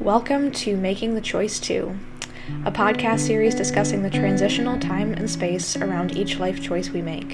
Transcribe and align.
Welcome 0.00 0.52
to 0.52 0.76
Making 0.76 1.14
the 1.14 1.22
Choice 1.22 1.58
To, 1.60 1.96
a 2.66 2.70
podcast 2.70 3.20
series 3.20 3.54
discussing 3.54 4.02
the 4.02 4.10
transitional 4.10 4.78
time 4.78 5.14
and 5.14 5.28
space 5.28 5.74
around 5.74 6.16
each 6.16 6.38
life 6.38 6.62
choice 6.62 6.90
we 6.90 7.00
make. 7.00 7.32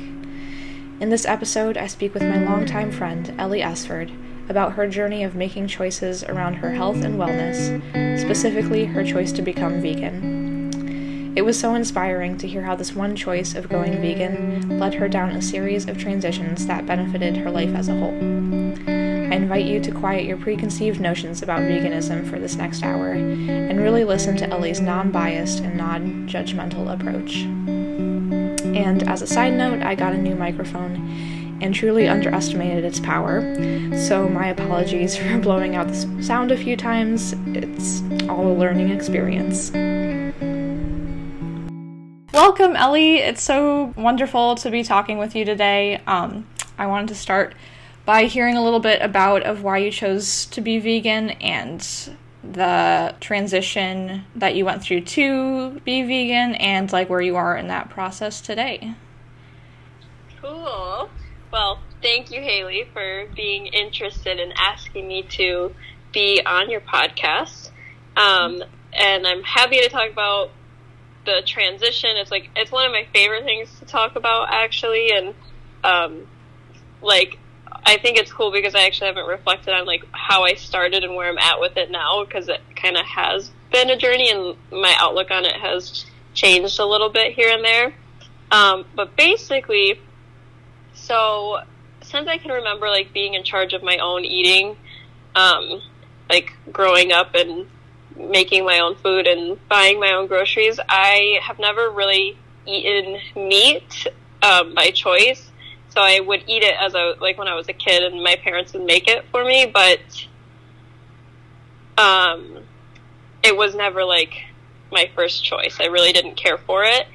In 1.01 1.11
this 1.11 1.27
episode, 1.27 1.77
I 1.77 1.89
speak 1.89 2.15
with 2.15 2.23
my 2.23 2.39
longtime 2.39 2.93
friend, 2.93 3.35
Ellie 3.37 3.63
Esford, 3.63 4.13
about 4.49 4.75
her 4.75 4.87
journey 4.87 5.25
of 5.25 5.35
making 5.35 5.67
choices 5.67 6.23
around 6.23 6.55
her 6.55 6.71
health 6.71 7.03
and 7.03 7.19
wellness, 7.19 8.19
specifically 8.19 8.85
her 8.85 9.05
choice 9.05 9.33
to 9.33 9.43
become 9.43 9.83
vegan. 9.83 11.33
It 11.37 11.43
was 11.43 11.59
so 11.59 11.75
inspiring 11.75 12.39
to 12.39 12.49
hear 12.49 12.63
how 12.63 12.77
this 12.77 12.95
one 12.95 13.17
choice 13.17 13.57
of 13.57 13.69
going 13.69 14.01
vegan 14.01 14.79
led 14.79 14.95
her 14.95 15.09
down 15.09 15.31
a 15.31 15.43
series 15.43 15.89
of 15.89 15.99
transitions 15.99 16.67
that 16.67 16.87
benefited 16.87 17.39
her 17.39 17.51
life 17.51 17.75
as 17.75 17.89
a 17.89 17.95
whole. 17.95 19.02
I 19.33 19.37
invite 19.37 19.65
you 19.65 19.81
to 19.81 19.91
quiet 19.91 20.27
your 20.27 20.37
preconceived 20.37 21.01
notions 21.01 21.41
about 21.41 21.61
veganism 21.61 22.29
for 22.29 22.39
this 22.39 22.55
next 22.57 22.83
hour 22.83 23.13
and 23.13 23.81
really 23.81 24.05
listen 24.05 24.37
to 24.37 24.47
Ellie's 24.51 24.79
non 24.79 25.11
biased 25.11 25.61
and 25.61 25.75
non 25.75 26.29
judgmental 26.29 26.93
approach. 26.93 27.45
And 28.77 29.09
as 29.09 29.23
a 29.23 29.27
side 29.27 29.55
note, 29.55 29.83
I 29.83 29.95
got 29.95 30.13
a 30.13 30.19
new 30.19 30.35
microphone 30.35 31.59
and 31.63 31.75
truly 31.75 32.09
underestimated 32.09 32.85
its 32.85 33.01
power, 33.01 33.41
so 33.97 34.29
my 34.29 34.49
apologies 34.49 35.17
for 35.17 35.39
blowing 35.39 35.77
out 35.77 35.89
the 35.89 36.23
sound 36.23 36.53
a 36.53 36.57
few 36.59 36.77
times. 36.77 37.35
It's 37.57 38.03
all 38.29 38.47
a 38.47 38.53
learning 38.53 38.91
experience. 38.91 39.71
Welcome, 42.35 42.77
Ellie. 42.77 43.17
It's 43.21 43.43
so 43.43 43.95
wonderful 43.97 44.57
to 44.57 44.71
be 44.71 44.85
talking 44.85 45.17
with 45.17 45.35
you 45.35 45.47
today. 45.47 46.03
Um, 46.07 46.47
I 46.77 46.85
wanted 46.85 47.09
to 47.09 47.15
start 47.15 47.55
by 48.05 48.25
hearing 48.25 48.57
a 48.57 48.63
little 48.63 48.81
bit 48.81 49.01
about 49.01 49.43
of 49.43 49.63
why 49.63 49.79
you 49.79 49.91
chose 49.91 50.47
to 50.47 50.61
be 50.61 50.79
vegan 50.79 51.31
and 51.31 52.17
the 52.43 53.15
transition 53.21 54.25
that 54.35 54.57
you 54.57 54.65
went 54.65 54.83
through 54.83 55.01
to 55.01 55.81
be 55.85 56.03
vegan 56.03 56.55
and 56.57 56.91
like 56.93 57.09
where 57.09 57.21
you 57.21 57.37
are 57.37 57.57
in 57.57 57.69
that 57.69 57.89
process 57.89 58.41
today. 58.41 58.95
Cool. 60.41 61.09
Well, 61.53 61.81
thank 62.03 62.33
you, 62.33 62.41
Haley, 62.41 62.89
for 62.93 63.27
being 63.37 63.67
interested 63.67 64.41
in 64.41 64.53
asking 64.57 65.07
me 65.07 65.23
to 65.31 65.73
be 66.13 66.43
on 66.45 66.69
your 66.69 66.81
podcast. 66.81 67.71
Um, 68.17 68.63
and 68.93 69.27
I'm 69.27 69.43
happy 69.43 69.81
to 69.81 69.89
talk 69.89 70.11
about 70.11 70.51
the 71.25 71.43
transition. 71.47 72.11
It's 72.17 72.31
like 72.31 72.51
it's 72.57 72.73
one 72.73 72.87
of 72.87 72.93
my 72.93 73.07
favorite 73.13 73.45
things 73.45 73.69
to 73.79 73.85
talk 73.85 74.17
about, 74.17 74.49
actually, 74.51 75.13
and 75.13 75.35
um, 75.85 76.27
like 77.01 77.39
I 77.85 77.99
think 77.99 78.19
it's 78.19 78.33
cool 78.33 78.51
because 78.51 78.75
I 78.75 78.85
actually 78.85 79.09
haven't 79.09 79.27
reflected 79.27 79.75
on 79.75 79.87
like 79.87 80.05
how 80.13 80.45
I 80.45 80.55
started 80.55 81.05
and 81.05 81.15
where 81.15 81.29
I'm 81.29 81.39
at 81.39 81.61
with 81.61 81.77
it 81.77 81.91
now 81.91 82.25
because 82.25 82.49
it 82.49 82.61
kind 82.77 82.97
of 82.97 83.05
has 83.05 83.51
been 83.71 83.91
a 83.91 83.97
journey 83.97 84.31
and 84.31 84.57
my 84.71 84.95
outlook 84.99 85.31
on 85.31 85.45
it 85.45 85.57
has 85.57 86.05
changed 86.35 86.79
a 86.79 86.87
little 86.87 87.09
bit 87.09 87.33
here 87.33 87.51
and 87.51 87.65
there. 87.65 87.95
Um, 88.51 88.85
but 88.95 89.17
basically, 89.17 90.01
so 90.95 91.61
since 92.03 92.29
I 92.29 92.39
can 92.39 92.51
remember 92.51 92.89
like 92.89 93.13
being 93.13 93.35
in 93.35 93.45
charge 93.45 93.73
of 93.73 93.83
my 93.83 93.97
own 93.99 94.25
eating, 94.25 94.77
um, 95.35 95.81
like 96.29 96.53
growing 96.73 97.13
up 97.13 97.35
and 97.35 97.67
making 98.17 98.65
my 98.65 98.81
own 98.81 98.97
food 98.97 99.27
and 99.27 99.59
buying 99.69 99.99
my 99.99 100.13
own 100.13 100.27
groceries, 100.27 100.79
I 100.89 101.39
have 101.43 101.59
never 101.59 101.91
really 101.91 102.37
eaten 102.67 103.19
meat 103.35 104.07
um, 104.43 104.75
by 104.75 104.91
choice 104.91 105.52
so 105.93 106.01
I 106.01 106.21
would 106.21 106.45
eat 106.47 106.63
it 106.63 106.75
as 106.81 106.95
a 106.95 107.15
like 107.21 107.39
when 107.39 107.49
I 107.49 107.55
was 107.55 107.69
a 107.69 107.73
kid, 107.73 108.03
and 108.03 108.23
my 108.23 108.37
parents 108.37 108.73
would 108.73 108.85
make 108.85 109.09
it 109.09 109.25
for 109.31 109.45
me, 109.45 109.67
but 109.67 110.01
um, 111.99 112.59
it 113.43 113.57
was 113.57 113.75
never 113.75 114.05
like 114.05 114.45
my 114.91 115.11
first 115.15 115.45
choice. 115.45 115.79
I 115.81 115.87
really 115.87 116.13
didn't 116.13 116.37
care 116.37 116.59
for 116.59 116.85
it. 116.85 117.07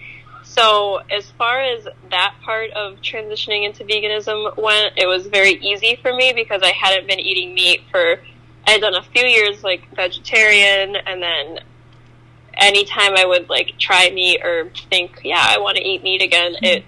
So 0.44 1.02
as 1.12 1.30
far 1.32 1.62
as 1.62 1.88
that 2.10 2.36
part 2.42 2.72
of 2.72 3.02
transitioning 3.02 3.66
into 3.66 3.84
veganism 3.84 4.58
went, 4.58 4.94
it 4.96 5.06
was 5.06 5.28
very 5.28 5.54
easy 5.56 6.00
for 6.02 6.14
me 6.14 6.34
because 6.34 6.62
I 6.64 6.72
hadn't 6.72 7.08
been 7.08 7.20
eating 7.20 7.54
meat 7.54 7.82
for 7.92 8.20
I 8.66 8.72
had 8.72 8.82
done 8.82 8.96
a 8.96 9.04
few 9.04 9.24
years 9.24 9.64
like 9.64 9.90
vegetarian 9.96 10.96
and 10.96 11.22
then 11.22 11.60
anytime 12.54 13.16
I 13.16 13.26
would 13.26 13.50
like 13.50 13.78
try 13.78 14.10
meat 14.10 14.42
or 14.44 14.70
think, 14.90 15.22
yeah, 15.24 15.44
I 15.44 15.60
want 15.60 15.78
to 15.78 15.84
eat 15.84 16.04
meat 16.04 16.22
again, 16.22 16.56
it 16.62 16.84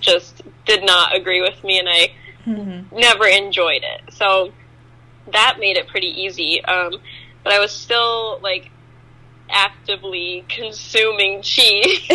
just 0.00 0.41
did 0.66 0.84
not 0.84 1.14
agree 1.14 1.40
with 1.40 1.62
me 1.64 1.78
and 1.78 1.88
I 1.88 2.12
mm-hmm. 2.46 2.96
never 2.96 3.26
enjoyed 3.26 3.82
it. 3.82 4.12
So 4.14 4.52
that 5.32 5.56
made 5.58 5.76
it 5.76 5.88
pretty 5.88 6.08
easy. 6.08 6.64
Um, 6.64 6.94
but 7.44 7.52
I 7.52 7.58
was 7.58 7.72
still 7.72 8.38
like 8.42 8.70
actively 9.50 10.44
consuming 10.48 11.42
cheese, 11.42 12.08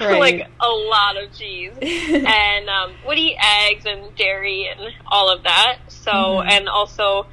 right. 0.00 0.18
like 0.18 0.48
a 0.60 0.68
lot 0.68 1.16
of 1.20 1.32
cheese, 1.36 1.72
and 1.80 2.68
um, 2.68 2.94
would 3.06 3.18
eat 3.18 3.36
eggs 3.42 3.84
and 3.86 4.14
dairy 4.16 4.68
and 4.68 4.94
all 5.06 5.30
of 5.30 5.42
that. 5.42 5.78
So, 5.88 6.10
mm-hmm. 6.10 6.48
and 6.48 6.68
also, 6.68 7.26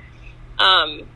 um, 0.58 1.08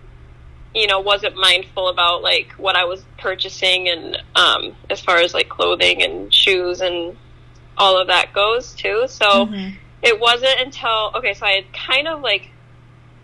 you 0.76 0.88
know, 0.88 1.00
wasn't 1.00 1.36
mindful 1.36 1.90
about 1.90 2.22
like 2.22 2.52
what 2.58 2.76
I 2.76 2.86
was 2.86 3.04
purchasing 3.18 3.90
and 3.90 4.18
um, 4.36 4.76
as 4.90 5.02
far 5.02 5.18
as 5.18 5.34
like 5.34 5.50
clothing 5.50 6.04
and 6.04 6.34
shoes 6.34 6.82
and 6.82 7.18
all 7.78 8.00
of 8.00 8.08
that 8.08 8.34
goes 8.34 8.74
too. 8.74 9.06
So 9.08 9.48
mm-hmm. 9.48 9.76
it 10.02 10.20
wasn't 10.20 10.60
until 10.60 11.12
okay, 11.16 11.34
so 11.34 11.46
I 11.46 11.52
had 11.52 11.74
kind 11.74 12.08
of 12.08 12.22
like 12.22 12.50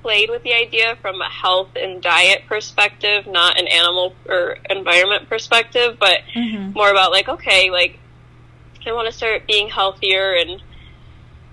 played 0.02 0.30
with 0.30 0.44
the 0.44 0.54
idea 0.54 0.96
from 1.02 1.22
a 1.22 1.30
health 1.30 1.72
and 1.76 2.02
diet 2.02 2.44
perspective, 2.48 3.28
not 3.28 3.60
an 3.60 3.68
animal 3.68 4.16
or 4.28 4.58
environment 4.70 5.28
perspective, 5.28 5.98
but 6.00 6.20
mm-hmm. 6.34 6.72
more 6.72 6.90
about 6.90 7.12
like 7.12 7.28
okay, 7.28 7.70
like 7.70 8.00
I 8.86 8.94
want 8.94 9.08
to 9.08 9.14
start 9.14 9.46
being 9.46 9.70
healthier 9.70 10.36
and 10.36 10.62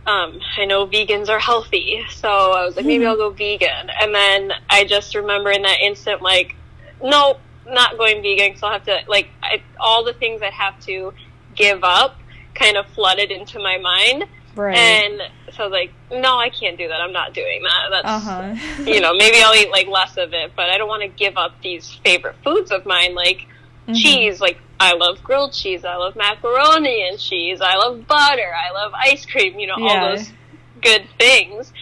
um, 0.06 0.40
I 0.56 0.66
know 0.66 0.86
vegans 0.86 1.28
are 1.28 1.40
healthy, 1.40 2.04
so 2.10 2.28
I 2.28 2.64
was 2.64 2.76
like, 2.76 2.86
maybe 2.86 3.04
mm-hmm. 3.04 3.10
I'll 3.10 3.16
go 3.16 3.30
vegan. 3.30 3.90
And 4.00 4.14
then 4.14 4.52
I 4.70 4.84
just 4.84 5.14
remember 5.16 5.50
in 5.50 5.62
that 5.62 5.80
instant, 5.80 6.22
like, 6.22 6.54
no, 7.02 7.38
not 7.66 7.98
going 7.98 8.22
vegan 8.22 8.50
because 8.50 8.62
I'll 8.62 8.70
have 8.70 8.84
to, 8.84 9.00
like, 9.08 9.28
I, 9.42 9.62
all 9.80 10.04
the 10.04 10.12
things 10.12 10.42
I 10.42 10.50
have 10.50 10.78
to 10.86 11.12
give 11.56 11.82
up 11.82 12.20
kind 12.58 12.76
of 12.76 12.86
flooded 12.88 13.30
into 13.30 13.58
my 13.58 13.78
mind. 13.78 14.24
Right. 14.54 14.76
And 14.76 15.20
so 15.52 15.64
I 15.64 15.66
was 15.66 15.72
like, 15.72 15.92
no, 16.10 16.38
I 16.38 16.48
can't 16.48 16.78
do 16.78 16.88
that. 16.88 17.00
I'm 17.00 17.12
not 17.12 17.34
doing 17.34 17.62
that. 17.62 17.88
That's, 17.90 18.06
uh-huh. 18.26 18.84
you 18.90 19.00
know, 19.00 19.14
maybe 19.16 19.36
I'll 19.40 19.54
eat 19.54 19.70
like 19.70 19.86
less 19.86 20.16
of 20.16 20.32
it, 20.32 20.52
but 20.56 20.70
I 20.70 20.78
don't 20.78 20.88
want 20.88 21.02
to 21.02 21.08
give 21.08 21.36
up 21.36 21.60
these 21.62 21.94
favorite 22.04 22.36
foods 22.42 22.70
of 22.70 22.86
mine, 22.86 23.14
like 23.14 23.46
mm-hmm. 23.82 23.94
cheese. 23.94 24.40
Like 24.40 24.58
I 24.80 24.94
love 24.94 25.22
grilled 25.22 25.52
cheese. 25.52 25.84
I 25.84 25.96
love 25.96 26.16
macaroni 26.16 27.06
and 27.06 27.18
cheese. 27.18 27.60
I 27.60 27.76
love 27.76 28.06
butter. 28.06 28.50
I 28.54 28.72
love 28.72 28.92
ice 28.94 29.26
cream. 29.26 29.58
You 29.58 29.66
know, 29.68 29.76
yeah. 29.78 30.04
all 30.04 30.16
those 30.16 30.32
good 30.80 31.06
things. 31.18 31.72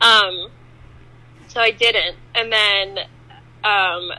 Um, 0.00 0.48
so 1.48 1.60
I 1.60 1.70
didn't. 1.70 2.16
And 2.34 2.52
then, 2.52 2.98
um, 3.64 4.12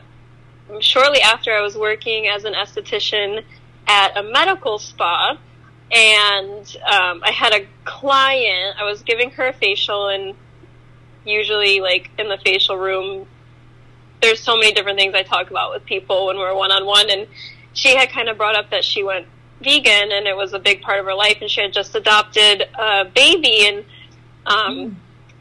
shortly 0.80 1.20
after 1.20 1.52
I 1.52 1.60
was 1.60 1.76
working 1.76 2.26
as 2.26 2.44
an 2.44 2.54
esthetician 2.54 3.44
at 3.86 4.16
a 4.16 4.22
medical 4.22 4.78
spa, 4.78 5.38
and 5.90 6.76
um, 6.86 7.22
I 7.22 7.30
had 7.30 7.52
a 7.54 7.66
client. 7.84 8.76
I 8.78 8.84
was 8.84 9.02
giving 9.02 9.30
her 9.32 9.48
a 9.48 9.52
facial, 9.52 10.08
and 10.08 10.34
usually, 11.24 11.80
like 11.80 12.10
in 12.18 12.28
the 12.28 12.38
facial 12.38 12.76
room, 12.76 13.26
there's 14.20 14.40
so 14.40 14.56
many 14.56 14.72
different 14.72 14.98
things 14.98 15.14
I 15.14 15.22
talk 15.22 15.50
about 15.50 15.72
with 15.72 15.84
people 15.84 16.26
when 16.26 16.38
we're 16.38 16.54
one 16.54 16.72
on 16.72 16.86
one. 16.86 17.10
And 17.10 17.26
she 17.74 17.94
had 17.94 18.10
kind 18.10 18.28
of 18.28 18.38
brought 18.38 18.56
up 18.56 18.70
that 18.70 18.84
she 18.84 19.02
went 19.02 19.26
vegan, 19.60 20.12
and 20.12 20.26
it 20.26 20.36
was 20.36 20.52
a 20.52 20.58
big 20.58 20.80
part 20.80 20.98
of 20.98 21.04
her 21.04 21.14
life, 21.14 21.38
and 21.40 21.50
she 21.50 21.60
had 21.60 21.72
just 21.72 21.94
adopted 21.94 22.62
a 22.78 23.04
baby, 23.04 23.66
and 23.66 23.84
um, 24.46 24.96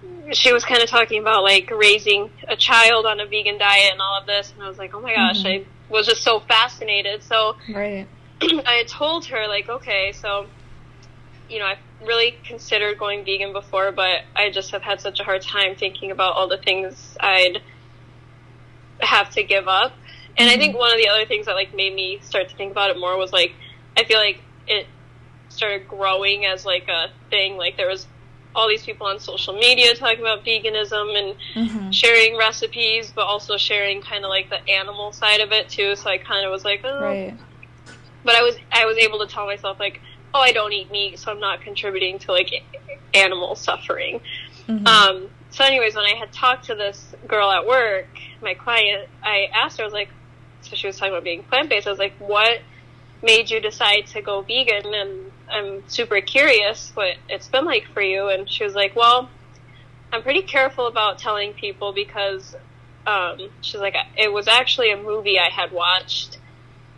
mm. 0.05 0.33
she 0.33 0.51
was 0.51 0.65
kind 0.65 0.81
of 0.83 0.89
talking 0.89 1.21
about 1.21 1.43
like 1.43 1.71
raising 1.71 2.29
a 2.47 2.55
child 2.55 3.05
on 3.05 3.19
a 3.19 3.25
vegan 3.25 3.57
diet 3.57 3.91
and 3.93 4.01
all 4.01 4.19
of 4.19 4.27
this. 4.27 4.51
And 4.53 4.61
I 4.61 4.67
was 4.67 4.77
like, 4.77 4.93
oh 4.93 5.01
my 5.01 5.15
gosh, 5.15 5.43
mm-hmm. 5.43 5.69
I 5.69 5.93
was 5.93 6.05
just 6.05 6.21
so 6.21 6.41
fascinated. 6.41 7.23
So 7.23 7.55
right 7.69 8.07
I 8.41 8.73
had 8.73 8.87
told 8.87 9.25
her 9.25 9.47
like, 9.47 9.69
okay, 9.69 10.11
so 10.13 10.47
you 11.49 11.59
know, 11.59 11.65
I've 11.65 11.77
really 12.03 12.35
considered 12.43 12.97
going 12.97 13.25
vegan 13.25 13.53
before, 13.53 13.91
but 13.91 14.21
I 14.35 14.49
just 14.49 14.71
have 14.71 14.81
had 14.81 15.01
such 15.01 15.19
a 15.19 15.23
hard 15.23 15.41
time 15.41 15.75
thinking 15.75 16.11
about 16.11 16.33
all 16.35 16.47
the 16.47 16.57
things 16.57 17.17
I'd 17.19 17.61
have 18.99 19.29
to 19.31 19.43
give 19.43 19.67
up. 19.67 19.93
And 20.37 20.49
mm-hmm. 20.49 20.55
I 20.55 20.57
think 20.57 20.77
one 20.77 20.91
of 20.91 20.97
the 20.97 21.09
other 21.09 21.25
things 21.25 21.45
that 21.45 21.53
like 21.53 21.75
made 21.75 21.93
me 21.93 22.19
start 22.21 22.49
to 22.49 22.55
think 22.55 22.71
about 22.71 22.89
it 22.89 22.99
more 22.99 23.17
was 23.17 23.31
like 23.31 23.53
I 23.95 24.03
feel 24.03 24.17
like 24.17 24.41
it 24.67 24.87
started 25.49 25.87
growing 25.87 26.45
as 26.45 26.65
like 26.65 26.87
a 26.87 27.09
thing. 27.29 27.57
Like 27.57 27.77
there 27.77 27.87
was 27.87 28.07
all 28.55 28.67
these 28.67 28.83
people 28.83 29.07
on 29.07 29.19
social 29.19 29.53
media 29.53 29.95
talking 29.95 30.19
about 30.19 30.43
veganism 30.43 31.17
and 31.17 31.37
mm-hmm. 31.55 31.91
sharing 31.91 32.37
recipes, 32.37 33.11
but 33.13 33.25
also 33.25 33.57
sharing 33.57 34.01
kind 34.01 34.23
of 34.23 34.29
like 34.29 34.49
the 34.49 34.67
animal 34.69 35.11
side 35.11 35.39
of 35.39 35.51
it 35.51 35.69
too. 35.69 35.95
So 35.95 36.09
I 36.09 36.17
kind 36.17 36.45
of 36.45 36.51
was 36.51 36.65
like, 36.65 36.81
oh, 36.83 37.01
right 37.01 37.37
but 38.23 38.35
I 38.35 38.41
was 38.41 38.55
I 38.71 38.85
was 38.85 38.97
able 38.97 39.19
to 39.19 39.27
tell 39.27 39.45
myself 39.45 39.79
like, 39.79 40.01
oh, 40.33 40.39
I 40.39 40.51
don't 40.51 40.73
eat 40.73 40.91
meat, 40.91 41.19
so 41.19 41.31
I'm 41.31 41.39
not 41.39 41.61
contributing 41.61 42.19
to 42.19 42.31
like 42.31 42.63
animal 43.13 43.55
suffering. 43.55 44.21
Mm-hmm. 44.67 44.87
Um, 44.87 45.29
so, 45.51 45.63
anyways, 45.63 45.95
when 45.95 46.05
I 46.05 46.15
had 46.15 46.31
talked 46.31 46.65
to 46.65 46.75
this 46.75 47.13
girl 47.27 47.51
at 47.51 47.67
work, 47.67 48.07
my 48.41 48.53
client, 48.55 49.07
I 49.21 49.49
asked 49.53 49.77
her, 49.77 49.83
I 49.83 49.85
was 49.85 49.93
like, 49.93 50.09
so 50.61 50.75
she 50.75 50.87
was 50.87 50.97
talking 50.97 51.13
about 51.13 51.23
being 51.23 51.43
plant 51.43 51.69
based. 51.69 51.85
I 51.85 51.91
was 51.91 51.99
like, 51.99 52.15
what 52.17 52.59
made 53.21 53.51
you 53.51 53.59
decide 53.59 54.07
to 54.07 54.21
go 54.21 54.41
vegan? 54.41 54.93
And 54.93 55.31
I'm 55.51 55.87
super 55.87 56.21
curious 56.21 56.91
what 56.95 57.17
it's 57.29 57.47
been 57.47 57.65
like 57.65 57.85
for 57.93 58.01
you. 58.01 58.29
And 58.29 58.49
she 58.49 58.63
was 58.63 58.73
like, 58.73 58.95
well, 58.95 59.29
I'm 60.11 60.23
pretty 60.23 60.41
careful 60.41 60.87
about 60.87 61.19
telling 61.19 61.53
people 61.53 61.93
because 61.93 62.55
um, 63.05 63.49
she's 63.61 63.81
like, 63.81 63.95
it 64.17 64.31
was 64.31 64.47
actually 64.47 64.91
a 64.91 64.97
movie 64.97 65.37
I 65.37 65.49
had 65.49 65.71
watched 65.71 66.39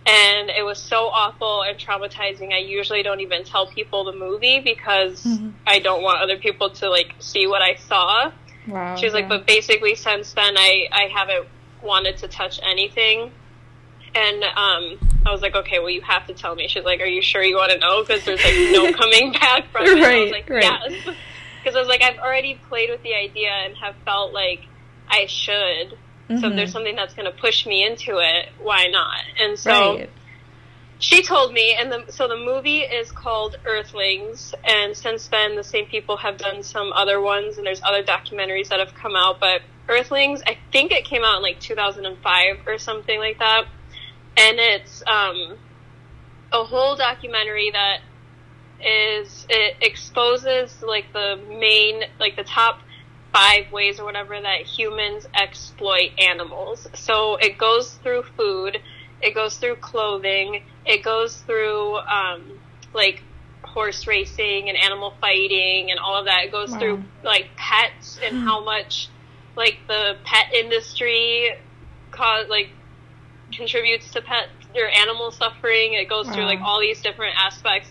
and 0.05 0.49
it 0.51 0.63
was 0.63 0.77
so 0.77 1.07
awful 1.07 1.63
and 1.63 1.77
traumatizing. 1.79 2.53
I 2.53 2.59
usually 2.59 3.01
don't 3.01 3.21
even 3.21 3.43
tell 3.43 3.65
people 3.67 4.03
the 4.03 4.13
movie 4.13 4.59
because 4.59 5.23
mm-hmm. 5.23 5.49
I 5.65 5.79
don't 5.79 6.03
want 6.03 6.21
other 6.21 6.37
people 6.37 6.69
to 6.71 6.89
like 6.89 7.15
see 7.19 7.47
what 7.47 7.61
I 7.61 7.75
saw. 7.75 8.31
Wow. 8.67 8.95
She 8.95 9.05
was 9.05 9.13
yeah. 9.13 9.21
like, 9.21 9.29
but 9.29 9.47
basically 9.47 9.95
since 9.95 10.33
then 10.33 10.57
I, 10.57 10.87
I 10.91 11.07
haven't 11.13 11.47
wanted 11.81 12.17
to 12.17 12.27
touch 12.27 12.59
anything. 12.63 13.31
And 14.13 14.43
um, 14.43 14.99
I 15.25 15.31
was 15.31 15.41
like, 15.41 15.55
okay, 15.55 15.79
well, 15.79 15.89
you 15.89 16.01
have 16.01 16.27
to 16.27 16.33
tell 16.33 16.55
me. 16.55 16.67
She's 16.67 16.85
like, 16.85 17.01
are 17.01 17.05
you 17.05 17.21
sure 17.21 17.43
you 17.43 17.55
want 17.55 17.71
to 17.71 17.79
know? 17.79 18.01
Because 18.01 18.23
there's 18.23 18.43
like 18.43 18.55
no 18.71 18.93
coming 18.97 19.33
back 19.33 19.71
from 19.71 19.85
it. 19.85 20.01
Right, 20.01 20.03
I 20.03 20.21
was 20.21 20.31
like, 20.31 20.49
right. 20.49 20.63
yes. 20.63 21.15
Because 21.61 21.75
I 21.75 21.79
was 21.79 21.87
like, 21.87 22.03
I've 22.03 22.19
already 22.19 22.59
played 22.69 22.91
with 22.91 23.01
the 23.01 23.15
idea 23.15 23.49
and 23.49 23.75
have 23.77 23.95
felt 24.05 24.33
like 24.33 24.61
I 25.09 25.25
should. 25.25 25.97
Mm-hmm. 26.29 26.39
So 26.39 26.47
if 26.47 26.55
there's 26.55 26.69
mm-hmm. 26.69 26.73
something 26.73 26.95
that's 26.95 27.13
going 27.13 27.31
to 27.31 27.37
push 27.37 27.65
me 27.65 27.85
into 27.85 28.17
it, 28.17 28.49
why 28.61 28.87
not? 28.87 29.21
And 29.39 29.57
so 29.57 29.97
right. 29.97 30.09
she 30.99 31.21
told 31.21 31.53
me, 31.53 31.75
and 31.79 31.91
the, 31.91 32.11
so 32.11 32.27
the 32.27 32.37
movie 32.37 32.79
is 32.79 33.11
called 33.11 33.57
Earthlings. 33.65 34.53
And 34.63 34.95
since 34.95 35.27
then, 35.27 35.55
the 35.55 35.63
same 35.63 35.85
people 35.85 36.17
have 36.17 36.37
done 36.37 36.63
some 36.63 36.91
other 36.93 37.21
ones, 37.21 37.57
and 37.57 37.65
there's 37.65 37.81
other 37.83 38.03
documentaries 38.03 38.69
that 38.69 38.79
have 38.79 38.95
come 38.95 39.15
out. 39.15 39.39
But 39.39 39.61
Earthlings, 39.87 40.41
I 40.47 40.57
think 40.71 40.91
it 40.91 41.05
came 41.05 41.23
out 41.23 41.37
in 41.37 41.43
like 41.43 41.59
2005 41.59 42.67
or 42.67 42.77
something 42.77 43.19
like 43.19 43.39
that 43.39 43.65
and 44.37 44.59
it's 44.59 45.03
um, 45.07 45.57
a 46.51 46.63
whole 46.63 46.95
documentary 46.95 47.71
that 47.71 48.01
is 48.81 49.45
it 49.49 49.77
exposes 49.81 50.81
like 50.83 51.05
the 51.13 51.39
main 51.49 52.03
like 52.19 52.35
the 52.35 52.43
top 52.43 52.81
five 53.35 53.69
ways 53.69 53.99
or 53.99 54.05
whatever 54.05 54.39
that 54.39 54.61
humans 54.61 55.27
exploit 55.35 56.11
animals. 56.17 56.87
So 56.93 57.35
it 57.35 57.57
goes 57.57 57.95
through 57.95 58.23
food, 58.37 58.77
it 59.21 59.35
goes 59.35 59.57
through 59.57 59.75
clothing, 59.77 60.63
it 60.85 61.03
goes 61.03 61.35
through 61.41 61.97
um, 61.97 62.59
like 62.93 63.21
horse 63.63 64.07
racing 64.07 64.69
and 64.69 64.77
animal 64.77 65.13
fighting 65.19 65.91
and 65.91 65.99
all 65.99 66.17
of 66.17 66.25
that. 66.25 66.45
It 66.45 66.51
goes 66.53 66.71
wow. 66.71 66.79
through 66.79 67.03
like 67.25 67.47
pets 67.57 68.19
and 68.23 68.37
how 68.37 68.63
much 68.63 69.09
like 69.57 69.79
the 69.87 70.15
pet 70.23 70.53
industry 70.53 71.55
cause 72.11 72.47
like 72.47 72.69
contributes 73.51 74.11
to 74.13 74.21
pet 74.21 74.47
or 74.75 74.87
animal 74.87 75.31
suffering. 75.31 75.93
It 75.93 76.07
goes 76.07 76.27
wow. 76.27 76.33
through 76.35 76.45
like 76.45 76.59
all 76.61 76.79
these 76.79 77.01
different 77.01 77.35
aspects. 77.37 77.89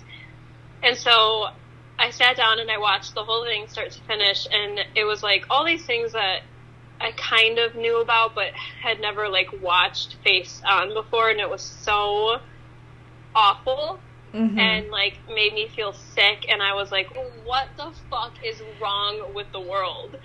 And 0.83 0.97
so 0.97 1.49
I 1.99 2.11
sat 2.11 2.37
down 2.37 2.59
and 2.59 2.71
I 2.71 2.79
watched 2.79 3.15
the 3.15 3.25
whole 3.25 3.45
thing 3.45 3.69
start 3.69 3.91
to 3.93 4.01
finish 4.03 4.47
and 4.51 4.81
it 4.95 5.05
was 5.05 5.23
like 5.23 5.47
all 5.51 5.65
these 5.65 5.85
things 5.85 6.13
that 6.13 6.43
I 7.01 7.13
kind 7.13 7.59
of 7.59 7.75
knew 7.75 8.01
about 8.01 8.35
but 8.35 8.53
had 8.53 9.01
never 9.01 9.29
like 9.29 9.49
watched 9.63 10.17
face 10.25 10.61
on 10.67 10.95
before 10.95 11.31
and 11.31 11.41
it 11.41 11.49
was 11.49 11.63
so 11.63 12.41
awful 13.35 13.99
mm-hmm. 14.33 14.59
and 14.59 14.91
like 14.91 15.19
made 15.29 15.55
me 15.55 15.69
feel 15.69 15.93
sick 15.93 16.47
and 16.49 16.63
I 16.63 16.75
was 16.75 16.91
like 16.91 17.09
what 17.45 17.69
the 17.77 17.93
fuck 18.11 18.33
is 18.45 18.61
wrong 18.81 19.33
with 19.35 19.47
the 19.53 19.61
world 19.61 20.17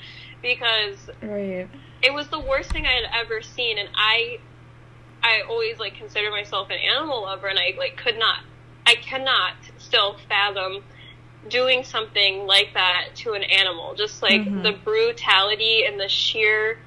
because 0.41 0.97
right. 1.21 1.67
it 2.01 2.13
was 2.13 2.29
the 2.29 2.39
worst 2.39 2.71
thing 2.71 2.85
I 2.85 2.93
had 2.93 3.25
ever 3.25 3.41
seen 3.41 3.77
and 3.77 3.89
I 3.93 4.39
I 5.23 5.41
always 5.47 5.79
like 5.79 5.95
consider 5.95 6.31
myself 6.31 6.69
an 6.69 6.77
animal 6.77 7.23
lover, 7.23 7.47
and 7.47 7.59
I 7.59 7.73
like 7.77 7.97
could 7.97 8.17
not, 8.17 8.39
I 8.85 8.95
cannot 8.95 9.53
still 9.77 10.17
fathom 10.27 10.83
doing 11.47 11.83
something 11.83 12.45
like 12.45 12.73
that 12.73 13.09
to 13.15 13.33
an 13.33 13.43
animal. 13.43 13.95
Just 13.95 14.21
like 14.21 14.41
mm-hmm. 14.41 14.63
the 14.63 14.73
brutality 14.73 15.85
and 15.85 15.99
the 15.99 16.09
sheer 16.09 16.77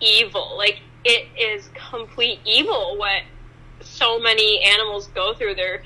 evil. 0.00 0.56
Like 0.56 0.80
it 1.04 1.28
is 1.38 1.68
complete 1.90 2.40
evil 2.44 2.96
what 2.96 3.22
so 3.80 4.18
many 4.18 4.62
animals 4.62 5.08
go 5.08 5.34
through. 5.34 5.54
They're 5.54 5.82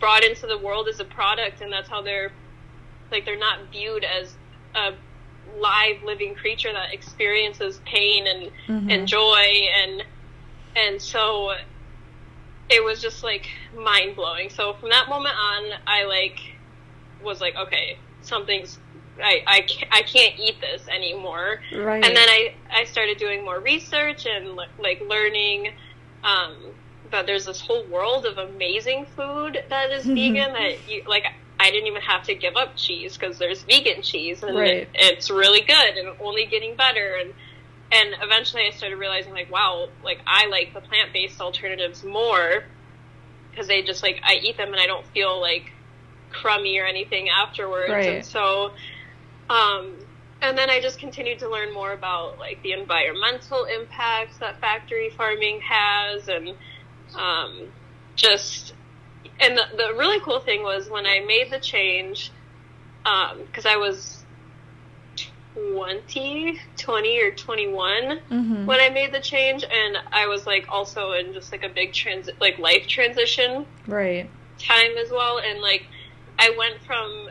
brought 0.00 0.24
into 0.24 0.46
the 0.46 0.58
world 0.58 0.88
as 0.88 1.00
a 1.00 1.04
product, 1.04 1.60
and 1.60 1.72
that's 1.72 1.88
how 1.88 2.02
they're 2.02 2.32
like 3.10 3.24
they're 3.24 3.38
not 3.38 3.70
viewed 3.70 4.04
as 4.04 4.34
a 4.74 4.94
live 5.58 6.02
living 6.02 6.34
creature 6.34 6.72
that 6.72 6.92
experiences 6.92 7.80
pain 7.84 8.26
and 8.26 8.50
mm-hmm. 8.66 8.90
and 8.90 9.06
joy 9.06 9.46
and 9.76 10.02
and 10.74 11.02
so 11.02 11.52
it 12.70 12.82
was 12.82 13.02
just 13.02 13.22
like 13.22 13.46
mind 13.76 14.16
blowing. 14.16 14.48
So 14.48 14.74
from 14.74 14.88
that 14.90 15.08
moment 15.08 15.34
on, 15.36 15.72
I 15.86 16.04
like 16.04 16.38
was 17.22 17.40
like, 17.40 17.56
okay, 17.56 17.98
something's 18.22 18.78
I, 19.22 19.42
I, 19.46 19.60
can't, 19.60 19.94
I 19.94 20.02
can't 20.02 20.38
eat 20.38 20.60
this 20.60 20.88
anymore. 20.88 21.60
Right. 21.74 22.04
And 22.04 22.16
then 22.16 22.28
I, 22.28 22.54
I 22.70 22.84
started 22.84 23.18
doing 23.18 23.44
more 23.44 23.60
research 23.60 24.26
and 24.26 24.56
like 24.78 25.02
learning 25.06 25.72
um, 26.24 26.56
that 27.10 27.26
there's 27.26 27.44
this 27.44 27.60
whole 27.60 27.84
world 27.86 28.26
of 28.26 28.38
amazing 28.38 29.06
food 29.16 29.62
that 29.68 29.90
is 29.90 30.04
mm-hmm. 30.04 30.14
vegan 30.14 30.52
that 30.54 30.88
you 30.88 31.02
like. 31.06 31.24
I 31.60 31.70
didn't 31.70 31.86
even 31.86 32.02
have 32.02 32.24
to 32.24 32.34
give 32.34 32.56
up 32.56 32.74
cheese 32.74 33.16
because 33.16 33.38
there's 33.38 33.62
vegan 33.62 34.02
cheese 34.02 34.42
and 34.42 34.56
right. 34.56 34.74
it, 34.74 34.88
it's 34.94 35.30
really 35.30 35.60
good 35.60 35.96
and 35.96 36.08
only 36.20 36.46
getting 36.46 36.74
better. 36.74 37.16
And 37.20 37.34
and 37.92 38.14
eventually 38.20 38.66
I 38.66 38.70
started 38.70 38.96
realizing 38.96 39.32
like 39.32 39.50
wow 39.50 39.88
like 40.02 40.20
I 40.26 40.46
like 40.46 40.74
the 40.74 40.80
plant 40.80 41.12
based 41.12 41.40
alternatives 41.40 42.02
more 42.02 42.64
because 43.50 43.68
they 43.68 43.82
just 43.82 44.02
like 44.02 44.20
I 44.24 44.36
eat 44.42 44.56
them 44.56 44.72
and 44.72 44.80
I 44.80 44.86
don't 44.86 45.06
feel 45.08 45.40
like 45.40 45.70
crummy 46.32 46.78
or 46.78 46.86
anything 46.86 47.28
afterwards 47.28 47.90
right. 47.90 48.16
and 48.16 48.24
so 48.24 48.72
um 49.48 49.94
and 50.40 50.58
then 50.58 50.70
I 50.70 50.80
just 50.80 50.98
continued 50.98 51.38
to 51.40 51.48
learn 51.48 51.72
more 51.72 51.92
about 51.92 52.38
like 52.38 52.62
the 52.62 52.72
environmental 52.72 53.64
impacts 53.64 54.38
that 54.38 54.60
factory 54.60 55.10
farming 55.10 55.60
has 55.60 56.28
and 56.28 56.54
um 57.14 57.68
just 58.16 58.74
and 59.40 59.56
the, 59.56 59.64
the 59.76 59.94
really 59.96 60.20
cool 60.20 60.40
thing 60.40 60.62
was 60.62 60.88
when 60.88 61.06
I 61.06 61.20
made 61.20 61.50
the 61.50 61.58
change 61.58 62.30
because 63.02 63.66
um, 63.66 63.72
I 63.72 63.76
was 63.76 64.24
20, 65.54 66.58
20 66.76 67.22
or 67.22 67.30
21 67.32 68.02
mm-hmm. 68.02 68.66
when 68.66 68.80
I 68.80 68.88
made 68.90 69.12
the 69.12 69.20
change. 69.20 69.64
And 69.64 69.98
I 70.12 70.26
was 70.26 70.46
like 70.46 70.66
also 70.68 71.12
in 71.12 71.32
just 71.32 71.52
like 71.52 71.64
a 71.64 71.68
big 71.68 71.92
transit, 71.92 72.40
like 72.40 72.58
life 72.58 72.86
transition 72.86 73.66
right 73.86 74.30
time 74.58 74.96
as 74.98 75.10
well. 75.10 75.38
And 75.38 75.60
like 75.60 75.86
I 76.38 76.54
went 76.56 76.82
from 76.84 77.28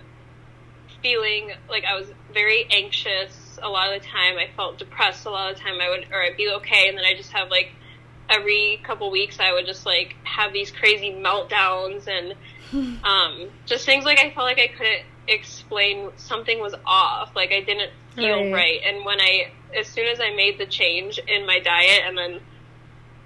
feeling 1.02 1.52
like 1.70 1.84
I 1.86 1.96
was 1.96 2.08
very 2.34 2.66
anxious 2.70 3.60
a 3.62 3.70
lot 3.70 3.94
of 3.94 4.02
the 4.02 4.08
time. 4.08 4.38
I 4.38 4.50
felt 4.56 4.78
depressed 4.78 5.26
a 5.26 5.30
lot 5.30 5.52
of 5.52 5.58
the 5.58 5.64
time. 5.64 5.80
I 5.82 5.90
would, 5.90 6.08
or 6.12 6.22
I'd 6.22 6.38
be 6.38 6.50
okay. 6.50 6.88
And 6.88 6.98
then 6.98 7.06
I 7.06 7.16
just 7.16 7.32
have 7.32 7.50
like 7.50 7.72
every 8.30 8.82
couple 8.84 9.12
weeks 9.12 9.40
I 9.40 9.54
would 9.54 9.66
just 9.66 9.86
like 9.86 10.16
have 10.24 10.54
these 10.54 10.72
crazy 10.72 11.12
meltdowns 11.12 12.08
and 12.08 12.36
um, 13.04 13.50
just 13.66 13.86
things 13.86 14.06
like 14.06 14.20
I 14.20 14.32
felt 14.32 14.46
like 14.46 14.60
I 14.60 14.68
couldn't 14.68 15.06
explain 15.28 16.10
something 16.18 16.60
was 16.60 16.76
off. 16.86 17.36
Like 17.36 17.52
I 17.52 17.62
didn't 17.62 17.92
feel 18.16 18.52
right. 18.52 18.54
right. 18.54 18.80
And 18.86 19.06
when 19.06 19.20
I, 19.20 19.52
as 19.78 19.88
soon 19.88 20.08
as 20.08 20.20
I 20.20 20.34
made 20.36 20.58
the 20.58 20.66
change 20.66 21.20
in 21.28 21.46
my 21.46 21.60
diet 21.60 22.02
and 22.06 22.18
then 22.18 22.40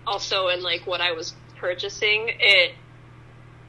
also 0.08 0.48
in 0.50 0.62
like 0.62 0.86
what 0.88 1.02
I 1.02 1.12
was 1.12 1.36
purchasing, 1.58 2.28
it, 2.40 2.74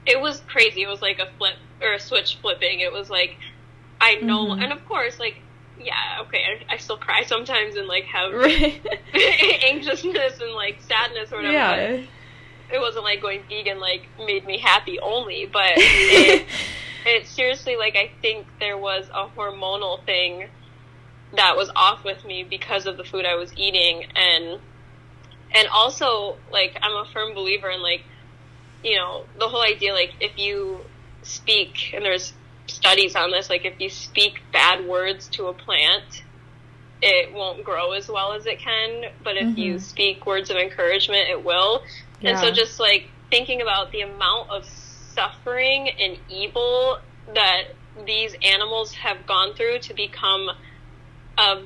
it 0.07 0.21
was 0.21 0.41
crazy. 0.49 0.83
It 0.83 0.89
was 0.89 1.03
like 1.03 1.19
a 1.19 1.29
flip 1.39 1.57
or 1.81 1.95
a 1.95 2.01
switch 2.01 2.39
flipping. 2.41 2.81
It 2.81 2.93
was 2.93 3.11
like, 3.11 3.37
I 4.01 4.17
know, 4.17 4.49
mm-hmm. 4.49 4.63
and 4.63 4.73
of 4.73 4.85
course, 4.87 5.19
like, 5.19 5.37
yeah, 5.81 6.23
okay, 6.23 6.43
I, 6.69 6.75
I, 6.75 6.77
still 6.79 6.97
cry 6.97 7.23
sometimes 7.25 7.77
and 7.77 7.87
like 7.87 8.05
have 8.05 8.33
right. 8.35 8.81
anxiousness 9.69 10.41
and 10.41 10.53
like 10.53 10.81
sadness 10.83 11.33
or 11.33 11.37
whatever. 11.37 11.53
Yeah. 11.53 12.03
It 12.73 12.81
wasn't 12.81 13.05
like 13.05 13.23
going 13.23 13.43
vegan 13.49 13.79
like 13.79 14.09
made 14.19 14.45
me 14.47 14.59
happy 14.59 14.99
only, 14.99 15.47
but 15.47 15.73
it, 15.77 16.47
it 17.05 17.27
seriously 17.27 17.77
like 17.77 17.95
I 17.97 18.11
think 18.21 18.47
there 18.59 18.77
was 18.77 19.09
a 19.15 19.27
hormonal 19.29 20.05
thing 20.05 20.49
that 21.35 21.57
was 21.57 21.71
off 21.77 22.05
with 22.05 22.25
me 22.25 22.43
because 22.43 22.87
of 22.87 22.97
the 22.97 23.05
food 23.05 23.25
I 23.25 23.35
was 23.35 23.53
eating 23.57 24.07
and 24.15 24.61
and 25.55 25.69
also 25.69 26.37
like 26.53 26.77
I'm 26.83 26.93
a 26.93 27.09
firm 27.13 27.35
believer 27.35 27.71
in 27.71 27.83
like 27.83 28.03
you 28.83 28.97
know 28.97 29.25
the 29.39 29.49
whole 29.49 29.63
idea 29.63 29.93
like 29.93 30.15
if 30.21 30.39
you 30.39 30.81
speak 31.27 31.93
and 31.95 32.05
there's 32.05 32.33
studies 32.67 33.15
on 33.15 33.31
this 33.31 33.49
like 33.49 33.65
if 33.65 33.81
you 33.81 33.89
speak 33.89 34.41
bad 34.53 34.87
words 34.87 35.29
to 35.29 35.47
a 35.47 35.53
plant 35.53 36.23
it 37.03 37.33
won't 37.33 37.63
grow 37.63 37.93
as 37.93 38.09
well 38.09 38.33
as 38.33 38.47
it 38.47 38.59
can 38.59 39.11
but 39.23 39.37
if 39.37 39.45
mm-hmm. 39.45 39.59
you 39.59 39.79
speak 39.79 40.27
words 40.27 40.51
of 40.51 40.57
encouragement 40.57 41.29
it 41.29 41.45
will 41.45 41.83
yeah. 42.21 42.31
and 42.31 42.39
so 42.39 42.51
just 42.51 42.81
like 42.81 43.09
thinking 43.31 43.61
about 43.61 43.93
the 43.93 44.01
amount 44.01 44.51
of 44.51 44.65
suffering 44.65 45.89
and 45.89 46.19
evil 46.29 46.99
that 47.35 47.65
these 48.05 48.37
animals 48.43 48.93
have 48.93 49.27
gone 49.27 49.55
through 49.55 49.79
to 49.81 49.95
become 49.95 50.51
a 51.39 51.63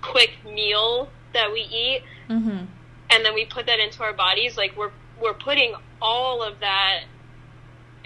quick 0.00 0.30
meal 0.44 1.08
that 1.32 1.52
we 1.52 1.60
eat. 1.60 2.02
Mm-hmm. 2.28 2.64
and 3.10 3.24
then 3.24 3.34
we 3.34 3.44
put 3.44 3.66
that 3.66 3.78
into 3.78 4.02
our 4.02 4.12
bodies, 4.12 4.56
like 4.56 4.76
we're 4.76 4.90
we're 5.20 5.34
putting 5.34 5.74
all 6.02 6.42
of 6.42 6.58
that 6.60 7.04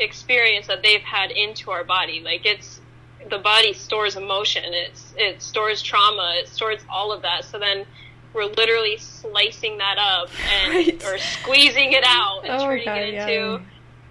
experience 0.00 0.66
that 0.66 0.83
they've 0.83 1.00
had 1.02 1.30
into 1.30 1.71
our 1.71 1.85
body. 1.85 2.21
Like 2.25 2.45
it's 2.47 2.80
the 3.28 3.38
body 3.38 3.73
stores 3.73 4.16
emotion, 4.16 4.64
it's 4.66 5.12
it 5.16 5.42
stores 5.42 5.83
trauma, 5.83 6.35
it 6.38 6.49
stores 6.49 6.80
all 6.88 7.12
of 7.12 7.23
that. 7.23 7.45
So 7.45 7.59
then 7.59 7.87
we're 8.33 8.45
literally 8.47 8.97
slicing 8.97 9.78
that 9.78 9.99
up 9.99 10.28
and 10.52 10.73
Right. 10.75 11.04
or 11.04 11.19
squeezing 11.19 11.92
it 11.92 12.04
out 12.07 12.42
and 12.45 12.52
Oh, 12.62 12.66
turning 12.66 12.85
God, 12.85 12.99
it 12.99 13.14
yeah. 13.14 13.26
into 13.28 13.62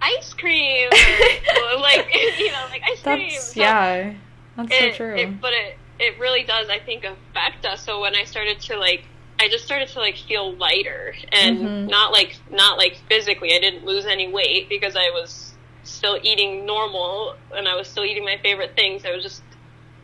ice 0.02 0.32
cream 0.34 0.88
or, 0.92 1.62
or, 1.74 1.76
like 1.80 2.06
you 2.38 2.52
know 2.52 2.66
like 2.70 2.82
ice 2.84 3.02
cream. 3.02 3.28
That's 3.30 3.44
So 3.54 3.60
yeah. 3.60 4.14
That's 4.56 4.78
so 4.78 4.90
true. 4.92 5.16
It, 5.16 5.40
but 5.40 5.52
it 5.52 5.76
it 5.98 6.18
really 6.18 6.44
does, 6.44 6.68
I 6.70 6.78
think, 6.78 7.04
affect 7.04 7.66
us. 7.66 7.84
So 7.84 8.00
when 8.00 8.14
I 8.14 8.24
started 8.24 8.58
to 8.60 8.78
like, 8.78 9.04
I 9.38 9.48
just 9.50 9.64
started 9.66 9.88
to 9.88 9.98
like 9.98 10.16
feel 10.16 10.54
lighter 10.54 11.14
and 11.30 11.58
Mhm. 11.58 11.88
not 11.90 12.12
like 12.12 12.36
not 12.50 12.78
like 12.78 12.96
physically. 13.08 13.54
I 13.54 13.58
didn't 13.60 13.84
lose 13.84 14.06
any 14.06 14.26
weight 14.28 14.68
because 14.70 14.96
I 14.96 15.10
was 15.10 15.49
still 15.90 16.18
eating 16.22 16.66
normal 16.66 17.34
and 17.54 17.68
I 17.68 17.74
was 17.74 17.88
still 17.88 18.04
eating 18.04 18.24
my 18.24 18.38
favorite 18.42 18.74
things. 18.76 19.04
I 19.04 19.10
was 19.10 19.22
just 19.22 19.42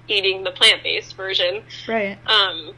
eating 0.08 0.44
the 0.44 0.50
plant 0.50 0.82
based 0.82 1.16
version. 1.16 1.62
right. 1.88 2.18
Um, 2.26 2.74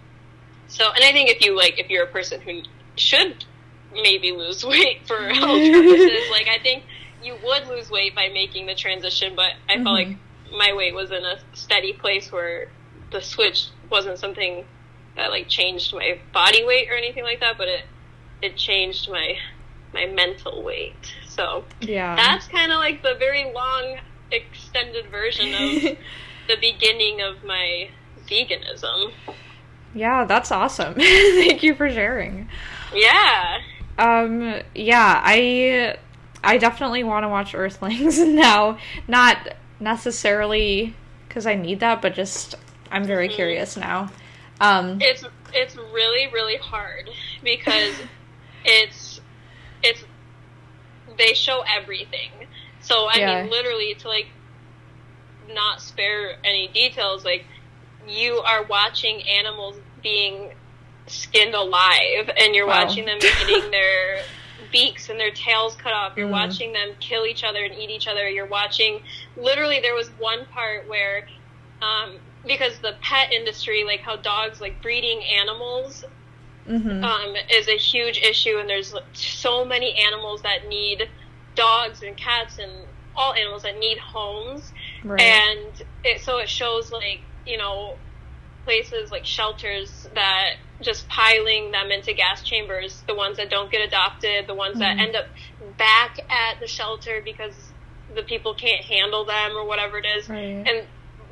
so, 0.69 0.85
and 0.95 1.03
I 1.03 1.13
think 1.13 1.31
if 1.31 1.45
you 1.45 1.57
like, 1.57 1.79
if 1.79 1.89
you're 1.89 2.05
a 2.05 2.09
person 2.09 2.41
who 2.41 2.63
should 2.97 3.45
maybe 3.93 4.33
lose 4.33 4.65
weight 4.65 5.07
for 5.07 5.17
health 5.17 5.73
purposes, 5.73 6.23
like 6.31 6.49
I 6.49 6.59
think 6.63 6.85
you 7.23 7.37
would 7.43 7.67
lose 7.67 7.91
weight 7.91 8.15
by 8.15 8.29
making 8.29 8.67
the 8.67 8.75
transition. 8.75 9.35
But 9.35 9.53
I 9.69 9.77
felt 9.77 9.87
like 9.87 10.17
my 10.53 10.73
weight 10.75 10.95
was 10.95 11.11
in 11.11 11.25
a 11.25 11.39
steady 11.55 11.93
place 11.93 12.31
where 12.31 12.69
the 13.11 13.21
switch 13.21 13.69
wasn't 13.91 14.19
something 14.19 14.65
that 15.17 15.31
like 15.31 15.49
changed 15.49 15.95
my 15.95 16.19
body 16.33 16.65
weight 16.65 16.89
or 16.91 16.95
anything 16.95 17.25
like 17.25 17.41
that, 17.41 17.59
but 17.59 17.69
it 17.69 17.85
it 18.43 18.57
changed 18.57 19.11
my 19.11 19.37
my 19.93 20.07
mental 20.07 20.63
weight. 20.63 21.15
So 21.39 21.65
Yeah. 21.81 22.17
that's 22.17 22.49
kind 22.49 22.73
of 22.73 22.79
like 22.79 23.03
the 23.03 23.15
very 23.19 23.45
long, 23.55 23.99
extended 24.33 25.07
version 25.07 25.55
of 25.55 25.71
the 26.49 26.57
beginning 26.61 27.21
of 27.23 27.45
my 27.45 27.89
veganism. 28.29 29.13
yeah, 29.95 30.25
that's 30.25 30.51
awesome. 30.51 30.95
Thank 30.99 31.63
you 31.63 31.75
for 31.77 31.89
sharing. 31.89 32.49
Yeah. 32.93 33.59
Um, 33.99 34.61
yeah, 34.75 35.21
I 35.25 35.97
I 36.43 36.59
definitely 36.59 37.05
want 37.05 37.23
to 37.25 37.29
watch 37.29 37.55
Earthlings 37.55 38.19
now. 38.45 38.79
Not 39.07 39.55
necessarily 39.81 40.95
because 41.29 41.47
I 41.47 41.55
need 41.55 41.79
that, 41.81 42.03
but 42.03 42.15
just 42.15 42.57
I'm 42.91 43.05
very 43.05 43.29
Mhm. 43.29 43.35
curious 43.35 43.77
now. 43.77 44.11
Um, 44.61 44.99
It's 45.01 45.25
it's 45.55 45.77
really 45.77 46.27
really 46.33 46.57
hard 46.59 47.09
because 47.45 48.03
it's 48.65 48.98
they 51.19 51.35
show 51.35 51.63
everything. 51.77 52.31
So 52.81 53.09
I 53.11 53.19
Yeah. 53.19 53.43
mean 53.43 53.51
literally 53.51 53.95
to 54.01 54.09
like 54.09 54.29
not 55.53 55.81
spare 55.81 56.33
any 56.45 56.69
details 56.69 57.25
like 57.25 57.45
you 58.07 58.39
are 58.41 58.65
watching 58.65 59.23
animals 59.29 59.77
being 60.03 60.53
skinned 61.07 61.55
alive 61.55 62.31
and 62.39 62.55
you're 62.55 62.67
Wow. 62.67 62.85
watching 62.85 63.07
them 63.07 63.19
getting 63.39 63.71
their 63.71 64.29
beaks 64.71 65.09
and 65.09 65.19
their 65.19 65.31
tails 65.31 65.77
cut 65.77 65.93
off. 65.93 66.17
You're 66.17 66.29
Mhm. 66.29 66.33
watching 66.33 66.73
them 66.73 66.91
kill 67.01 67.27
each 67.27 67.45
other 67.45 67.65
and 67.65 67.75
eat 67.75 67.91
each 67.91 68.09
other. 68.09 68.29
You're 68.29 68.47
watching 68.47 69.01
literally 69.37 69.81
there 69.81 69.95
was 69.95 70.09
one 70.19 70.47
part 70.47 70.89
where 70.89 71.27
um, 71.81 72.19
because 72.47 72.79
the 72.81 72.95
pet 73.01 73.33
industry, 73.33 73.85
like 73.85 74.01
how 74.01 74.17
dogs 74.17 74.61
like 74.61 74.83
breeding 74.83 75.23
animals, 75.25 76.05
mhm. 76.69 77.03
um, 77.03 77.35
is 77.51 77.69
a 77.69 77.77
huge 77.77 78.19
issue, 78.19 78.59
and 78.59 78.69
there's 78.69 78.95
so 79.13 79.65
many 79.65 79.95
animals 79.95 80.43
that 80.43 80.69
need 80.69 81.09
dogs 81.55 82.03
and 82.03 82.17
cats 82.17 82.59
and 82.59 82.71
all 83.17 83.35
animals 83.35 83.63
that 83.63 83.79
need 83.79 83.99
homes, 83.99 84.73
right. 85.05 85.21
and 85.21 85.83
it, 86.05 86.21
so 86.21 86.39
it 86.39 86.49
shows 86.49 86.93
like 86.93 87.21
you 87.47 87.57
know 87.57 87.97
places 88.65 89.11
like 89.11 89.25
shelters 89.25 90.09
that 90.15 90.57
just 90.83 91.09
piling 91.09 91.71
them 91.71 91.91
into 91.91 92.13
gas 92.13 92.43
chambers, 92.43 93.03
the 93.07 93.15
ones 93.15 93.39
that 93.39 93.49
don't 93.51 93.71
get 93.71 93.81
adopted, 93.81 94.47
the 94.47 94.55
ones 94.55 94.79
that 94.79 94.97
Mhm. 94.97 95.01
end 95.01 95.17
up 95.17 95.27
back 95.79 96.21
at 96.31 96.61
the 96.61 96.67
shelter 96.67 97.23
because 97.25 97.73
the 98.15 98.23
people 98.23 98.55
can't 98.55 98.85
handle 98.85 99.25
them 99.25 99.57
or 99.57 99.65
whatever 99.65 99.99
it 99.99 100.07
is 100.07 100.29
right. 100.29 100.67
and 100.67 100.87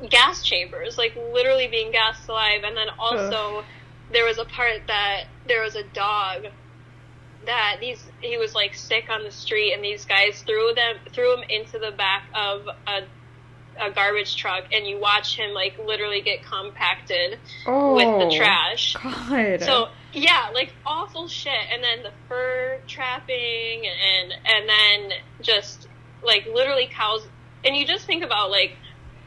gas 0.09 0.43
chambers, 0.43 0.97
like 0.97 1.15
literally 1.15 1.67
being 1.67 1.91
gassed 1.91 2.27
alive. 2.29 2.61
And 2.63 2.75
then 2.75 2.87
also, 2.99 3.63
there 4.11 4.25
was 4.25 4.37
a 4.37 4.45
part 4.45 4.81
that 4.87 5.25
there 5.47 5.63
was 5.63 5.75
a 5.75 5.83
dog 5.83 6.47
that 7.45 7.77
these 7.79 8.03
he 8.21 8.37
was 8.37 8.53
like 8.53 8.73
sick 8.73 9.09
on 9.09 9.23
the 9.23 9.31
street, 9.31 9.73
and 9.73 9.83
these 9.83 10.05
guys 10.05 10.43
threw 10.45 10.73
them 10.73 10.97
threw 11.13 11.33
him 11.37 11.43
into 11.49 11.79
the 11.79 11.91
back 11.91 12.23
of 12.33 12.67
a 12.87 13.03
a 13.79 13.91
garbage 13.91 14.35
truck, 14.35 14.65
and 14.71 14.87
you 14.87 14.99
watch 14.99 15.35
him 15.35 15.53
like 15.53 15.77
literally 15.77 16.21
get 16.21 16.43
compacted 16.43 17.39
oh, 17.65 17.95
with 17.95 18.05
the 18.05 18.35
oh, 18.35 18.37
trash. 18.37 18.95
God. 18.95 19.61
So 19.61 19.89
yeah, 20.13 20.49
like 20.53 20.73
awful 20.85 21.27
shit, 21.27 21.53
and 21.71 21.83
then 21.83 22.03
the 22.03 22.11
fur 22.27 22.79
trapping, 22.87 23.85
and 23.85 24.33
and 24.45 24.69
then 24.69 25.17
just 25.41 25.87
like 26.23 26.47
literally 26.47 26.89
cows. 26.91 27.27
And 27.63 27.75
you 27.75 27.85
just 27.85 28.05
think 28.05 28.23
about 28.23 28.51
like 28.51 28.75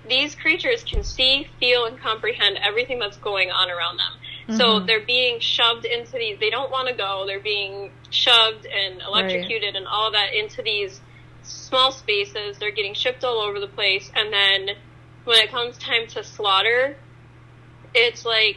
these 0.08 0.34
creatures 0.34 0.82
can 0.82 1.04
see, 1.04 1.46
feel, 1.58 1.84
and 1.84 1.98
comprehend 1.98 2.58
everything 2.62 2.98
that's 2.98 3.18
going 3.18 3.50
on 3.50 3.70
around 3.70 3.98
them. 3.98 4.12
So 4.56 4.80
Mhm. 4.80 4.86
they're 4.86 5.06
being 5.06 5.38
shoved 5.40 5.84
into 5.84 6.12
these. 6.12 6.38
They 6.38 6.50
don't 6.50 6.70
want 6.70 6.88
to 6.88 6.94
go. 6.94 7.24
They're 7.26 7.40
being 7.40 7.92
shoved 8.10 8.66
and 8.66 9.00
electrocuted 9.02 9.76
and 9.76 9.86
all 9.86 10.10
that 10.12 10.34
into 10.34 10.62
these 10.62 11.00
small 11.42 11.92
spaces. 11.92 12.58
They're 12.58 12.70
getting 12.70 12.94
shipped 12.94 13.24
all 13.24 13.40
over 13.40 13.60
the 13.60 13.68
place, 13.68 14.10
and 14.14 14.32
then 14.32 14.76
when 15.24 15.38
it 15.38 15.50
comes 15.50 15.78
time 15.78 16.06
to 16.08 16.24
slaughter, 16.24 16.96
it's 17.94 18.24
like 18.24 18.56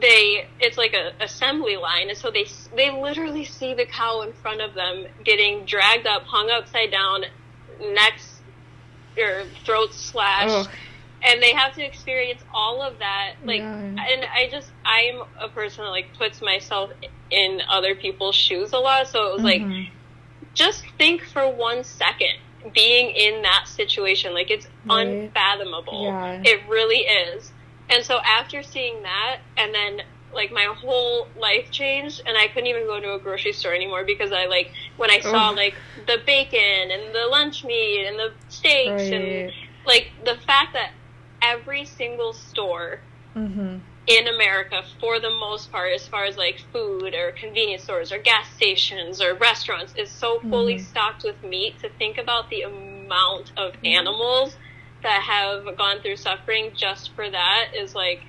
they 0.00 0.46
it's 0.58 0.78
like 0.78 0.94
a 0.94 1.12
assembly 1.22 1.76
line 1.76 2.08
and 2.08 2.16
so 2.16 2.30
they 2.30 2.46
they 2.74 2.90
literally 2.90 3.44
see 3.44 3.74
the 3.74 3.84
cow 3.84 4.22
in 4.22 4.32
front 4.32 4.60
of 4.62 4.72
them 4.72 5.06
getting 5.22 5.66
dragged 5.66 6.06
up 6.06 6.22
hung 6.24 6.50
upside 6.50 6.90
down 6.90 7.24
necks 7.92 8.40
or 9.18 9.44
throats 9.64 9.96
slashed 10.00 10.66
Ugh. 10.66 10.68
And 11.24 11.42
they 11.42 11.52
have 11.52 11.74
to 11.74 11.82
experience 11.84 12.42
all 12.52 12.82
of 12.82 12.98
that 12.98 13.34
like 13.44 13.60
and 13.98 14.24
i 14.34 14.48
just 14.50 14.70
i'm 14.84 15.22
a 15.40 15.48
person 15.48 15.84
that 15.84 15.90
like 15.90 16.08
puts 16.18 16.40
myself 16.42 16.90
in 17.30 17.60
other 17.70 17.94
people's 17.94 18.34
shoes 18.34 18.72
a 18.72 18.78
lot 18.78 19.06
so 19.08 19.28
it 19.28 19.32
was 19.34 19.42
like 19.44 19.62
Mhm. 19.62 19.88
just 20.54 20.84
think 20.98 21.22
for 21.22 21.48
one 21.48 21.82
second 21.84 22.36
being 22.74 23.10
in 23.10 23.42
that 23.42 23.64
situation 23.66 24.34
like 24.34 24.50
it's 24.50 24.66
Right. 24.84 25.06
unfathomable 25.06 26.04
Yeah. 26.04 26.42
it 26.44 26.60
really 26.68 26.98
is 27.00 27.52
and 27.88 28.04
so 28.04 28.18
after 28.20 28.62
seeing 28.62 29.02
that 29.02 29.38
and 29.56 29.74
then 29.74 30.02
like 30.34 30.50
my 30.50 30.64
whole 30.76 31.28
life 31.38 31.70
changed 31.70 32.22
and 32.26 32.36
i 32.38 32.46
couldn't 32.48 32.66
even 32.68 32.84
go 32.86 32.98
to 33.00 33.14
a 33.14 33.18
grocery 33.18 33.52
store 33.52 33.74
anymore 33.74 34.04
because 34.04 34.32
i 34.32 34.46
like 34.46 34.72
when 34.96 35.10
i 35.10 35.18
saw 35.20 35.50
like 35.50 35.74
the 36.06 36.18
bacon 36.24 36.90
and 36.90 37.14
the 37.14 37.26
lunch 37.30 37.64
meat 37.64 38.06
and 38.06 38.18
the 38.18 38.32
steaks 38.48 39.02
and 39.12 39.52
like 39.84 40.06
the 40.24 40.36
fact 40.46 40.72
that 40.72 40.90
every 41.42 41.84
single 41.84 42.32
store 42.32 43.00
Mhm. 43.36 43.80
in 44.06 44.28
America, 44.28 44.84
for 45.00 45.20
the 45.20 45.30
most 45.30 45.70
part, 45.70 45.92
as 45.92 46.06
far 46.08 46.24
as 46.24 46.36
like 46.36 46.58
food 46.72 47.14
or 47.14 47.32
convenience 47.32 47.84
stores 47.84 48.10
or 48.12 48.18
gas 48.18 48.48
stations 48.54 49.20
or 49.22 49.34
restaurants, 49.34 49.94
is 49.96 50.10
so 50.10 50.40
fully 50.40 50.74
Mhm. 50.76 50.80
stocked 50.80 51.22
with 51.24 51.42
meat. 51.42 51.78
To 51.80 51.88
think 51.88 52.18
about 52.18 52.50
the 52.50 52.62
amount 52.62 53.52
of 53.56 53.74
animals 53.84 54.56
that 55.02 55.22
have 55.22 55.76
gone 55.76 56.00
through 56.00 56.16
suffering 56.16 56.72
just 56.74 57.14
for 57.14 57.28
that 57.30 57.68
is 57.74 57.94
like, 57.94 58.22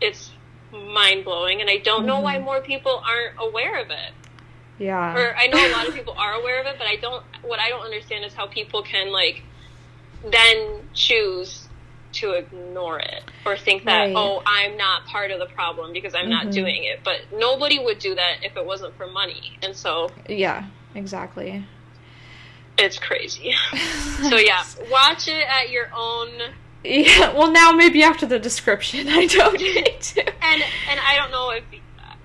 it's 0.00 0.32
mind 0.72 1.24
blowing. 1.24 1.60
And 1.60 1.68
I 1.68 1.78
don't 1.78 2.06
know 2.06 2.20
why 2.20 2.36
Mhm. 2.36 2.44
more 2.44 2.60
people 2.60 3.02
aren't 3.06 3.34
aware 3.38 3.76
of 3.76 3.90
it. 3.90 4.12
Yeah. 4.78 5.14
Or 5.14 5.36
I 5.36 5.46
know 5.46 5.58
a 5.58 5.72
lot 5.72 5.88
of 5.88 5.94
people 5.98 6.14
are 6.16 6.34
aware 6.34 6.60
of 6.60 6.66
it, 6.66 6.78
but 6.78 6.86
I 6.86 6.96
don't. 6.96 7.22
What 7.42 7.58
I 7.60 7.68
don't 7.68 7.82
understand 7.82 8.24
is 8.24 8.32
how 8.34 8.46
people 8.46 8.82
can 8.82 9.10
like 9.12 9.42
then 10.24 10.88
choose 10.94 11.68
to 12.12 12.32
ignore 12.32 12.98
it 12.98 13.22
or 13.46 13.56
think 13.56 13.84
that 13.84 13.98
Right. 14.06 14.14
oh 14.16 14.42
I'm 14.46 14.76
not 14.76 15.06
part 15.06 15.30
of 15.30 15.38
the 15.38 15.46
problem 15.46 15.92
because 15.92 16.14
I'm 16.14 16.28
not 16.28 16.46
Mhm. 16.46 16.52
doing 16.52 16.84
it. 16.84 17.00
But 17.04 17.20
nobody 17.32 17.78
would 17.78 17.98
do 17.98 18.14
that 18.14 18.36
if 18.42 18.56
it 18.56 18.64
wasn't 18.66 18.96
for 18.96 19.06
money, 19.06 19.58
and 19.62 19.74
so 19.76 20.10
yeah. 20.28 20.64
Exactly. 20.94 21.64
it's 22.78 22.98
crazy. 22.98 23.54
so 24.28 24.36
yeah, 24.36 24.64
watch 24.90 25.28
it 25.28 25.46
at 25.48 25.70
your 25.70 25.90
own. 25.94 26.28
Yeah. 26.82 27.32
Well, 27.34 27.50
now 27.52 27.72
maybe 27.72 28.02
after 28.02 28.24
the 28.26 28.38
description, 28.38 29.06
I 29.20 29.26
don't 29.26 29.60
need 29.60 30.00
to. 30.00 30.24
And 30.42 30.62
and 30.90 30.98
I 31.06 31.16
don't 31.16 31.30
know 31.30 31.50
if 31.50 31.64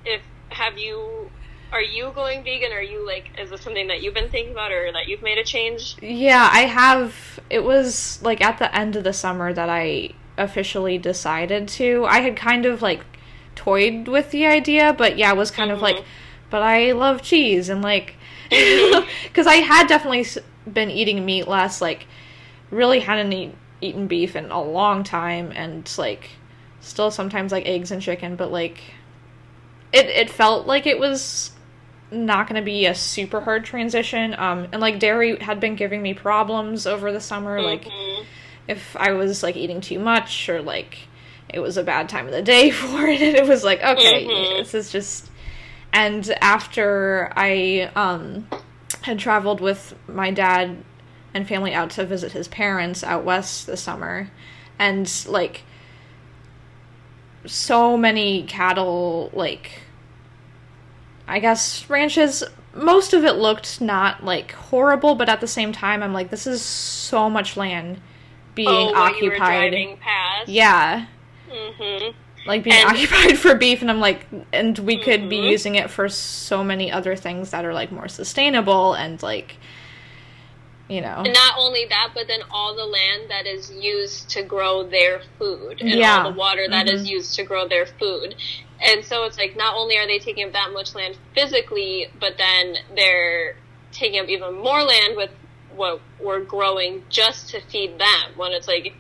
if 0.05 0.21
have 0.49 0.77
you. 0.77 1.24
Are 1.71 1.81
you 1.81 2.11
going 2.15 2.43
vegan? 2.43 2.71
Are 2.71 2.81
you 2.81 3.05
like, 3.05 3.31
is 3.37 3.49
this 3.49 3.61
something 3.61 3.87
that 3.87 4.01
you've 4.01 4.13
been 4.13 4.29
thinking 4.29 4.53
about 4.53 4.71
or 4.71 4.91
that 4.91 5.07
you've 5.07 5.21
made 5.21 5.37
a 5.37 5.43
change? 5.43 5.97
Yeah, 6.01 6.49
I 6.51 6.61
have. 6.61 7.39
It 7.49 7.63
was 7.63 8.21
like 8.21 8.41
at 8.41 8.59
the 8.59 8.73
end 8.75 8.95
of 8.95 9.03
the 9.03 9.13
summer 9.13 9.51
that 9.53 9.69
I 9.69 10.11
officially 10.37 10.97
decided 10.97 11.67
to. 11.69 12.05
I 12.05 12.19
had 12.19 12.35
kind 12.35 12.65
of 12.65 12.81
like 12.81 13.03
toyed 13.55 14.07
with 14.07 14.31
the 14.31 14.45
idea, 14.45 14.93
but 14.93 15.17
yeah, 15.17 15.33
was 15.33 15.51
kind 15.51 15.69
mm-hmm. 15.69 15.77
of 15.77 15.81
like, 15.81 16.03
but 16.49 16.61
I 16.61 16.91
love 16.91 17.21
cheese 17.21 17.69
and 17.69 17.81
like, 17.81 18.15
because 18.49 19.47
I 19.47 19.55
had 19.55 19.87
definitely 19.87 20.25
been 20.71 20.91
eating 20.91 21.25
meat 21.25 21.47
less, 21.47 21.81
like, 21.81 22.05
really 22.69 22.99
hadn't 22.99 23.33
eat, 23.33 23.55
eaten 23.81 24.07
beef 24.07 24.35
in 24.35 24.51
a 24.51 24.61
long 24.61 25.03
time, 25.03 25.51
and 25.55 25.91
like, 25.97 26.29
still 26.79 27.11
sometimes 27.11 27.51
like 27.51 27.65
eggs 27.65 27.91
and 27.91 28.01
chicken, 28.01 28.35
but 28.35 28.51
like, 28.51 28.79
it 29.91 30.07
it 30.07 30.29
felt 30.29 30.67
like 30.67 30.85
it 30.85 30.99
was 30.99 31.51
not 32.11 32.47
going 32.47 32.59
to 32.59 32.65
be 32.65 32.85
a 32.85 32.95
super 32.95 33.41
hard 33.41 33.65
transition. 33.65 34.33
Um, 34.37 34.67
and 34.71 34.81
like 34.81 34.99
dairy 34.99 35.37
had 35.39 35.59
been 35.59 35.75
giving 35.75 36.01
me 36.01 36.13
problems 36.13 36.85
over 36.87 37.11
the 37.11 37.21
summer, 37.21 37.59
mm-hmm. 37.59 37.65
like 37.65 37.87
if 38.67 38.95
I 38.95 39.11
was 39.11 39.43
like 39.43 39.55
eating 39.55 39.81
too 39.81 39.99
much 39.99 40.49
or 40.49 40.61
like 40.61 40.97
it 41.49 41.59
was 41.59 41.77
a 41.77 41.83
bad 41.83 42.09
time 42.09 42.25
of 42.25 42.31
the 42.31 42.41
day 42.41 42.71
for 42.71 43.05
it. 43.07 43.21
It 43.21 43.47
was 43.47 43.63
like, 43.63 43.83
okay, 43.83 44.25
mm-hmm. 44.25 44.57
this 44.57 44.73
is 44.73 44.91
just. 44.91 45.29
And 45.93 46.29
after 46.41 47.31
I 47.37 47.89
um, 47.95 48.49
had 49.03 49.17
traveled 49.17 49.61
with 49.61 49.95
my 50.09 50.29
dad 50.29 50.83
and 51.33 51.47
family 51.47 51.73
out 51.73 51.91
to 51.91 52.05
visit 52.05 52.33
his 52.33 52.49
parents 52.49 53.01
out 53.01 53.23
west 53.23 53.67
this 53.67 53.81
summer, 53.81 54.29
and 54.77 55.09
like 55.25 55.63
so 57.45 57.95
many 57.95 58.43
cattle, 58.43 59.29
like 59.31 59.84
I 61.27 61.39
guess 61.39 61.89
ranches. 61.89 62.43
Most 62.73 63.13
of 63.13 63.23
it 63.23 63.33
looked 63.33 63.79
not 63.79 64.23
like 64.23 64.51
horrible, 64.51 65.15
but 65.15 65.29
at 65.29 65.41
the 65.41 65.47
same 65.47 65.71
time, 65.71 66.03
I'm 66.03 66.13
like, 66.13 66.29
this 66.29 66.45
is 66.45 66.61
so 66.61 67.29
much 67.29 67.55
land 67.55 68.01
being 68.53 68.69
oh, 68.69 68.95
occupied. 68.95 69.73
Yeah. 70.47 71.05
Mm-hmm. 71.49 72.17
Like 72.47 72.63
being 72.63 72.75
and, 72.75 72.89
occupied 72.89 73.37
for 73.39 73.55
beef, 73.55 73.81
and 73.81 73.89
I'm 73.89 73.99
like, 73.99 74.25
and 74.53 74.77
we 74.79 74.97
could 74.97 75.21
mm-hmm. 75.21 75.29
be 75.29 75.37
using 75.37 75.75
it 75.75 75.89
for 75.89 76.09
so 76.09 76.63
many 76.63 76.91
other 76.91 77.15
things 77.15 77.51
that 77.51 77.65
are 77.65 77.73
like 77.73 77.91
more 77.91 78.07
sustainable 78.07 78.93
and 78.93 79.21
like, 79.23 79.57
you 80.87 81.01
know. 81.01 81.23
And 81.25 81.33
not 81.33 81.55
only 81.57 81.85
that, 81.89 82.11
but 82.13 82.27
then 82.27 82.41
all 82.51 82.75
the 82.75 82.85
land 82.85 83.29
that 83.29 83.47
is 83.47 83.71
used 83.71 84.29
to 84.31 84.43
grow 84.43 84.83
their 84.83 85.21
food, 85.39 85.81
and 85.81 85.89
yeah. 85.89 86.23
all 86.23 86.31
the 86.31 86.37
water 86.37 86.67
that 86.69 86.85
mm-hmm. 86.85 86.95
is 86.95 87.09
used 87.09 87.35
to 87.35 87.43
grow 87.43 87.67
their 87.67 87.87
food. 87.87 88.35
And 88.81 89.03
so 89.03 89.23
it's 89.23 89.37
like 89.37 89.55
not 89.55 89.75
only 89.75 89.97
are 89.97 90.05
they 90.05 90.19
taking 90.19 90.45
up 90.45 90.53
that 90.53 90.71
much 90.73 90.93
land 90.95 91.17
physically, 91.33 92.07
but 92.19 92.37
then 92.37 92.75
they're 92.95 93.55
taking 93.91 94.19
up 94.19 94.27
even 94.27 94.55
more 94.55 94.83
land 94.83 95.15
with 95.15 95.31
what 95.75 96.01
we're 96.21 96.41
growing 96.41 97.03
just 97.09 97.49
to 97.49 97.61
feed 97.61 97.97
them. 97.97 98.31
When 98.35 98.51
it's 98.51 98.67
like, 98.67 98.93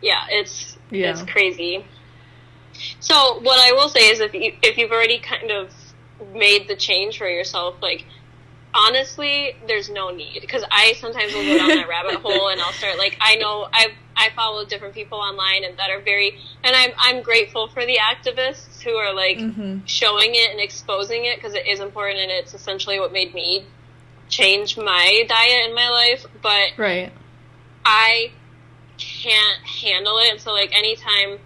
yeah, 0.00 0.26
it's 0.30 0.76
yeah. 0.90 1.10
it's 1.10 1.22
crazy. 1.22 1.84
So 3.00 3.40
what 3.40 3.60
I 3.60 3.72
will 3.72 3.88
say 3.88 4.10
is, 4.10 4.20
if 4.20 4.34
you 4.34 4.52
if 4.62 4.76
you've 4.78 4.90
already 4.90 5.18
kind 5.18 5.50
of 5.50 5.72
made 6.34 6.68
the 6.68 6.76
change 6.76 7.18
for 7.18 7.28
yourself, 7.28 7.76
like 7.80 8.04
honestly, 8.74 9.54
there's 9.66 9.90
no 9.90 10.10
need 10.10 10.40
because 10.40 10.64
I 10.70 10.94
sometimes 10.94 11.32
will 11.34 11.44
go 11.44 11.58
down 11.58 11.68
that 11.68 11.88
rabbit 11.88 12.14
hole 12.22 12.48
and 12.48 12.60
I'll 12.60 12.72
start 12.72 12.98
like 12.98 13.16
I 13.20 13.36
know 13.36 13.68
I 13.72 13.88
I 14.16 14.30
follow 14.36 14.64
different 14.64 14.94
people 14.94 15.18
online 15.18 15.64
and 15.64 15.76
that 15.78 15.90
are 15.90 16.00
very 16.00 16.38
and 16.62 16.76
I'm 16.76 16.90
I'm 16.98 17.22
grateful 17.22 17.68
for 17.68 17.84
the 17.86 17.98
activists 17.98 18.82
who 18.82 18.92
are 18.92 19.14
like 19.14 19.38
mm-hmm. 19.38 19.84
showing 19.84 20.34
it 20.34 20.50
and 20.50 20.60
exposing 20.60 21.24
it 21.24 21.36
because 21.36 21.54
it 21.54 21.66
is 21.66 21.80
important 21.80 22.20
and 22.20 22.30
it's 22.30 22.54
essentially 22.54 23.00
what 23.00 23.12
made 23.12 23.34
me 23.34 23.64
change 24.28 24.76
my 24.76 25.24
diet 25.28 25.68
in 25.68 25.74
my 25.74 25.88
life. 25.88 26.26
But 26.42 26.72
right, 26.76 27.12
I 27.84 28.32
can't 28.98 29.62
handle 29.62 30.18
it. 30.18 30.30
And 30.30 30.40
so 30.40 30.52
like 30.52 30.76
anytime 30.76 31.38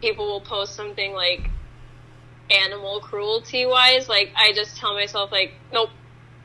people 0.00 0.26
will 0.26 0.40
post 0.40 0.74
something 0.74 1.12
like 1.12 1.48
animal 2.50 3.00
cruelty 3.00 3.66
wise, 3.66 4.08
like 4.08 4.32
I 4.36 4.52
just 4.52 4.76
tell 4.76 4.94
myself 4.94 5.32
like, 5.32 5.54
nope. 5.72 5.90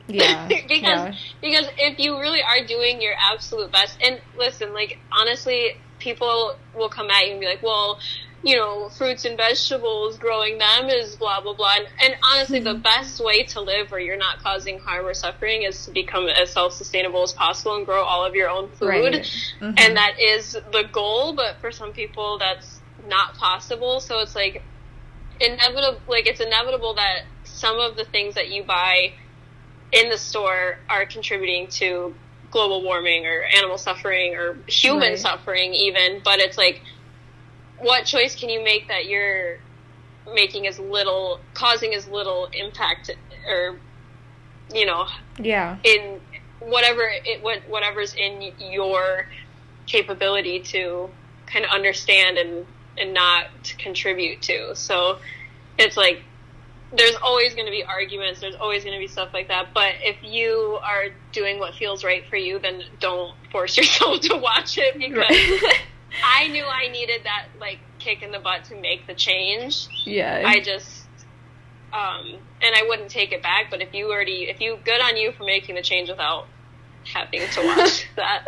Yeah. 0.08 0.46
because 0.68 0.82
yeah. 0.82 1.14
because 1.40 1.68
if 1.78 1.98
you 1.98 2.18
really 2.18 2.42
are 2.42 2.64
doing 2.66 3.00
your 3.00 3.14
absolute 3.18 3.72
best 3.72 3.98
and 4.02 4.20
listen, 4.38 4.72
like 4.72 4.98
honestly, 5.12 5.76
people 5.98 6.56
will 6.74 6.88
come 6.88 7.10
at 7.10 7.26
you 7.26 7.32
and 7.32 7.40
be 7.40 7.46
like, 7.46 7.62
Well, 7.62 7.98
you 8.42 8.56
know, 8.56 8.88
fruits 8.90 9.24
and 9.24 9.36
vegetables, 9.36 10.18
growing 10.18 10.58
them 10.58 10.88
is 10.88 11.16
blah, 11.16 11.40
blah, 11.40 11.54
blah. 11.54 11.74
And, 11.78 11.88
and 12.00 12.14
honestly, 12.32 12.60
mm-hmm. 12.60 12.74
the 12.76 12.78
best 12.78 13.22
way 13.22 13.42
to 13.44 13.60
live 13.60 13.90
where 13.90 14.00
you're 14.00 14.16
not 14.16 14.38
causing 14.38 14.78
harm 14.78 15.06
or 15.06 15.14
suffering 15.14 15.62
is 15.62 15.86
to 15.86 15.90
become 15.90 16.28
as 16.28 16.50
self 16.50 16.72
sustainable 16.72 17.22
as 17.22 17.32
possible 17.32 17.76
and 17.76 17.84
grow 17.84 18.04
all 18.04 18.24
of 18.24 18.34
your 18.34 18.48
own 18.48 18.70
food. 18.70 18.88
Right. 18.88 19.14
Mm-hmm. 19.14 19.72
And 19.78 19.96
that 19.96 20.20
is 20.20 20.52
the 20.52 20.84
goal, 20.92 21.34
but 21.34 21.56
for 21.60 21.72
some 21.72 21.92
people, 21.92 22.38
that's 22.38 22.80
not 23.08 23.34
possible. 23.34 24.00
So 24.00 24.20
it's 24.20 24.36
like 24.36 24.62
inevitable, 25.40 26.00
like, 26.06 26.26
it's 26.26 26.40
inevitable 26.40 26.94
that 26.94 27.22
some 27.44 27.80
of 27.80 27.96
the 27.96 28.04
things 28.04 28.34
that 28.34 28.50
you 28.50 28.62
buy 28.62 29.14
in 29.92 30.08
the 30.08 30.18
store 30.18 30.78
are 30.88 31.06
contributing 31.06 31.68
to 31.68 32.14
global 32.50 32.82
warming 32.82 33.26
or 33.26 33.42
animal 33.42 33.78
suffering 33.78 34.34
or 34.34 34.56
human 34.66 35.10
right. 35.10 35.18
suffering, 35.18 35.74
even. 35.74 36.20
But 36.24 36.38
it's 36.38 36.56
like, 36.56 36.80
what 37.78 38.04
choice 38.06 38.34
can 38.34 38.48
you 38.48 38.62
make 38.62 38.88
that 38.88 39.06
you're 39.06 39.58
making 40.34 40.66
as 40.66 40.78
little 40.78 41.40
causing 41.54 41.94
as 41.94 42.08
little 42.08 42.48
impact 42.52 43.10
or 43.46 43.78
you 44.74 44.84
know 44.84 45.06
yeah 45.38 45.78
in 45.84 46.20
whatever 46.58 47.08
it 47.24 47.42
what 47.42 47.60
whatever's 47.68 48.14
in 48.14 48.52
your 48.58 49.28
capability 49.86 50.58
to 50.58 51.08
kind 51.46 51.64
of 51.64 51.70
understand 51.70 52.38
and 52.38 52.66
and 52.98 53.14
not 53.14 53.46
contribute 53.78 54.42
to 54.42 54.74
so 54.74 55.18
it's 55.78 55.96
like 55.96 56.22
there's 56.92 57.16
always 57.22 57.54
going 57.54 57.66
to 57.66 57.72
be 57.72 57.82
arguments 57.82 58.40
there's 58.40 58.54
always 58.54 58.84
going 58.84 58.94
to 58.94 59.00
be 59.00 59.08
stuff 59.08 59.30
like 59.32 59.48
that 59.48 59.68
but 59.74 59.94
if 60.00 60.16
you 60.22 60.78
are 60.82 61.06
doing 61.32 61.58
what 61.58 61.74
feels 61.74 62.04
right 62.04 62.24
for 62.28 62.36
you 62.36 62.58
then 62.58 62.82
don't 63.00 63.34
force 63.50 63.76
yourself 63.76 64.20
to 64.20 64.36
watch 64.36 64.78
it 64.78 64.96
because 64.98 65.18
right. 65.18 65.80
I 66.24 66.48
knew 66.48 66.64
I 66.64 66.88
needed 66.88 67.22
that 67.24 67.46
like 67.60 67.78
kick 67.98 68.22
in 68.22 68.30
the 68.30 68.38
butt 68.38 68.64
to 68.64 68.80
make 68.80 69.06
the 69.06 69.14
change. 69.14 69.88
Yeah. 70.04 70.42
I 70.44 70.60
just 70.60 71.04
um 71.92 72.38
and 72.62 72.74
I 72.74 72.84
wouldn't 72.88 73.10
take 73.10 73.32
it 73.32 73.42
back, 73.42 73.70
but 73.70 73.80
if 73.80 73.94
you 73.94 74.10
already 74.10 74.44
if 74.44 74.60
you 74.60 74.78
good 74.84 75.00
on 75.00 75.16
you 75.16 75.32
for 75.32 75.44
making 75.44 75.74
the 75.74 75.82
change 75.82 76.08
without 76.08 76.46
having 77.04 77.42
to 77.52 77.66
watch 77.66 78.06
that. 78.16 78.46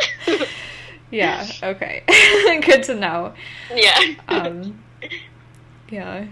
yeah, 1.11 1.47
okay. 1.63 2.03
good 2.65 2.83
to 2.85 2.95
know. 2.95 3.35
Yeah. 3.75 4.15
um 4.29 4.83
yeah. 5.91 6.27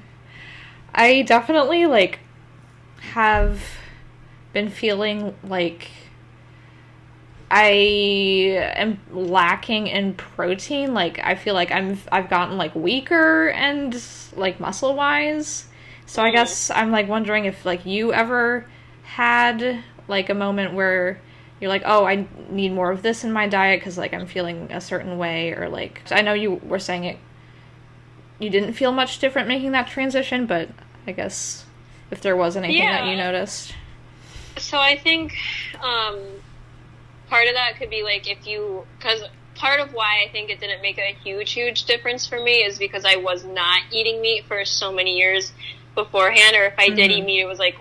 I 0.97 1.23
definitely 1.23 1.85
like 1.85 2.21
have 3.13 3.63
been 4.55 4.71
feeling 4.71 5.35
like 5.45 5.91
I 7.51 8.73
am 8.75 8.99
lacking 9.11 9.89
in 9.89 10.15
protein. 10.15 10.95
Like 10.95 11.21
I 11.23 11.35
feel 11.35 11.53
like 11.53 11.71
I'm 11.71 11.99
I've 12.11 12.31
gotten 12.31 12.57
like 12.57 12.75
weaker 12.75 13.51
and 13.51 14.03
like 14.35 14.59
muscle 14.59 14.95
wise. 14.95 15.67
So 16.07 16.23
I 16.23 16.29
mm-hmm. 16.29 16.37
guess 16.37 16.71
I'm 16.71 16.91
like 16.91 17.09
wondering 17.09 17.45
if 17.45 17.67
like 17.67 17.85
you 17.85 18.15
ever 18.15 18.67
had 19.03 19.85
like 20.09 20.31
a 20.31 20.35
moment 20.35 20.73
where 20.73 21.21
you're 21.61 21.69
like, 21.69 21.83
"Oh, 21.85 22.07
I 22.07 22.27
need 22.49 22.73
more 22.73 22.91
of 22.91 23.03
this 23.03 23.23
in 23.23 23.33
my 23.33 23.47
diet 23.49 23.83
cuz 23.83 23.99
like 23.99 24.15
I'm 24.15 24.27
feeling 24.27 24.73
a 24.73 24.81
certain 24.81 25.19
way 25.19 25.53
or 25.53 25.69
like 25.69 26.03
I 26.11 26.23
know 26.23 26.33
you 26.33 26.55
were 26.65 26.79
saying 26.79 27.05
it 27.05 27.19
you 28.39 28.51
didn't 28.51 28.75
feel 28.75 28.93
much 28.93 29.19
different 29.19 29.49
making 29.49 29.73
that 29.73 29.89
transition, 29.89 30.47
but 30.47 30.69
I 31.07 31.13
guess 31.13 31.65
if 32.11 32.21
there 32.21 32.37
was 32.37 32.57
anything 32.57 32.77
yeah. 32.77 33.05
that 33.05 33.11
you 33.11 33.17
noticed. 33.17 33.75
So 34.59 34.79
I 34.79 34.97
think 34.97 35.35
um 35.83 36.19
part 37.29 37.49
of 37.49 37.55
that 37.55 37.77
could 37.79 37.91
be 37.91 38.03
like 38.03 38.29
if 38.29 38.47
you 38.47 38.87
because 38.99 39.23
part 39.55 39.81
of 39.81 39.93
why 39.93 40.25
I 40.27 40.31
think 40.31 40.51
it 40.51 40.61
didn't 40.61 40.83
make 40.83 40.99
a 40.99 41.17
huge 41.25 41.53
huge 41.53 41.85
difference 41.85 42.27
for 42.27 42.41
me 42.41 42.65
is 42.65 42.79
because 42.79 43.05
I 43.05 43.17
was 43.17 43.45
not 43.45 43.83
eating 43.91 44.21
meat 44.21 44.45
for 44.47 44.65
so 44.65 44.93
many 44.93 45.17
years 45.17 45.53
beforehand, 45.95 46.57
or 46.57 46.65
if 46.65 46.79
I 46.79 46.87
mm-hmm. 46.87 46.97
did 46.97 47.11
eat 47.11 47.17
mm-hmm. 47.19 47.27
meat, 47.27 47.41
it 47.41 47.47
was 47.47 47.59
like 47.59 47.77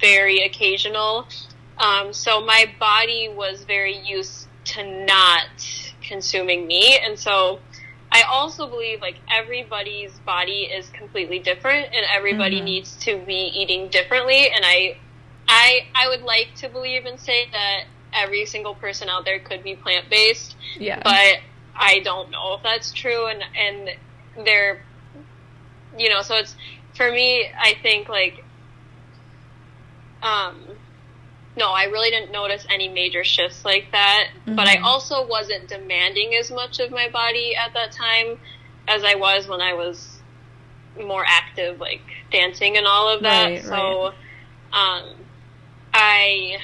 very 0.00 0.42
occasional. 0.42 1.26
Um, 1.78 2.12
so 2.12 2.40
my 2.40 2.70
body 2.78 3.28
was 3.28 3.64
very 3.64 3.96
used 3.98 4.46
to 4.64 5.04
not 5.04 5.48
consuming 6.02 6.66
meat, 6.66 7.00
and 7.04 7.18
so 7.18 7.60
I 8.14 8.22
also 8.28 8.68
believe 8.68 9.00
like 9.00 9.16
everybody's 9.30 10.12
body 10.20 10.64
is 10.64 10.88
completely 10.90 11.38
different, 11.38 11.86
and 11.94 12.04
everybody 12.14 12.56
mm-hmm. 12.56 12.66
needs 12.66 12.96
to 13.04 13.16
be 13.24 13.50
eating 13.54 13.88
differently. 13.88 14.50
And 14.50 14.64
I, 14.64 14.98
I, 15.48 15.86
I 15.94 16.08
would 16.08 16.22
like 16.22 16.54
to 16.56 16.68
believe 16.68 17.06
and 17.06 17.18
say 17.18 17.48
that 17.50 17.84
every 18.12 18.44
single 18.44 18.74
person 18.74 19.08
out 19.08 19.24
there 19.24 19.38
could 19.38 19.62
be 19.62 19.76
plant 19.76 20.10
based. 20.10 20.56
Yeah. 20.78 21.00
But 21.02 21.38
I 21.74 22.00
don't 22.00 22.30
know 22.30 22.54
if 22.54 22.62
that's 22.62 22.92
true 22.92 23.26
and 23.26 23.42
and 23.56 23.90
they're 24.44 24.82
you 25.98 26.08
know, 26.08 26.22
so 26.22 26.36
it's 26.36 26.54
for 26.94 27.10
me 27.10 27.50
I 27.58 27.74
think 27.82 28.08
like 28.08 28.44
um 30.22 30.60
no, 31.56 31.70
I 31.70 31.84
really 31.84 32.10
didn't 32.10 32.32
notice 32.32 32.66
any 32.70 32.88
major 32.88 33.24
shifts 33.24 33.64
like 33.64 33.86
that, 33.92 34.28
mm-hmm. 34.34 34.56
but 34.56 34.66
I 34.66 34.76
mm-hmm. 34.76 34.84
also 34.84 35.26
wasn't 35.26 35.68
demanding 35.68 36.34
as 36.34 36.50
much 36.50 36.80
of 36.80 36.90
my 36.90 37.08
body 37.10 37.54
at 37.54 37.74
that 37.74 37.92
time 37.92 38.38
as 38.88 39.04
I 39.04 39.16
was 39.16 39.46
when 39.46 39.60
I 39.60 39.74
was 39.74 40.18
more 41.00 41.24
active, 41.26 41.78
like 41.80 42.02
dancing 42.30 42.76
and 42.76 42.86
all 42.86 43.08
of 43.08 43.22
that. 43.22 43.50
Right, 43.50 43.64
so, 43.64 44.12
um, 44.72 45.14
I 45.94 46.58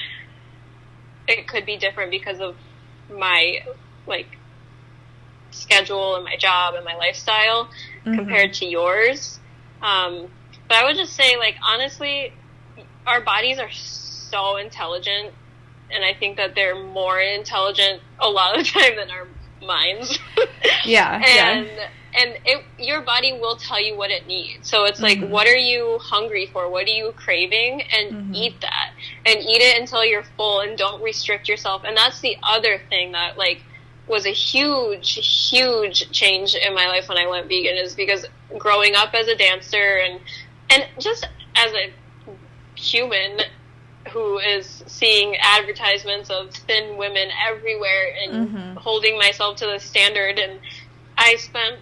it 1.27 1.47
could 1.47 1.65
be 1.65 1.77
different 1.77 2.09
because 2.09 2.39
of 2.39 2.55
my 3.11 3.59
like 4.07 4.37
schedule 5.51 6.15
and 6.15 6.25
my 6.25 6.35
job 6.35 6.73
and 6.73 6.83
my 6.83 6.95
lifestyle 6.95 7.69
Mhm. 8.05 8.15
compared 8.15 8.53
to 8.55 8.65
yours. 8.65 9.39
Um, 9.81 10.31
but 10.67 10.77
I 10.77 10.83
would 10.83 10.95
just 10.95 11.13
say, 11.13 11.37
like, 11.37 11.55
honestly, 11.63 12.33
our 13.07 13.21
bodies 13.21 13.59
are 13.59 13.71
so 13.71 14.08
intelligent, 14.33 15.33
and 15.91 16.03
I 16.05 16.13
think 16.13 16.37
that 16.37 16.55
they're 16.55 16.75
more 16.75 17.19
intelligent 17.19 18.01
a 18.19 18.29
lot 18.29 18.57
of 18.57 18.63
the 18.63 18.69
time 18.79 18.95
than 18.95 19.09
our 19.11 19.27
minds. 19.65 20.17
Yeah, 20.85 21.15
and 21.15 21.67
yeah. 21.67 21.89
and 22.21 22.37
it, 22.45 22.63
your 22.77 23.01
body 23.01 23.33
will 23.33 23.57
tell 23.57 23.81
you 23.83 23.97
what 23.97 24.11
it 24.11 24.27
needs. 24.27 24.69
So 24.69 24.85
it's 24.85 25.01
like, 25.01 25.17
Mhm. 25.19 25.29
what 25.29 25.45
are 25.47 25.55
you 25.57 25.99
hungry 26.01 26.45
for? 26.53 26.69
What 26.69 26.87
are 26.87 26.91
you 26.91 27.11
craving? 27.17 27.81
And 27.93 28.11
Mhm. 28.33 28.35
eat 28.35 28.61
that, 28.61 28.91
and 29.25 29.37
eat 29.39 29.61
it 29.61 29.77
until 29.79 30.05
you're 30.05 30.23
full, 30.37 30.61
and 30.61 30.77
don't 30.77 31.01
restrict 31.01 31.49
yourself. 31.49 31.83
And 31.85 31.97
that's 31.97 32.21
the 32.21 32.37
other 32.43 32.81
thing 32.89 33.11
that 33.11 33.37
like 33.37 33.61
was 34.07 34.25
a 34.25 34.31
huge, 34.31 35.49
huge 35.49 36.09
change 36.11 36.55
in 36.55 36.73
my 36.73 36.87
life 36.87 37.09
when 37.09 37.17
I 37.17 37.27
went 37.27 37.47
vegan 37.47 37.75
is 37.75 37.93
because 37.95 38.25
growing 38.57 38.95
up 38.95 39.13
as 39.13 39.27
a 39.27 39.35
dancer 39.35 39.97
and 39.97 40.19
and 40.69 40.87
just 40.99 41.27
as 41.55 41.71
a 41.73 41.91
human 42.75 43.41
who 44.09 44.37
is 44.39 44.83
seeing 44.87 45.35
advertisements 45.37 46.29
of 46.29 46.51
thin 46.51 46.97
women 46.97 47.29
everywhere 47.47 48.13
and 48.23 48.49
Mhm. 48.49 48.77
holding 48.77 49.17
myself 49.17 49.57
to 49.57 49.65
the 49.65 49.79
standard 49.79 50.39
and 50.39 50.59
I 51.17 51.35
spent 51.35 51.79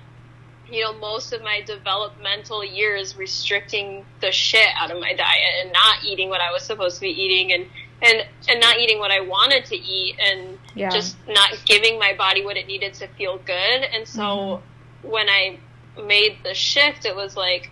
you 0.69 0.83
know 0.83 0.93
most 0.93 1.31
of 1.33 1.41
my 1.41 1.61
developmental 1.61 2.63
years 2.63 3.15
restricting 3.15 4.05
the 4.19 4.31
shit 4.31 4.67
out 4.75 4.91
of 4.91 4.99
my 4.99 5.13
diet 5.13 5.53
and 5.61 5.71
not 5.71 6.03
eating 6.03 6.29
what 6.29 6.41
I 6.41 6.51
was 6.51 6.63
supposed 6.63 6.95
to 6.95 7.01
be 7.01 7.09
eating 7.09 7.53
and 7.53 7.65
and 8.01 8.25
and 8.49 8.59
not 8.59 8.77
eating 8.77 8.99
what 8.99 9.09
I 9.11 9.21
wanted 9.21 9.65
to 9.65 9.75
eat 9.77 10.17
and 10.19 10.59
Yeah. 10.75 10.89
just 10.89 11.15
not 11.27 11.49
giving 11.65 11.97
my 11.97 12.13
body 12.13 12.43
what 12.43 12.57
it 12.57 12.67
needed 12.67 12.93
to 12.95 13.07
feel 13.07 13.37
good 13.39 13.83
and 13.93 14.07
so 14.07 14.61
when 15.03 15.29
I 15.29 15.57
made 16.01 16.37
the 16.43 16.53
shift 16.53 17.05
it 17.05 17.15
was 17.15 17.35
like 17.37 17.69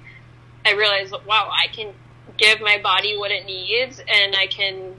I 0.65 0.71
realized 0.73 1.13
wow 1.27 1.49
I 1.51 1.67
can 1.67 1.93
give 2.38 2.62
my 2.62 2.80
body 2.82 3.17
what 3.17 3.32
it 3.32 3.45
needs 3.45 4.00
and 4.00 4.36
I 4.36 4.48
can 4.48 4.95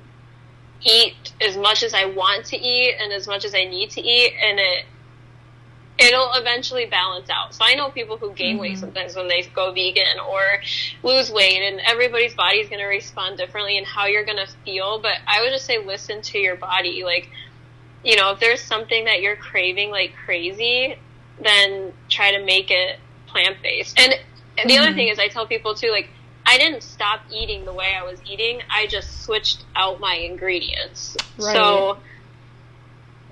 eat 0.82 1.32
as 1.40 1.56
much 1.56 1.82
as 1.82 1.94
I 1.94 2.04
want 2.06 2.46
to 2.46 2.56
eat 2.56 2.94
and 3.00 3.12
as 3.12 3.26
much 3.26 3.44
as 3.44 3.54
I 3.54 3.64
need 3.64 3.90
to 3.90 4.00
eat 4.00 4.32
and 4.42 4.58
it 4.58 4.84
it'll 5.98 6.32
eventually 6.34 6.84
balance 6.84 7.30
out. 7.30 7.54
So 7.54 7.64
I 7.64 7.74
know 7.74 7.88
people 7.88 8.18
who 8.18 8.32
gain 8.34 8.58
weight 8.58 8.76
Mhm. 8.76 8.80
sometimes 8.80 9.16
when 9.16 9.28
they 9.28 9.42
go 9.54 9.72
vegan 9.72 10.18
or 10.28 10.62
lose 11.02 11.30
weight 11.30 11.62
and 11.62 11.80
everybody's 11.80 12.34
body 12.34 12.58
is 12.58 12.68
going 12.68 12.80
to 12.80 12.86
respond 12.86 13.38
differently 13.38 13.78
and 13.78 13.86
how 13.86 14.04
you're 14.04 14.24
going 14.26 14.36
to 14.36 14.52
feel, 14.66 14.98
but 14.98 15.16
I 15.26 15.40
would 15.40 15.50
just 15.50 15.64
say 15.64 15.78
listen 15.78 16.20
to 16.20 16.38
your 16.38 16.56
body 16.56 17.02
like 17.04 17.28
you 18.04 18.14
know, 18.14 18.30
if 18.30 18.38
there's 18.38 18.60
something 18.60 19.06
that 19.06 19.20
you're 19.20 19.34
craving 19.34 19.90
like 19.90 20.14
crazy, 20.24 20.96
then 21.42 21.92
try 22.08 22.30
to 22.30 22.44
make 22.44 22.70
it 22.70 23.00
plant 23.26 23.56
based. 23.62 23.98
And 23.98 24.14
the 24.68 24.78
other 24.78 24.92
Mhm. 24.92 24.94
thing 24.94 25.08
is 25.08 25.18
I 25.18 25.26
tell 25.28 25.46
people 25.46 25.74
too 25.74 25.90
like 25.90 26.08
I 26.46 26.58
didn't 26.58 26.82
stop 26.82 27.20
eating 27.30 27.64
the 27.64 27.72
way 27.72 27.94
I 28.00 28.04
was 28.04 28.20
eating. 28.30 28.60
I 28.70 28.86
just 28.86 29.24
switched 29.24 29.64
out 29.74 29.98
my 30.00 30.14
ingredients. 30.14 31.16
Right. 31.38 31.52
So 31.54 31.98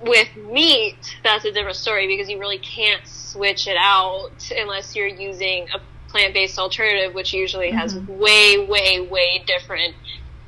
with 0.01 0.35
meat, 0.35 0.97
that's 1.23 1.45
a 1.45 1.51
different 1.51 1.77
story 1.77 2.07
because 2.07 2.29
you 2.29 2.37
really 2.37 2.57
can't 2.57 3.07
switch 3.07 3.67
it 3.67 3.77
out 3.79 4.31
unless 4.57 4.95
you're 4.95 5.07
using 5.07 5.67
a 5.73 5.79
plant 6.09 6.33
based 6.33 6.59
alternative, 6.59 7.13
which 7.15 7.33
usually 7.33 7.71
has 7.71 7.95
Mhm. 7.95 8.07
way, 8.19 8.57
way, 8.65 8.99
way 8.99 9.43
different 9.47 9.95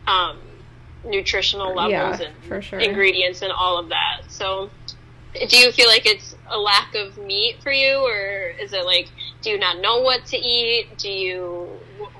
um, 0.08 0.38
nutritional 1.06 1.74
levels 1.76 2.20
Yeah, 2.22 2.28
and 2.52 2.64
sure. 2.64 2.80
ingredients 2.80 3.42
and 3.42 3.52
all 3.52 3.78
of 3.78 3.90
that. 3.90 4.22
So, 4.30 4.70
do 5.48 5.58
you 5.58 5.72
feel 5.72 5.88
like 5.88 6.06
it's 6.06 6.36
a 6.50 6.58
lack 6.58 6.96
of 6.96 7.18
meat 7.18 7.58
for 7.62 7.72
you, 7.72 7.98
or 7.98 8.52
is 8.62 8.74
it 8.74 8.86
like 8.86 9.10
do 9.42 9.50
you 9.52 9.58
not 9.60 9.80
know 9.80 10.02
what 10.02 10.26
to 10.28 10.38
eat? 10.38 10.98
Do 10.98 11.10
you 11.10 11.68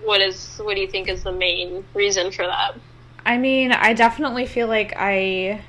what 0.04 0.22
is 0.22 0.58
what 0.64 0.76
do 0.76 0.82
you 0.82 0.88
think 0.88 1.10
is 1.10 1.24
the 1.24 1.32
main 1.32 1.84
reason 1.94 2.32
for 2.32 2.46
that? 2.46 2.76
I 3.26 3.38
mean, 3.38 3.72
I 3.72 3.94
definitely 3.94 4.46
feel 4.46 4.68
like 4.68 4.94
I 4.96 5.62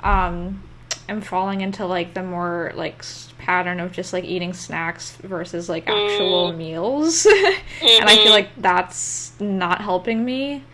um 0.00 0.62
am 1.08 1.20
falling 1.20 1.60
into 1.60 1.86
like 1.86 2.14
the 2.14 2.22
more 2.22 2.72
like 2.74 3.04
pattern 3.38 3.80
of 3.80 3.92
just 3.92 4.12
like 4.12 4.24
eating 4.24 4.52
snacks 4.54 5.16
versus 5.22 5.68
like 5.68 5.88
actual 5.88 6.50
Mm. 6.50 6.56
meals. 6.56 7.26
and 7.82 8.08
I 8.08 8.16
feel 8.16 8.26
Mhm. 8.26 8.30
like 8.30 8.48
that's 8.56 9.32
not 9.40 9.80
helping 9.80 10.24
me. 10.24 10.64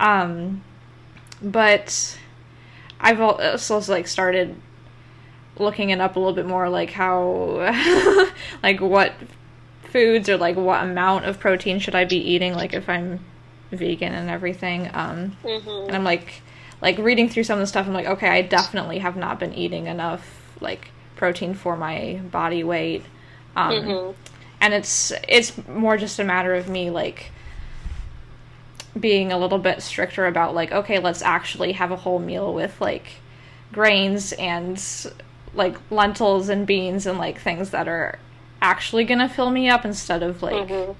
Um 0.00 0.62
but 1.42 2.18
I've 3.00 3.20
also 3.20 3.80
like 3.92 4.06
started 4.06 4.56
looking 5.58 5.90
it 5.90 6.00
up 6.00 6.16
a 6.16 6.18
little 6.18 6.34
bit 6.34 6.46
more 6.46 6.68
like 6.68 6.90
how 6.90 7.70
like 8.62 8.80
what 8.80 9.12
foods 9.84 10.28
or 10.28 10.36
like 10.38 10.56
what 10.56 10.82
amount 10.82 11.24
of 11.26 11.38
protein 11.38 11.78
should 11.78 11.94
I 11.94 12.04
be 12.04 12.16
eating 12.16 12.54
like 12.54 12.72
if 12.72 12.88
I'm 12.88 13.20
vegan 13.70 14.12
and 14.14 14.28
everything 14.30 14.90
um 14.94 15.36
Mhm. 15.44 15.86
and 15.88 15.96
I'm 15.96 16.04
like 16.04 16.42
like 16.80 16.98
reading 16.98 17.28
through 17.28 17.44
some 17.44 17.58
of 17.58 17.60
the 17.60 17.66
stuff 17.66 17.86
I'm 17.86 17.92
like 17.92 18.06
okay 18.06 18.28
I 18.28 18.42
definitely 18.42 18.98
have 19.00 19.16
not 19.16 19.38
been 19.38 19.52
eating 19.54 19.86
enough 19.86 20.40
like 20.60 20.90
protein 21.16 21.54
for 21.54 21.76
my 21.76 22.20
body 22.30 22.64
weight 22.64 23.04
um 23.54 23.72
Mhm. 23.74 24.14
and 24.60 24.74
it's 24.74 25.12
it's 25.28 25.52
more 25.68 25.96
just 25.98 26.18
a 26.18 26.24
matter 26.24 26.54
of 26.54 26.68
me 26.68 26.88
like 26.90 27.30
being 28.98 29.32
a 29.32 29.38
little 29.38 29.58
bit 29.58 29.82
stricter 29.82 30.26
about 30.26 30.54
like 30.54 30.72
okay 30.72 30.98
let's 30.98 31.22
actually 31.22 31.72
have 31.72 31.90
a 31.90 31.96
whole 31.96 32.18
meal 32.18 32.52
with 32.52 32.78
like 32.80 33.06
grains 33.72 34.32
and 34.32 34.78
like 35.54 35.76
lentils 35.90 36.48
and 36.48 36.66
beans 36.66 37.06
and 37.06 37.18
like 37.18 37.40
things 37.40 37.70
that 37.70 37.88
are 37.88 38.18
actually 38.60 39.04
gonna 39.04 39.28
fill 39.28 39.50
me 39.50 39.68
up 39.68 39.84
instead 39.84 40.22
of 40.22 40.42
like 40.42 40.68
Mhm. 40.68 40.96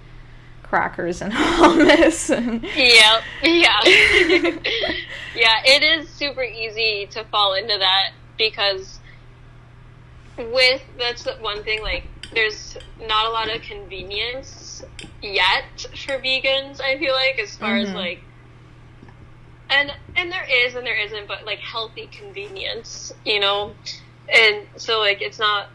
crackers 0.62 1.22
and 1.22 1.32
hummus 1.34 2.28
and 2.36 2.62
Yep. 2.62 3.22
Yeah. 3.42 3.80
yeah, 5.34 5.62
it 5.64 5.82
is 5.82 6.08
super 6.08 6.42
easy 6.42 7.06
to 7.12 7.24
fall 7.24 7.54
into 7.54 7.76
that 7.78 8.12
because 8.36 8.98
with 10.36 10.82
that's 10.98 11.22
the 11.24 11.32
one 11.40 11.62
thing 11.62 11.82
like 11.82 12.04
there's 12.34 12.76
not 13.06 13.26
a 13.26 13.30
lot 13.30 13.54
of 13.54 13.60
convenience 13.62 14.82
yet 15.22 15.64
for 16.06 16.18
vegans, 16.18 16.80
I 16.80 16.98
feel 16.98 17.12
like 17.14 17.38
as 17.38 17.54
far 17.56 17.76
as 17.76 17.88
Mhm. 17.90 17.94
like 17.94 18.20
and 19.70 19.92
and 20.16 20.32
there 20.32 20.44
is 20.50 20.74
and 20.74 20.86
there 20.86 20.96
isn't 20.98 21.28
but 21.28 21.44
like 21.46 21.58
healthy 21.60 22.06
convenience, 22.10 23.12
you 23.24 23.40
know. 23.40 23.74
And 24.28 24.66
so 24.76 24.98
like 25.00 25.22
it's 25.22 25.38
not 25.38 25.68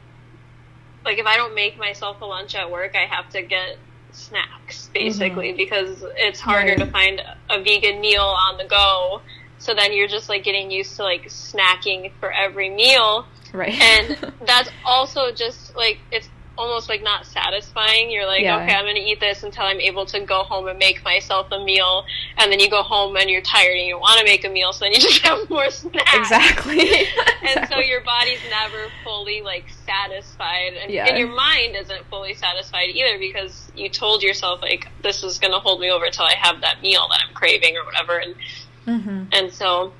like 1.05 1.17
if 1.17 1.25
I 1.25 1.37
don't 1.37 1.55
make 1.55 1.77
myself 1.77 2.21
a 2.21 2.25
lunch 2.25 2.55
at 2.55 2.69
work, 2.69 2.95
I 2.95 3.05
have 3.05 3.29
to 3.31 3.41
get 3.41 3.77
snacks 4.11 4.83
mm-hmm. 4.85 4.93
basically 4.93 5.53
because 5.53 6.03
it's 6.15 6.39
harder 6.39 6.69
Right. 6.69 6.79
to 6.79 6.85
find 6.87 7.21
a 7.49 7.61
vegan 7.61 8.01
meal 8.01 8.23
on 8.23 8.57
the 8.57 8.65
go. 8.65 9.21
So 9.59 9.73
then 9.73 9.93
you're 9.93 10.07
just 10.07 10.29
like 10.29 10.43
getting 10.43 10.69
used 10.71 10.95
to 10.97 11.03
like 11.03 11.25
snacking 11.25 12.11
for 12.19 12.31
every 12.31 12.69
meal 12.69 13.25
right 13.53 13.73
and 13.79 14.33
that's 14.45 14.69
also 14.85 15.31
just 15.31 15.75
like 15.75 15.99
it's 16.11 16.29
almost 16.57 16.89
like 16.89 17.03
not 17.03 17.25
satisfying. 17.25 18.09
You're 18.09 18.25
like, 18.25 18.41
Yeah. 18.41 18.57
okay, 18.63 18.73
I'm 18.73 18.85
gonna 18.85 18.99
eat 18.99 19.19
this 19.19 19.43
until 19.43 19.63
I'm 19.65 19.79
able 19.79 20.05
to 20.07 20.19
go 20.21 20.43
home 20.43 20.67
and 20.67 20.77
make 20.79 21.03
myself 21.03 21.47
a 21.51 21.63
meal, 21.63 22.05
and 22.37 22.51
then 22.51 22.59
you 22.59 22.69
go 22.69 22.81
home 22.83 23.15
and 23.17 23.29
you're 23.29 23.41
tired 23.41 23.75
and 23.77 23.85
you 23.87 23.97
want 23.99 24.19
to 24.19 24.25
make 24.25 24.43
a 24.45 24.49
meal, 24.49 24.73
so 24.73 24.85
then 24.85 24.93
you 24.93 24.99
just 25.09 25.21
have 25.25 25.49
more 25.49 25.69
snacks. 25.69 26.13
exactly 26.15 26.89
And 27.43 27.67
so 27.69 27.79
your 27.91 28.01
body's 28.01 28.39
never 28.49 28.87
fully 29.03 29.41
like 29.41 29.65
satisfied, 29.85 30.73
and, 30.81 30.91
Yeah. 30.91 31.07
and 31.07 31.17
your 31.17 31.29
mind 31.29 31.75
isn't 31.75 32.05
fully 32.09 32.33
satisfied 32.33 32.89
either 32.89 33.17
because 33.19 33.71
you 33.75 33.89
told 33.89 34.23
yourself 34.23 34.61
like 34.61 34.87
this 35.03 35.23
is 35.23 35.39
gonna 35.39 35.59
hold 35.59 35.79
me 35.79 35.89
over 35.91 36.09
till 36.09 36.25
I 36.25 36.35
have 36.35 36.61
that 36.61 36.81
meal 36.81 37.07
that 37.11 37.19
I'm 37.27 37.33
craving 37.33 37.75
or 37.77 37.85
whatever, 37.85 38.17
and 38.17 38.35
hmm 38.85 39.23
and 39.33 39.51
so 39.53 39.93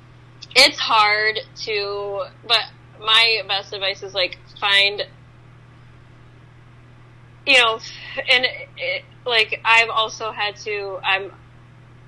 it's 0.56 0.78
hard 0.78 1.38
to, 1.64 2.24
but 2.46 2.60
my 3.00 3.42
best 3.46 3.72
advice 3.74 4.02
is 4.02 4.14
like 4.14 4.38
find, 4.58 5.06
you 7.48 7.56
know, 7.58 7.78
and 8.30 8.44
it, 8.76 9.04
like 9.24 9.60
I've 9.64 9.88
also 9.88 10.30
had 10.32 10.54
to, 10.56 10.98
I'm 11.02 11.32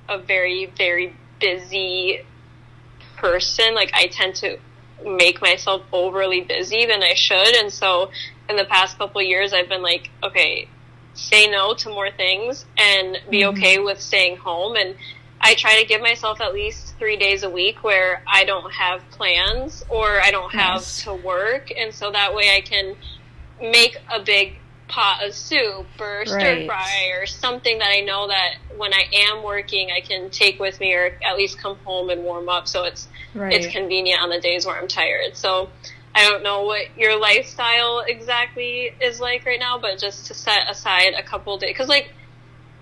a 0.07 0.18
very, 0.18 0.66
very 0.76 1.14
busy 1.40 2.20
person. 3.16 3.74
Like 3.74 3.90
I 3.94 4.09
tend 4.09 4.35
to 4.37 4.59
make 5.05 5.40
myself 5.40 5.83
overly 5.94 6.42
busy 6.42 6.85
than 6.85 7.03
I 7.03 7.14
should. 7.14 7.57
And 7.57 7.72
so 7.72 8.11
in 8.50 8.57
the 8.57 8.66
past 8.66 8.98
couple 8.98 9.22
of 9.22 9.26
years, 9.26 9.55
I've 9.55 9.68
been 9.70 9.83
like, 9.83 10.11
okay, 10.22 10.68
say 11.14 11.50
no 11.50 11.72
to 11.74 11.88
more 11.88 12.11
things 12.11 12.66
and 12.76 13.18
be 13.31 13.40
Mhm. 13.40 13.48
okay 13.57 13.79
with 13.79 13.98
staying 13.98 14.37
home. 14.37 14.76
And 14.76 14.94
I 15.40 15.55
try 15.55 15.81
to 15.81 15.87
give 15.87 16.03
myself 16.03 16.42
at 16.42 16.53
least 16.53 16.98
three 16.98 17.16
days 17.16 17.44
a 17.44 17.48
week 17.50 17.83
where 17.83 18.22
I 18.26 18.44
don't 18.44 18.70
have 18.74 19.00
plans 19.11 19.83
or 19.88 20.20
I 20.20 20.31
don't 20.31 20.53
have 20.53 20.74
Nice. 20.83 21.03
to 21.05 21.14
work. 21.14 21.72
And 21.74 21.94
so 21.94 22.11
that 22.11 22.35
way 22.35 22.55
I 22.55 22.61
can 22.61 22.94
make 23.59 23.96
a 24.11 24.20
big 24.20 24.59
pot 24.90 25.24
of 25.26 25.35
soup 25.35 25.87
or 26.00 26.26
stir 26.26 26.37
Right. 26.57 26.66
fry 26.66 27.12
or 27.18 27.26
something 27.26 27.79
that 27.79 27.88
I 27.88 28.00
know 28.00 28.26
that 28.29 28.55
when 28.76 28.92
I 28.92 29.05
am 29.31 29.42
working 29.42 29.90
I 29.90 30.00
can 30.00 30.31
take 30.31 30.59
with 30.61 30.81
me 30.81 30.94
or 30.94 31.16
at 31.24 31.37
least 31.37 31.59
come 31.59 31.76
home 31.85 32.11
and 32.11 32.22
warm 32.24 32.48
up 32.48 32.66
so 32.68 32.85
it's 32.85 33.09
Right. 33.35 33.55
it's 33.55 33.72
convenient 33.72 34.20
on 34.20 34.29
the 34.31 34.40
days 34.40 34.66
where 34.66 34.76
I'm 34.76 34.88
tired. 34.88 35.37
So 35.37 35.70
I 36.14 36.29
don't 36.29 36.42
know 36.42 36.64
what 36.64 36.87
your 36.96 37.18
lifestyle 37.20 38.03
exactly 38.07 38.90
is 39.00 39.20
like 39.20 39.46
right 39.46 39.61
now, 39.61 39.79
but 39.79 39.98
just 39.98 40.26
to 40.26 40.35
set 40.35 40.68
aside 40.68 41.12
a 41.16 41.22
couple 41.22 41.57
days, 41.59 41.70
because 41.70 41.88
like 41.88 42.12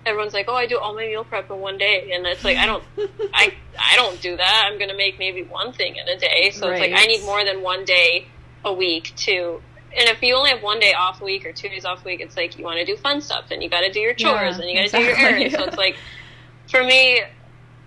everyone's 0.05 0.33
like, 0.33 0.45
oh, 0.47 0.55
I 0.55 0.65
do 0.65 0.79
all 0.79 0.95
my 0.95 1.05
meal 1.05 1.23
prep 1.23 1.51
in 1.51 1.59
one 1.59 1.77
day, 1.77 2.11
and 2.13 2.25
it's 2.25 2.43
like 2.43 2.57
I 2.57 2.65
don't, 2.65 2.83
I 3.33 3.53
I 3.79 3.95
don't 3.95 4.19
do 4.19 4.35
that. 4.37 4.63
I'm 4.65 4.79
gonna 4.79 4.97
make 4.97 5.19
maybe 5.19 5.43
one 5.43 5.73
thing 5.73 5.95
in 5.97 6.07
a 6.07 6.19
day, 6.19 6.49
so 6.51 6.69
it's 6.69 6.79
like 6.79 6.91
I 6.95 7.05
need 7.05 7.23
more 7.23 7.45
than 7.45 7.61
one 7.61 7.85
day 7.85 8.27
a 8.65 8.73
week 8.73 9.13
to. 9.17 9.61
And 9.97 10.07
if 10.09 10.21
you 10.21 10.35
only 10.35 10.51
have 10.51 10.61
one 10.61 10.79
day 10.79 10.93
off 10.93 11.21
a 11.21 11.23
week 11.25 11.45
or 11.45 11.51
two 11.51 11.69
days 11.69 11.83
off 11.85 12.03
a 12.05 12.07
week, 12.07 12.21
it's 12.21 12.37
like 12.37 12.57
you 12.57 12.63
want 12.63 12.79
to 12.79 12.85
do 12.85 12.95
fun 12.95 13.21
stuff, 13.21 13.45
and 13.51 13.61
you 13.63 13.69
got 13.69 13.81
to 13.81 13.91
do 13.91 13.99
your 13.99 14.13
chores, 14.13 14.57
Yeah, 14.57 14.61
and 14.61 14.69
you 14.69 14.75
got 14.75 14.89
to 14.89 14.97
do 14.97 15.03
your 15.03 15.17
errands. 15.17 15.55
So 15.55 15.63
it's 15.63 15.77
like, 15.77 15.97
for 16.69 16.83
me, 16.83 17.21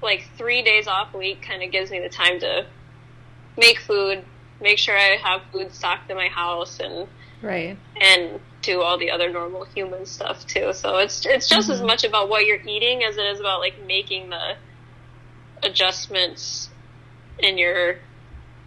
like 0.02 0.28
three 0.36 0.62
days 0.62 0.88
off 0.88 1.14
a 1.14 1.18
week 1.18 1.42
kind 1.42 1.62
of 1.62 1.70
gives 1.70 1.90
me 1.90 2.00
the 2.00 2.08
time 2.08 2.40
to 2.40 2.66
make 3.56 3.78
food, 3.78 4.24
make 4.60 4.78
sure 4.78 4.96
I 4.96 5.16
have 5.22 5.42
food 5.52 5.72
stocked 5.72 6.10
in 6.10 6.16
my 6.16 6.28
house, 6.28 6.80
and 6.80 7.06
right. 7.40 7.76
and 8.00 8.40
do 8.62 8.80
all 8.82 8.98
the 8.98 9.10
other 9.10 9.30
normal 9.30 9.64
human 9.64 10.06
stuff 10.06 10.46
too. 10.46 10.72
So 10.72 10.98
it's 10.98 11.24
it's 11.26 11.48
just 11.48 11.68
as 11.70 11.80
Mhm. 11.80 11.86
much 11.86 12.04
about 12.04 12.28
what 12.28 12.46
you're 12.46 12.62
eating 12.66 13.04
as 13.04 13.16
it 13.16 13.24
is 13.26 13.40
about 13.40 13.60
like 13.60 13.80
making 13.86 14.30
the 14.30 14.56
adjustments 15.62 16.68
in 17.38 17.58
your 17.58 17.98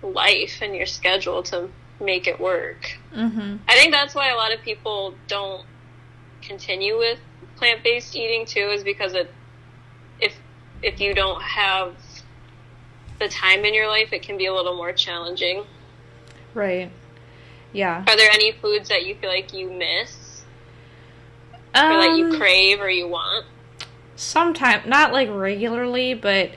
life 0.01 0.59
and 0.61 0.75
your 0.75 0.85
schedule 0.85 1.43
to 1.43 1.69
make 1.99 2.27
it 2.27 2.39
work. 2.39 2.97
Mm-hmm. 3.13 3.57
I 3.67 3.73
think 3.75 3.93
that's 3.93 4.13
why 4.13 4.29
a 4.29 4.35
lot 4.35 4.53
of 4.53 4.61
people 4.61 5.15
don't 5.27 5.65
continue 6.41 6.97
with 6.97 7.19
plant-based 7.55 8.15
eating 8.15 8.45
too 8.45 8.69
is 8.69 8.83
because 8.83 9.13
it 9.13 9.31
if 10.19 10.37
if 10.83 10.99
you 10.99 11.13
don't 11.13 11.41
have 11.41 11.95
the 13.17 13.29
time 13.29 13.63
in 13.63 13.73
your 13.73 13.87
life 13.87 14.11
it 14.11 14.21
can 14.21 14.37
be 14.37 14.45
a 14.45 14.53
little 14.53 14.75
more 14.75 14.91
challenging. 14.91 15.63
Right. 16.53 16.91
Yeah. 17.73 18.03
Are 18.07 18.15
there 18.17 18.29
any 18.31 18.51
foods 18.51 18.89
that 18.89 19.05
you 19.05 19.15
feel 19.15 19.29
like 19.29 19.53
you 19.53 19.69
miss 19.69 20.43
or 21.73 21.81
that 21.81 22.15
you 22.15 22.27
Um, 22.27 22.37
crave 22.37 22.79
or 22.79 22.89
you 22.89 23.07
want? 23.07 23.45
Sometimes, 24.15 24.85
not 24.85 25.11
like 25.11 25.29
regularly, 25.29 26.13
but 26.13 26.51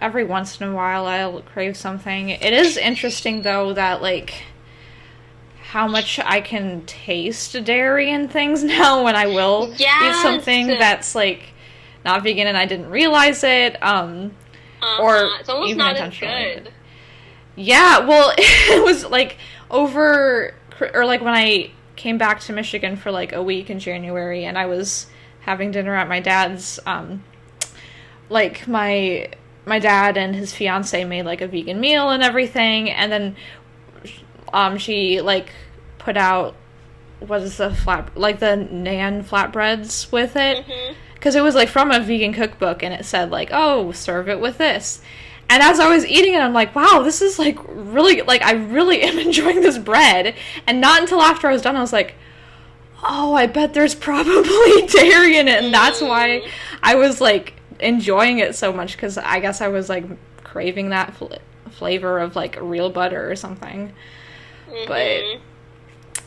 every 0.00 0.24
once 0.24 0.60
in 0.60 0.68
a 0.68 0.74
while 0.74 1.06
I'll 1.06 1.42
crave 1.42 1.76
something. 1.76 2.30
It 2.30 2.52
is 2.52 2.76
interesting 2.76 3.42
though 3.42 3.72
that 3.74 4.00
like 4.02 4.34
how 5.70 5.86
much 5.86 6.18
I 6.18 6.40
can 6.40 6.84
taste 6.86 7.62
dairy 7.64 8.10
and 8.10 8.30
things 8.30 8.64
now 8.76 9.04
when 9.04 9.14
I 9.16 9.26
will 9.26 9.72
eat 9.74 10.14
something 10.22 10.66
that's 10.68 11.14
like 11.14 11.52
not 12.04 12.22
vegan 12.22 12.46
and 12.46 12.56
I 12.56 12.64
didn't 12.66 12.90
realize 12.90 13.42
it. 13.44 13.82
Um 13.82 14.32
Uh-huh. 14.80 15.02
Or 15.02 15.30
it's 15.40 15.48
almost 15.48 15.70
even 15.70 15.78
not 15.78 15.96
as 15.96 16.00
intentionally. 16.02 16.54
good. 16.54 16.72
yeah, 17.56 17.98
well 18.06 18.32
it 18.38 18.82
was 18.84 19.04
like 19.04 19.36
over 19.70 20.54
or 20.94 21.04
like 21.04 21.20
when 21.20 21.34
I 21.34 21.70
came 21.96 22.16
back 22.16 22.38
to 22.40 22.52
Michigan 22.52 22.94
for 22.96 23.10
like 23.10 23.32
a 23.32 23.42
week 23.42 23.68
in 23.70 23.80
January 23.80 24.44
and 24.44 24.56
I 24.56 24.66
was 24.66 25.06
having 25.40 25.72
dinner 25.72 25.94
at 25.96 26.08
my 26.08 26.20
dad's 26.20 26.78
um 26.86 27.24
like 28.30 28.68
my 28.68 29.28
my 29.68 29.78
dad 29.78 30.16
and 30.16 30.34
his 30.34 30.52
fiance 30.52 31.04
made 31.04 31.24
like 31.24 31.40
a 31.40 31.46
vegan 31.48 31.78
meal 31.80 32.10
and 32.10 32.22
everything 32.22 32.90
and 32.90 33.12
then 33.12 33.36
um 34.52 34.78
she 34.78 35.20
like 35.20 35.50
put 35.98 36.16
out 36.16 36.54
what 37.20 37.42
is 37.42 37.56
the 37.58 37.74
flat 37.74 38.16
like 38.16 38.38
the 38.38 38.56
nan 38.56 39.22
flatbreads 39.24 40.10
with 40.12 40.36
it. 40.36 40.64
Because 41.14 41.34
it 41.34 41.40
was 41.42 41.54
like 41.56 41.68
from 41.68 41.90
a 41.90 41.98
vegan 42.00 42.32
cookbook 42.32 42.82
and 42.82 42.94
it 42.94 43.04
said 43.04 43.30
like 43.30 43.50
oh 43.52 43.92
serve 43.92 44.28
it 44.28 44.40
with 44.40 44.58
this. 44.58 45.00
And 45.50 45.62
as 45.62 45.80
i 45.80 45.88
was 45.88 46.06
eating 46.06 46.34
it 46.34 46.40
i'm 46.40 46.52
like 46.52 46.74
wow 46.74 47.02
this 47.02 47.20
is 47.20 47.38
like 47.38 47.58
really 47.66 48.22
like 48.22 48.42
i 48.42 48.52
really 48.52 49.02
am 49.02 49.18
enjoying 49.26 49.60
this 49.60 49.78
bread. 49.78 50.34
And 50.66 50.80
not 50.80 51.00
until 51.02 51.20
after 51.20 51.48
i 51.48 51.52
was 51.52 51.62
done 51.62 51.76
i 51.76 51.80
was 51.80 51.92
like 51.92 52.14
oh 53.02 53.34
i 53.34 53.46
bet 53.46 53.74
there's 53.74 53.94
probably 53.94 54.86
dairy 54.86 55.36
in 55.38 55.48
it. 55.48 55.62
And 55.64 55.74
that's 55.74 56.00
why 56.00 56.40
Mm. 56.42 56.50
i 56.82 56.94
was 56.94 57.20
like 57.20 57.54
enjoying 57.80 58.38
it 58.38 58.54
so 58.54 58.72
much 58.72 58.92
because 58.96 59.16
i 59.18 59.38
guess 59.40 59.60
i 59.60 59.68
was 59.68 59.88
like 59.88 60.04
craving 60.44 60.90
that 60.90 61.14
fl- 61.14 61.32
flavor 61.70 62.18
of 62.18 62.34
like 62.36 62.58
real 62.60 62.90
butter 62.90 63.30
or 63.30 63.36
something 63.36 63.92
But- 64.86 64.96
Mhm. 65.22 65.40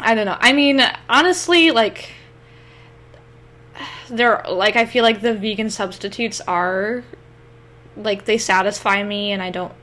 I 0.04 0.16
don't 0.16 0.26
know. 0.26 0.38
I 0.40 0.52
mean, 0.54 0.82
honestly, 1.08 1.70
like 1.70 2.10
they're 4.10 4.44
like 4.50 4.76
I 4.76 4.86
feel 4.86 5.04
like 5.04 5.22
the 5.22 5.34
vegan 5.36 5.70
substitutes 5.70 6.42
are 6.48 7.04
like 7.96 8.26
they 8.26 8.38
satisfy 8.38 9.04
me 9.04 9.32
and 9.32 9.42
I 9.44 9.50
don't 9.52 9.74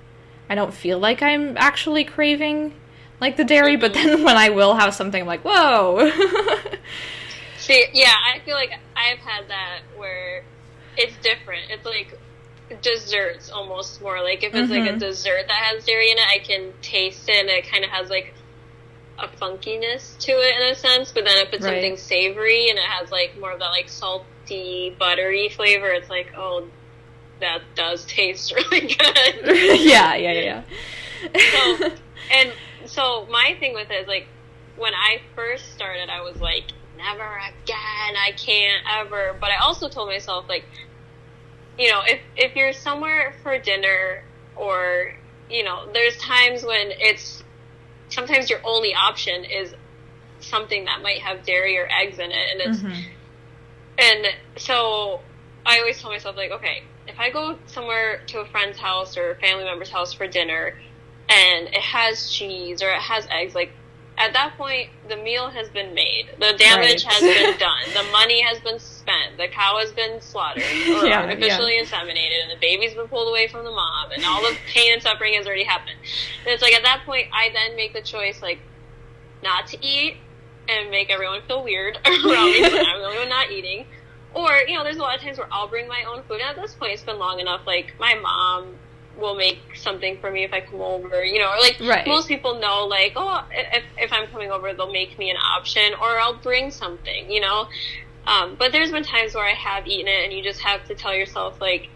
I 0.50 0.54
don't 0.54 0.74
feel 0.74 0.98
like 0.98 1.22
I'm 1.22 1.56
actually 1.56 2.02
craving 2.04 2.74
like 3.20 3.36
the 3.36 3.44
dairy, 3.44 3.76
but 3.76 3.94
then 3.94 4.24
when 4.24 4.36
I 4.36 4.48
will 4.50 4.74
have 4.74 4.94
something 4.94 5.20
I'm 5.22 5.26
like, 5.28 5.42
"Whoa." 5.44 6.10
See, 7.58 7.84
yeah, 7.92 8.12
I 8.34 8.38
feel 8.40 8.54
like 8.54 8.70
I've 8.96 9.18
had 9.18 9.48
that 9.48 9.80
where 9.96 10.42
it's 10.98 11.16
different. 11.18 11.62
It's 11.70 11.86
like 11.86 12.18
desserts 12.82 13.50
almost 13.50 14.02
more. 14.02 14.22
Like 14.22 14.42
if 14.42 14.54
it's 14.54 14.70
like 14.70 14.84
a 14.84 14.92
Mhm. 14.92 14.98
dessert 14.98 15.46
that 15.48 15.56
has 15.72 15.84
dairy 15.84 16.10
in 16.10 16.18
it, 16.18 16.26
I 16.28 16.38
can 16.38 16.72
taste 16.82 17.28
it 17.28 17.36
and 17.36 17.48
it 17.48 17.66
kind 17.66 17.84
of 17.84 17.90
has 17.90 18.10
like 18.10 18.34
a 19.18 19.26
funkiness 19.28 20.16
to 20.18 20.32
it 20.32 20.54
in 20.60 20.62
a 20.70 20.74
sense. 20.74 21.10
But 21.12 21.24
then 21.24 21.38
if 21.46 21.52
it's 21.54 21.64
Right. 21.64 21.74
something 21.74 21.96
savory 21.96 22.68
and 22.68 22.78
it 22.78 22.84
has 22.84 23.10
like 23.10 23.38
more 23.38 23.52
of 23.52 23.58
that 23.60 23.70
like 23.70 23.88
salty, 23.88 24.94
buttery 24.98 25.48
flavor, 25.48 25.88
it's 25.88 26.10
like, 26.10 26.32
oh, 26.36 26.68
that 27.40 27.62
does 27.74 28.04
taste 28.06 28.52
really 28.56 28.80
good. 28.94 29.80
yeah, 29.80 30.14
yeah, 30.14 30.32
yeah. 30.32 30.62
so, 31.50 31.90
and 32.30 32.52
so 32.86 33.26
my 33.30 33.56
thing 33.60 33.74
with 33.74 33.90
it 33.90 34.02
is 34.02 34.08
like 34.08 34.26
when 34.76 34.94
I 34.94 35.20
first 35.34 35.72
started, 35.72 36.08
I 36.10 36.20
was 36.20 36.36
like, 36.40 36.64
never 36.96 37.22
again, 37.24 38.14
I 38.16 38.32
can't 38.36 38.82
ever. 39.00 39.36
But 39.40 39.50
I 39.50 39.56
also 39.56 39.88
told 39.88 40.08
myself 40.08 40.44
like, 40.48 40.64
you 41.78 41.90
know, 41.90 42.00
if 42.06 42.20
if 42.36 42.56
you're 42.56 42.72
somewhere 42.72 43.34
for 43.42 43.58
dinner 43.58 44.22
or 44.56 45.12
you 45.50 45.64
know, 45.64 45.90
there's 45.92 46.16
times 46.18 46.62
when 46.64 46.90
it's 46.98 47.42
sometimes 48.10 48.50
your 48.50 48.60
only 48.64 48.94
option 48.94 49.44
is 49.44 49.74
something 50.40 50.84
that 50.84 51.02
might 51.02 51.20
have 51.20 51.44
dairy 51.44 51.78
or 51.78 51.88
eggs 51.90 52.18
in 52.18 52.30
it, 52.30 52.52
and 52.52 52.60
it's 52.60 52.82
Mhm. 52.82 53.04
and 53.98 54.26
so 54.56 55.20
I 55.66 55.78
always 55.80 56.00
tell 56.00 56.10
myself, 56.10 56.36
like, 56.36 56.50
okay, 56.52 56.82
if 57.06 57.18
I 57.18 57.30
go 57.30 57.58
somewhere 57.66 58.22
to 58.28 58.40
a 58.40 58.46
friend's 58.46 58.78
house 58.78 59.16
or 59.16 59.32
a 59.32 59.34
family 59.36 59.64
member's 59.64 59.90
house 59.90 60.12
for 60.14 60.26
dinner 60.26 60.78
and 61.28 61.68
it 61.68 61.74
has 61.82 62.30
cheese 62.30 62.82
or 62.82 62.88
it 62.90 63.00
has 63.02 63.26
eggs, 63.30 63.54
like, 63.54 63.70
at 64.16 64.32
that 64.32 64.56
point, 64.56 64.88
the 65.08 65.16
meal 65.16 65.48
has 65.50 65.68
been 65.68 65.94
made. 65.94 66.26
The 66.38 66.54
damage 66.58 67.04
Right. 67.04 67.12
has 67.12 67.22
been 67.22 67.56
done. 67.58 67.92
The 67.94 68.02
money 68.04 68.40
has 68.42 68.60
been 68.60 68.78
spent. 69.08 69.36
The 69.38 69.48
cow 69.48 69.78
has 69.78 69.92
been 69.92 70.20
slaughtered 70.20 70.62
or 70.90 71.06
Yeah, 71.06 71.20
artificially 71.22 71.78
inseminated, 71.80 72.42
and 72.42 72.50
the 72.52 72.60
baby's 72.60 72.94
been 72.94 73.08
pulled 73.08 73.28
away 73.28 73.48
from 73.48 73.64
the 73.64 73.70
mom, 73.70 74.10
and 74.12 74.24
all 74.24 74.42
the 74.42 74.56
pain 74.72 74.92
and 74.92 75.02
suffering 75.02 75.34
has 75.34 75.46
already 75.46 75.64
happened. 75.64 75.96
And 76.44 76.52
it's 76.52 76.62
like 76.62 76.74
at 76.74 76.82
that 76.84 77.02
point, 77.06 77.26
I 77.32 77.50
then 77.52 77.76
make 77.76 77.92
the 77.94 78.02
choice, 78.02 78.42
like, 78.42 78.58
not 79.42 79.66
to 79.68 79.78
eat 79.84 80.16
and 80.68 80.90
make 80.90 81.10
everyone 81.10 81.40
feel 81.46 81.64
weird 81.64 81.96
around 82.06 82.52
me. 82.52 82.60
'cause 82.60 82.72
I'm 82.86 83.00
the 83.00 83.06
only 83.06 83.18
one 83.18 83.28
not 83.28 83.50
eating. 83.50 83.86
Or, 84.34 84.52
you 84.66 84.76
know, 84.76 84.84
there's 84.84 84.96
a 84.98 85.00
lot 85.00 85.16
of 85.16 85.22
times 85.22 85.38
where 85.38 85.48
I'll 85.50 85.68
bring 85.68 85.88
my 85.88 86.04
own 86.06 86.22
food. 86.24 86.40
And 86.40 86.50
at 86.50 86.56
this 86.60 86.74
point, 86.74 86.92
it's 86.92 87.02
been 87.02 87.18
long 87.18 87.40
enough. 87.40 87.62
Like, 87.66 87.94
my 87.98 88.14
mom 88.14 88.74
will 89.16 89.34
make 89.34 89.58
something 89.74 90.18
for 90.20 90.30
me 90.30 90.44
if 90.44 90.52
I 90.52 90.60
come 90.60 90.80
over, 90.80 91.24
you 91.24 91.40
know, 91.40 91.48
or 91.50 91.58
like 91.60 91.78
Right. 91.80 92.06
most 92.06 92.28
people 92.28 92.60
know, 92.60 92.84
like, 92.86 93.14
oh, 93.16 93.42
if, 93.50 93.82
if 93.96 94.12
I'm 94.12 94.28
coming 94.28 94.52
over, 94.52 94.72
they'll 94.74 94.92
make 94.92 95.18
me 95.18 95.30
an 95.30 95.36
option, 95.38 95.94
or 95.94 96.20
I'll 96.20 96.34
bring 96.36 96.70
something, 96.70 97.28
you 97.30 97.40
know. 97.40 97.68
Um, 98.28 98.56
but 98.58 98.72
there's 98.72 98.92
been 98.92 99.04
times 99.04 99.34
where 99.34 99.44
I 99.44 99.54
have 99.54 99.86
eaten 99.86 100.06
it, 100.06 100.24
and 100.24 100.32
you 100.32 100.42
just 100.42 100.60
have 100.60 100.86
to 100.88 100.94
tell 100.94 101.14
yourself, 101.14 101.60
like, 101.62 101.88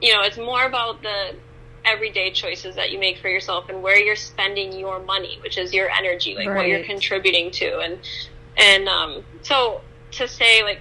you 0.00 0.14
know, 0.14 0.22
it's 0.22 0.38
more 0.38 0.64
about 0.64 1.02
the 1.02 1.34
everyday 1.84 2.30
choices 2.30 2.76
that 2.76 2.92
you 2.92 2.98
make 3.00 3.18
for 3.18 3.28
yourself 3.28 3.68
and 3.68 3.82
where 3.82 3.98
you're 3.98 4.14
spending 4.14 4.78
your 4.78 5.00
money, 5.00 5.38
which 5.42 5.58
is 5.58 5.74
your 5.74 5.90
energy, 5.90 6.36
like 6.36 6.46
what 6.46 6.68
you're 6.68 6.84
contributing 6.84 7.50
to, 7.50 7.80
and 7.80 7.98
and 8.56 8.88
um, 8.88 9.24
so 9.42 9.80
to 10.12 10.28
say 10.28 10.62
like 10.62 10.80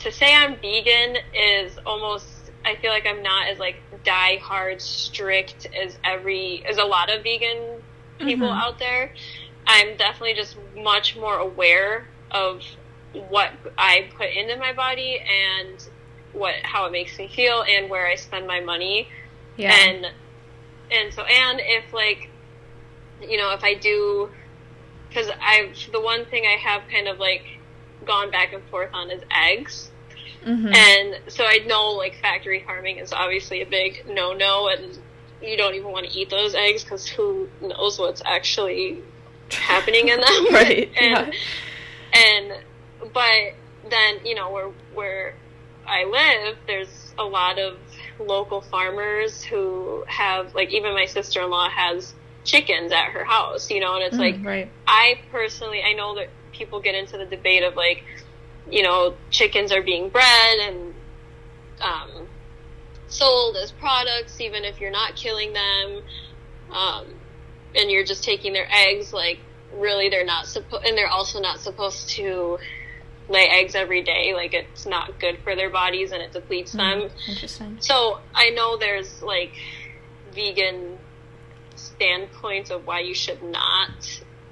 to 0.00 0.10
say 0.10 0.34
I'm 0.34 0.56
vegan 0.56 1.18
is 1.34 1.78
almost 1.86 2.26
I 2.64 2.76
feel 2.76 2.90
like 2.90 3.06
I'm 3.06 3.22
not 3.22 3.48
as 3.48 3.58
like 3.58 3.76
die 4.04 4.38
hard 4.42 4.80
strict 4.80 5.66
as 5.80 5.96
every 6.02 6.64
as 6.68 6.78
a 6.78 6.84
lot 6.84 7.10
of 7.10 7.22
vegan 7.22 7.82
people 8.18 8.48
Mhm. 8.48 8.60
out 8.60 8.78
there. 8.78 9.12
I'm 9.66 9.96
definitely 9.96 10.34
just 10.34 10.56
much 10.76 11.14
more 11.16 11.38
aware 11.38 12.08
of 12.30 12.62
what 13.28 13.50
I 13.76 14.08
put 14.16 14.28
into 14.28 14.56
my 14.56 14.72
body 14.72 15.18
and 15.20 15.88
what 16.32 16.54
how 16.62 16.86
it 16.86 16.92
makes 16.92 17.18
me 17.18 17.28
feel 17.28 17.64
and 17.68 17.88
where 17.88 18.06
I 18.06 18.16
spend 18.16 18.46
my 18.46 18.60
money 18.60 19.08
Yeah. 19.56 19.72
and 19.72 20.06
and 20.90 21.14
so 21.14 21.22
and 21.22 21.60
if 21.62 21.92
like 21.92 22.30
you 23.22 23.36
know 23.38 23.52
if 23.52 23.64
I 23.64 23.74
do 23.74 24.30
because 25.08 25.30
I've 25.40 25.74
the 25.92 26.00
one 26.00 26.26
thing 26.26 26.44
I 26.46 26.56
have 26.58 26.82
kind 26.90 27.08
of 27.08 27.18
like 27.18 27.44
gone 28.04 28.30
back 28.30 28.52
and 28.52 28.62
forth 28.64 28.90
on 28.92 29.10
is 29.10 29.22
eggs. 29.30 29.90
Mm-hmm. 30.44 30.72
And 30.72 31.32
so 31.32 31.44
I 31.44 31.58
know 31.66 31.90
like 31.92 32.16
factory 32.20 32.62
farming 32.64 32.98
is 32.98 33.12
obviously 33.12 33.62
a 33.62 33.66
big 33.66 34.04
no 34.08 34.32
no, 34.32 34.68
and 34.68 34.98
you 35.42 35.56
don't 35.56 35.74
even 35.74 35.90
want 35.90 36.06
to 36.08 36.18
eat 36.18 36.30
those 36.30 36.54
eggs 36.54 36.84
because 36.84 37.08
who 37.08 37.48
knows 37.60 37.98
what's 37.98 38.22
actually 38.24 39.02
happening 39.50 40.08
in 40.08 40.20
them, 40.20 40.46
right? 40.52 40.90
and 41.00 41.10
yeah. 41.10 41.30
and 42.14 42.52
but 43.12 43.54
then 43.90 44.18
you 44.24 44.34
know 44.34 44.50
where 44.50 44.70
where 44.94 45.34
I 45.86 46.04
live, 46.04 46.58
there's 46.66 47.14
a 47.18 47.24
lot 47.24 47.58
of 47.58 47.78
local 48.18 48.60
farmers 48.60 49.42
who 49.42 50.04
have 50.06 50.54
like 50.54 50.70
even 50.70 50.92
my 50.94 51.06
sister 51.06 51.42
in 51.42 51.50
law 51.50 51.68
has 51.68 52.14
chickens 52.44 52.92
at 52.92 53.06
her 53.12 53.24
house, 53.24 53.70
you 53.70 53.80
know, 53.80 53.94
and 53.94 54.04
it's 54.04 54.16
Mm, 54.16 54.20
like 54.20 54.44
right. 54.44 54.70
I 54.86 55.18
personally 55.30 55.82
I 55.82 55.94
know 55.94 56.14
that 56.16 56.28
people 56.52 56.80
get 56.80 56.94
into 56.94 57.16
the 57.16 57.24
debate 57.26 57.62
of 57.62 57.76
like, 57.76 58.04
you 58.70 58.82
know, 58.82 59.14
chickens 59.30 59.72
are 59.72 59.82
being 59.82 60.08
bred 60.10 60.58
and 60.60 60.94
um, 61.80 62.28
sold 63.08 63.56
as 63.56 63.72
products, 63.72 64.40
even 64.40 64.64
if 64.64 64.80
you're 64.80 64.90
not 64.90 65.16
killing 65.16 65.52
them, 65.52 66.02
um, 66.72 67.06
and 67.74 67.90
you're 67.90 68.04
just 68.04 68.24
taking 68.24 68.52
their 68.52 68.68
eggs. 68.70 69.12
Like, 69.12 69.38
really, 69.74 70.08
they're 70.08 70.24
not 70.24 70.46
supposed, 70.46 70.84
and 70.84 70.96
they're 70.96 71.08
also 71.08 71.40
not 71.40 71.60
supposed 71.60 72.10
to 72.10 72.58
lay 73.28 73.46
eggs 73.50 73.74
every 73.74 74.02
day. 74.02 74.32
Like, 74.34 74.54
it's 74.54 74.86
not 74.86 75.18
good 75.20 75.38
for 75.44 75.54
their 75.54 75.70
bodies 75.70 76.12
and 76.12 76.22
it 76.22 76.32
depletes 76.32 76.72
them. 76.72 77.02
Mm, 77.02 77.28
Interesting. 77.28 77.76
So 77.80 78.18
I 78.34 78.50
know 78.50 78.78
there's 78.78 79.22
like 79.22 79.52
vegan 80.34 80.98
standpoints 81.74 82.70
of 82.70 82.86
why 82.86 83.00
you 83.00 83.14
should 83.14 83.42
not 83.42 83.88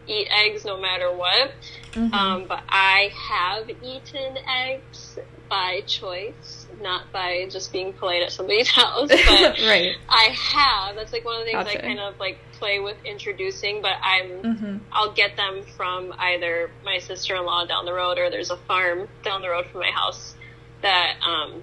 eat 0.07 0.29
eggs 0.31 0.65
no 0.65 0.81
matter 0.81 1.11
what. 1.15 1.53
Mhm. 1.93 2.13
Um, 2.13 2.45
but 2.47 2.63
I 2.69 3.11
have 3.29 3.69
eaten 3.83 4.37
eggs 4.49 5.06
by 5.49 5.83
choice, 5.87 6.67
not 6.81 7.11
by 7.13 7.47
just 7.51 7.73
being 7.73 7.93
polite 7.93 8.23
at 8.23 8.33
somebody's 8.33 8.69
house. 8.83 9.09
But 9.09 9.59
right. 9.67 9.95
I 10.09 10.25
have. 10.53 10.97
That's 10.97 11.13
like 11.13 11.25
one 11.25 11.35
of 11.41 11.41
the 11.47 11.53
things 11.53 11.65
Gotcha. 11.65 11.79
I 11.79 11.83
kind 11.83 12.01
of 12.01 12.19
like 12.19 12.39
play 12.53 12.79
with 12.81 12.97
introducing. 13.05 13.83
But 13.83 13.93
I'm 14.03 14.27
Mm-hmm. 14.43 14.77
I'll 14.93 15.13
get 15.13 15.37
them 15.37 15.63
from 15.77 16.15
either 16.19 16.71
my 16.85 16.99
sister-in-law 16.99 17.67
down 17.67 17.85
the 17.85 17.93
road 17.93 18.19
or 18.19 18.31
there's 18.31 18.51
a 18.51 18.57
farm 18.57 19.09
down 19.25 19.43
the 19.43 19.49
road 19.51 19.67
from 19.71 19.81
my 19.81 19.91
house 19.91 20.35
that 20.83 21.17
um, 21.27 21.63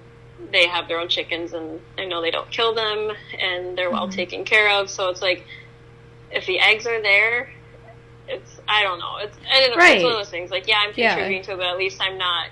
they 0.50 0.66
have 0.66 0.88
their 0.88 0.98
own 0.98 1.08
chickens 1.08 1.52
and 1.52 1.80
I 1.98 2.04
know 2.06 2.20
they 2.20 2.30
don't 2.30 2.50
kill 2.50 2.74
them 2.74 3.10
and 3.40 3.76
they're 3.78 3.90
well 3.90 4.08
Mhm. 4.08 4.12
taken 4.14 4.44
care 4.44 4.70
of. 4.80 4.90
So 4.90 5.08
it's 5.08 5.22
like 5.22 5.44
if 6.30 6.46
the 6.46 6.58
eggs 6.60 6.86
are 6.86 7.00
there, 7.00 7.50
it's 8.28 8.60
I 8.66 8.82
don't 8.82 8.98
know. 8.98 9.16
It's 9.20 9.36
I 9.50 9.60
don't 9.60 9.70
know. 9.70 9.76
Right. 9.76 9.96
It's 9.96 10.02
one 10.04 10.12
of 10.12 10.18
those 10.18 10.30
things. 10.30 10.50
Like 10.50 10.66
yeah, 10.66 10.78
I'm 10.80 10.92
Yeah. 10.96 11.10
contributing 11.14 11.44
to 11.44 11.52
it, 11.52 11.56
but 11.58 11.66
at 11.66 11.76
least 11.76 12.00
I'm 12.00 12.18
not. 12.18 12.48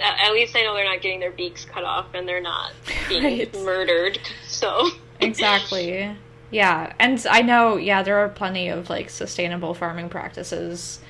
At 0.00 0.18
at 0.28 0.32
least 0.32 0.56
I 0.56 0.62
know 0.62 0.74
they're 0.74 0.84
not 0.84 1.00
getting 1.00 1.20
their 1.20 1.30
beaks 1.30 1.64
cut 1.64 1.84
off 1.84 2.06
and 2.14 2.26
they're 2.28 2.40
not 2.40 2.72
being 3.08 3.22
Right. 3.24 3.54
murdered. 3.64 4.18
So 4.46 4.88
Exactly. 5.20 6.16
Yeah, 6.50 6.92
and 7.00 7.24
I 7.28 7.42
know. 7.42 7.76
Yeah, 7.76 8.02
there 8.02 8.18
are 8.18 8.28
plenty 8.28 8.68
of 8.68 8.88
like 8.90 9.10
sustainable 9.10 9.74
farming 9.74 10.08
practices. 10.08 11.00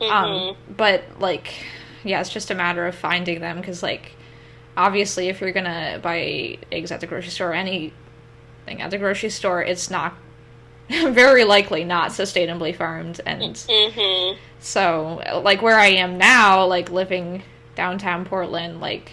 mhm. 0.00 0.10
Um, 0.10 0.56
but 0.76 1.02
like, 1.18 1.52
yeah, 2.04 2.20
it's 2.20 2.30
just 2.30 2.50
a 2.50 2.54
matter 2.54 2.86
of 2.86 2.94
finding 2.94 3.40
them 3.40 3.56
because 3.60 3.82
like, 3.82 4.12
obviously, 4.76 5.28
if 5.28 5.40
you're 5.40 5.52
gonna 5.52 5.98
buy 6.02 6.58
eggs 6.70 6.92
at 6.92 7.00
the 7.00 7.06
grocery 7.06 7.30
store, 7.30 7.50
or 7.50 7.54
anything 7.54 7.92
at 8.68 8.90
the 8.90 8.98
grocery 8.98 9.30
store, 9.30 9.62
it's 9.62 9.90
not 9.90 10.14
very 10.88 11.44
likely 11.44 11.82
not 11.82 12.10
sustainably 12.10 12.74
farmed 12.74 13.20
and 13.26 13.54
Mhm. 13.54 14.36
So, 14.60 15.20
like 15.42 15.62
where 15.62 15.78
I 15.78 15.88
am 15.88 16.18
now, 16.18 16.64
like 16.66 16.90
living 16.90 17.42
downtown 17.76 18.24
Portland, 18.24 18.80
like 18.80 19.12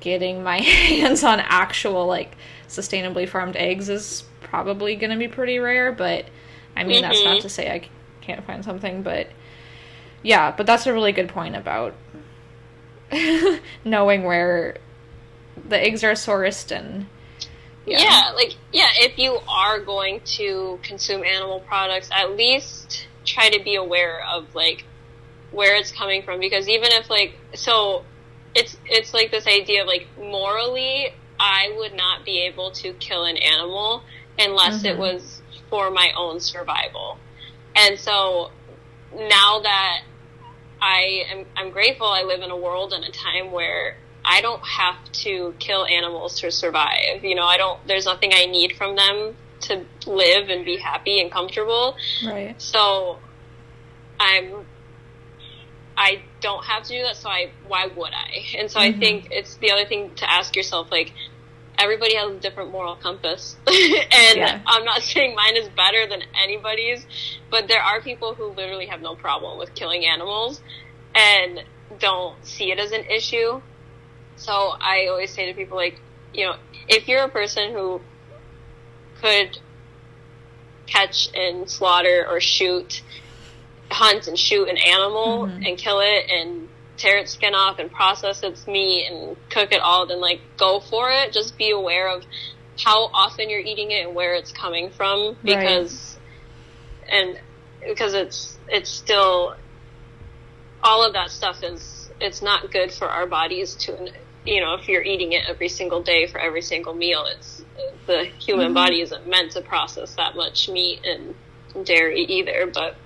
getting 0.00 0.42
my 0.42 0.58
hands 0.62 1.22
on 1.22 1.38
actual 1.40 2.06
like 2.06 2.36
sustainably 2.68 3.28
farmed 3.28 3.54
eggs 3.56 3.88
is 3.88 4.24
probably 4.40 4.96
going 4.96 5.10
to 5.10 5.16
be 5.16 5.28
pretty 5.28 5.58
rare, 5.60 5.92
but 5.92 6.24
I 6.76 6.82
mean 6.84 7.02
that's 7.02 7.22
not 7.24 7.38
Mhm. 7.38 7.42
to 7.42 7.48
say 7.48 7.70
I 7.70 7.88
can't 8.20 8.44
find 8.44 8.64
something, 8.64 9.02
but 9.02 9.28
yeah, 10.22 10.50
but 10.50 10.66
that's 10.66 10.86
a 10.86 10.92
really 10.92 11.12
good 11.12 11.28
point 11.28 11.54
about 11.56 11.94
knowing 13.84 14.24
where 14.24 14.76
the 15.68 15.80
eggs 15.82 16.04
are 16.04 16.12
sourced 16.12 16.70
and 16.76 17.06
Yeah. 17.86 18.32
like 18.34 18.54
yeah, 18.72 18.90
if 18.96 19.18
you 19.18 19.38
are 19.48 19.78
going 19.80 20.20
to 20.36 20.78
consume 20.82 21.24
animal 21.24 21.60
products, 21.60 22.10
at 22.12 22.36
least 22.36 23.06
try 23.24 23.48
to 23.50 23.62
be 23.62 23.74
aware 23.76 24.22
of 24.30 24.54
like 24.54 24.84
where 25.50 25.74
it's 25.76 25.92
coming 25.92 26.22
from 26.22 26.40
because 26.40 26.68
even 26.68 26.88
if 26.92 27.08
like 27.10 27.34
so 27.54 28.04
it's 28.54 28.76
it's 28.86 29.14
like 29.14 29.30
this 29.30 29.46
idea 29.46 29.82
of 29.82 29.86
like 29.86 30.06
morally 30.18 31.08
I 31.40 31.72
would 31.76 31.94
not 31.94 32.24
be 32.24 32.40
able 32.42 32.70
to 32.72 32.92
kill 32.94 33.24
an 33.24 33.36
animal 33.36 34.02
unless 34.38 34.84
it 34.84 34.96
Mhm. 34.96 34.98
was 34.98 35.42
for 35.70 35.90
my 35.90 36.12
own 36.16 36.40
survival. 36.40 37.18
And 37.76 37.98
so 37.98 38.50
now 39.14 39.60
that 39.60 40.02
I 40.80 41.24
am 41.30 41.46
I'm 41.56 41.70
grateful 41.70 42.06
I 42.08 42.22
live 42.22 42.40
in 42.42 42.50
a 42.50 42.56
world 42.56 42.92
and 42.92 43.04
a 43.04 43.10
time 43.10 43.52
where 43.52 43.96
I 44.24 44.40
don't 44.42 44.62
have 44.66 44.96
to 45.24 45.54
kill 45.58 45.86
animals 45.86 46.40
to 46.40 46.50
survive. 46.50 47.24
You 47.24 47.34
know, 47.34 47.44
I 47.46 47.56
don't 47.56 47.78
there's 47.86 48.04
nothing 48.04 48.32
I 48.34 48.46
need 48.46 48.76
from 48.76 48.96
them 48.96 49.36
to 49.62 49.84
live 50.06 50.50
and 50.50 50.64
be 50.64 50.76
happy 50.76 51.20
and 51.20 51.30
comfortable. 51.32 51.96
right. 52.24 52.54
So 52.60 53.18
I'm 54.20 54.66
I 55.98 56.22
don't 56.40 56.64
have 56.64 56.84
to 56.84 56.94
do 56.94 57.02
that, 57.02 57.16
so 57.16 57.28
I 57.28 57.52
why 57.62 57.88
would 57.94 58.12
I? 58.12 58.58
And 58.58 58.70
so 58.70 58.80
I 58.80 58.92
Mhm. 58.92 59.00
think 59.00 59.28
it's 59.30 59.56
the 59.56 59.72
other 59.72 59.84
thing 59.84 60.14
to 60.16 60.30
ask 60.32 60.54
yourself 60.54 60.88
like 60.92 61.12
everybody 61.78 62.14
has 62.16 62.30
a 62.32 62.40
different 62.40 62.70
moral 62.70 62.96
compass. 62.96 63.56
and 63.66 64.38
Yeah. 64.38 64.62
I'm 64.66 64.84
not 64.84 65.02
saying 65.10 65.34
mine 65.34 65.56
is 65.56 65.68
better 65.70 66.06
than 66.08 66.22
anybody's, 66.42 67.04
but 67.50 67.68
there 67.68 67.82
are 67.82 68.00
people 68.00 68.34
who 68.34 68.54
literally 68.54 68.86
have 68.86 69.00
no 69.00 69.16
problem 69.16 69.58
with 69.58 69.74
killing 69.74 70.04
animals 70.06 70.60
and 71.14 71.60
don't 71.98 72.44
see 72.46 72.70
it 72.70 72.78
as 72.78 72.92
an 72.92 73.04
issue. 73.04 73.60
So 74.36 74.52
I 74.52 75.08
always 75.10 75.34
say 75.34 75.46
to 75.46 75.54
people 75.54 75.76
like, 75.76 76.00
you 76.32 76.46
know, 76.46 76.54
if 76.88 77.08
you're 77.08 77.24
a 77.24 77.28
person 77.28 77.72
who 77.72 78.00
could 79.20 79.56
catch 80.86 81.28
and 81.34 81.68
slaughter 81.68 82.26
or 82.28 82.40
shoot, 82.40 83.02
hunt 83.90 84.26
and 84.28 84.38
shoot 84.38 84.68
an 84.68 84.76
animal 84.76 85.46
Mhm. 85.46 85.66
and 85.68 85.78
kill 85.78 86.00
it 86.00 86.30
and 86.30 86.68
tear 86.96 87.18
its 87.18 87.32
skin 87.32 87.54
off 87.54 87.78
and 87.78 87.90
process 87.92 88.42
its 88.42 88.66
meat 88.66 89.06
and 89.08 89.36
cook 89.50 89.72
it 89.72 89.80
all, 89.80 90.06
then 90.06 90.20
like 90.20 90.40
go 90.56 90.80
for 90.80 91.10
it. 91.10 91.32
Just 91.32 91.56
be 91.56 91.70
aware 91.70 92.08
of 92.08 92.24
how 92.82 93.04
often 93.14 93.48
you're 93.48 93.60
eating 93.60 93.90
it 93.90 94.06
and 94.06 94.14
where 94.14 94.34
it's 94.34 94.52
coming 94.52 94.90
from 94.90 95.36
because, 95.44 96.18
and 97.08 97.38
because 97.86 98.14
it's, 98.14 98.58
it's 98.68 98.90
still, 98.90 99.54
all 100.82 101.04
of 101.04 101.12
that 101.12 101.30
stuff 101.30 101.62
is, 101.62 102.10
it's 102.20 102.42
not 102.42 102.70
good 102.72 102.92
for 102.92 103.08
our 103.08 103.26
bodies 103.26 103.74
to, 103.76 104.10
you 104.44 104.60
know, 104.60 104.74
if 104.74 104.88
you're 104.88 105.02
eating 105.02 105.32
it 105.32 105.44
every 105.48 105.68
single 105.68 106.02
day 106.02 106.26
for 106.26 106.38
every 106.40 106.62
single 106.62 106.94
meal, 106.94 107.24
it's, 107.26 107.62
the 108.06 108.24
human 108.24 108.70
Mhm. 108.72 108.74
body 108.74 109.00
isn't 109.02 109.26
meant 109.26 109.52
to 109.52 109.60
process 109.60 110.14
that 110.16 110.34
much 110.34 110.68
meat 110.68 111.00
and 111.04 111.34
dairy 111.86 112.22
either, 112.24 112.66
but, 112.72 112.96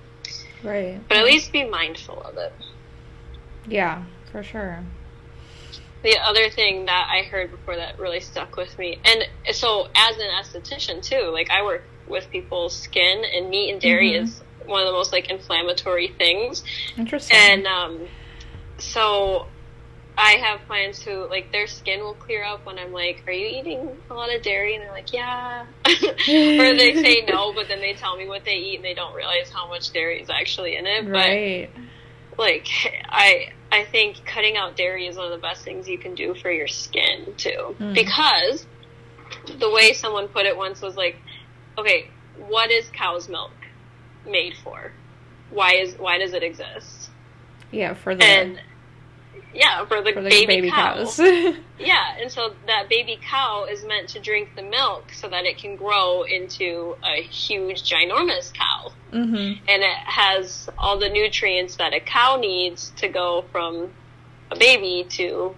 Right. 0.63 0.99
but 1.09 1.17
at 1.17 1.25
least 1.25 1.51
be 1.51 1.63
mindful 1.65 2.21
of 2.21 2.37
it. 2.37 2.53
Yeah, 3.67 4.03
for 4.31 4.43
sure. 4.43 4.83
The 6.03 6.17
other 6.25 6.49
thing 6.49 6.85
that 6.85 7.07
I 7.11 7.23
heard 7.23 7.51
before 7.51 7.77
that 7.77 7.97
really 7.99 8.19
stuck 8.19 8.57
with 8.57 8.77
me, 8.77 8.99
and 9.05 9.23
so 9.55 9.87
as 9.95 10.17
an 10.17 10.27
esthetician 10.41 11.01
too, 11.01 11.29
like 11.31 11.49
I 11.49 11.63
work 11.63 11.83
with 12.07 12.29
people's 12.29 12.75
skin, 12.77 13.23
and 13.33 13.49
meat 13.49 13.71
and 13.71 13.79
dairy 13.81 14.11
Mhm. 14.11 14.23
is 14.23 14.41
one 14.65 14.81
of 14.81 14.87
the 14.87 14.91
most 14.91 15.13
like 15.13 15.29
inflammatory 15.29 16.09
things. 16.09 16.63
Interesting. 16.97 17.37
And 17.37 17.65
um, 17.67 18.07
so 18.79 19.47
I 20.17 20.33
have 20.33 20.61
clients 20.67 21.01
who 21.01 21.27
like 21.27 21.51
their 21.51 21.67
skin 21.67 22.01
will 22.01 22.13
clear 22.13 22.43
up 22.43 22.65
when 22.65 22.77
I'm 22.77 22.91
like, 22.91 23.23
"Are 23.27 23.33
you 23.33 23.47
eating 23.47 23.89
a 24.09 24.13
lot 24.13 24.33
of 24.33 24.41
dairy?" 24.43 24.75
And 24.75 24.83
they're 24.83 24.91
like, 24.91 25.11
"Yeah," 25.11 25.65
or 25.87 26.75
they 26.75 26.93
say 27.01 27.25
no, 27.27 27.53
but 27.53 27.67
then 27.67 27.81
they 27.81 27.93
tell 27.93 28.15
me 28.15 28.27
what 28.27 28.45
they 28.45 28.55
eat, 28.55 28.75
and 28.75 28.85
they 28.85 28.93
don't 28.93 29.15
realize 29.15 29.49
how 29.49 29.67
much 29.67 29.91
dairy 29.91 30.21
is 30.21 30.29
actually 30.29 30.75
in 30.75 30.85
it. 30.85 31.11
But 31.11 32.37
like 32.37 32.67
I 33.09 33.49
I 33.71 33.85
think 33.85 34.23
cutting 34.25 34.55
out 34.55 34.77
dairy 34.77 35.07
is 35.07 35.17
one 35.17 35.25
of 35.25 35.31
the 35.31 35.37
best 35.37 35.63
things 35.63 35.87
you 35.87 35.97
can 35.97 36.15
do 36.15 36.35
for 36.35 36.51
your 36.51 36.67
skin 36.67 37.33
too. 37.37 37.75
Mm. 37.79 37.95
Because 37.95 38.65
the 39.59 39.69
way 39.69 39.93
someone 39.93 40.27
put 40.27 40.45
it 40.45 40.55
once 40.55 40.81
was 40.81 40.95
like, 40.95 41.17
okay, 41.77 42.07
what 42.37 42.71
is 42.71 42.87
cow's 42.93 43.27
milk 43.27 43.51
made 44.27 44.53
for? 44.63 44.91
Why 45.49 45.75
is 45.75 45.95
why 45.95 46.17
does 46.19 46.33
it 46.33 46.43
exist? 46.43 47.09
Yeah, 47.71 47.95
for 47.95 48.15
the 48.15 48.23
And 48.23 48.61
yeah, 49.53 49.85
for 49.85 50.01
the, 50.01 50.11
for 50.13 50.21
the 50.21 50.29
baby, 50.29 50.45
baby 50.47 50.69
cow. 50.69 50.95
cows. 50.95 51.19
Yeah, 51.79 52.15
and 52.19 52.31
so 52.31 52.53
that 52.67 52.87
baby 52.87 53.19
cow 53.21 53.65
is 53.69 53.83
meant 53.83 54.07
to 54.09 54.19
drink 54.19 54.49
the 54.55 54.61
milk 54.61 55.11
so 55.11 55.27
that 55.27 55.43
it 55.45 55.57
can 55.57 55.75
grow 55.75 56.23
into 56.23 56.95
a 57.03 57.21
huge, 57.23 57.83
ginormous 57.83 58.53
cow. 58.53 58.91
hmm 59.11 59.53
And 59.67 59.83
it 59.83 59.97
has 60.05 60.69
all 60.77 60.97
the 60.97 61.09
nutrients 61.09 61.75
that 61.77 61.93
a 61.93 61.99
cow 61.99 62.37
needs 62.37 62.91
to 62.97 63.09
go 63.09 63.43
from 63.51 63.91
a 64.49 64.55
baby 64.57 65.05
to 65.17 65.55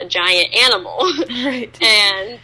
a 0.00 0.06
giant 0.06 0.54
animal. 0.54 0.98
Right. 1.30 1.82
and 1.82 2.40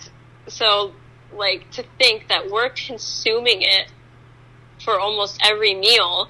so, 0.48 0.92
like, 1.32 1.70
to 1.72 1.84
think 1.98 2.28
that 2.28 2.50
we're 2.50 2.70
consuming 2.70 3.62
it 3.62 3.88
for 4.82 4.98
almost 4.98 5.40
every 5.44 5.74
meal. 5.74 6.28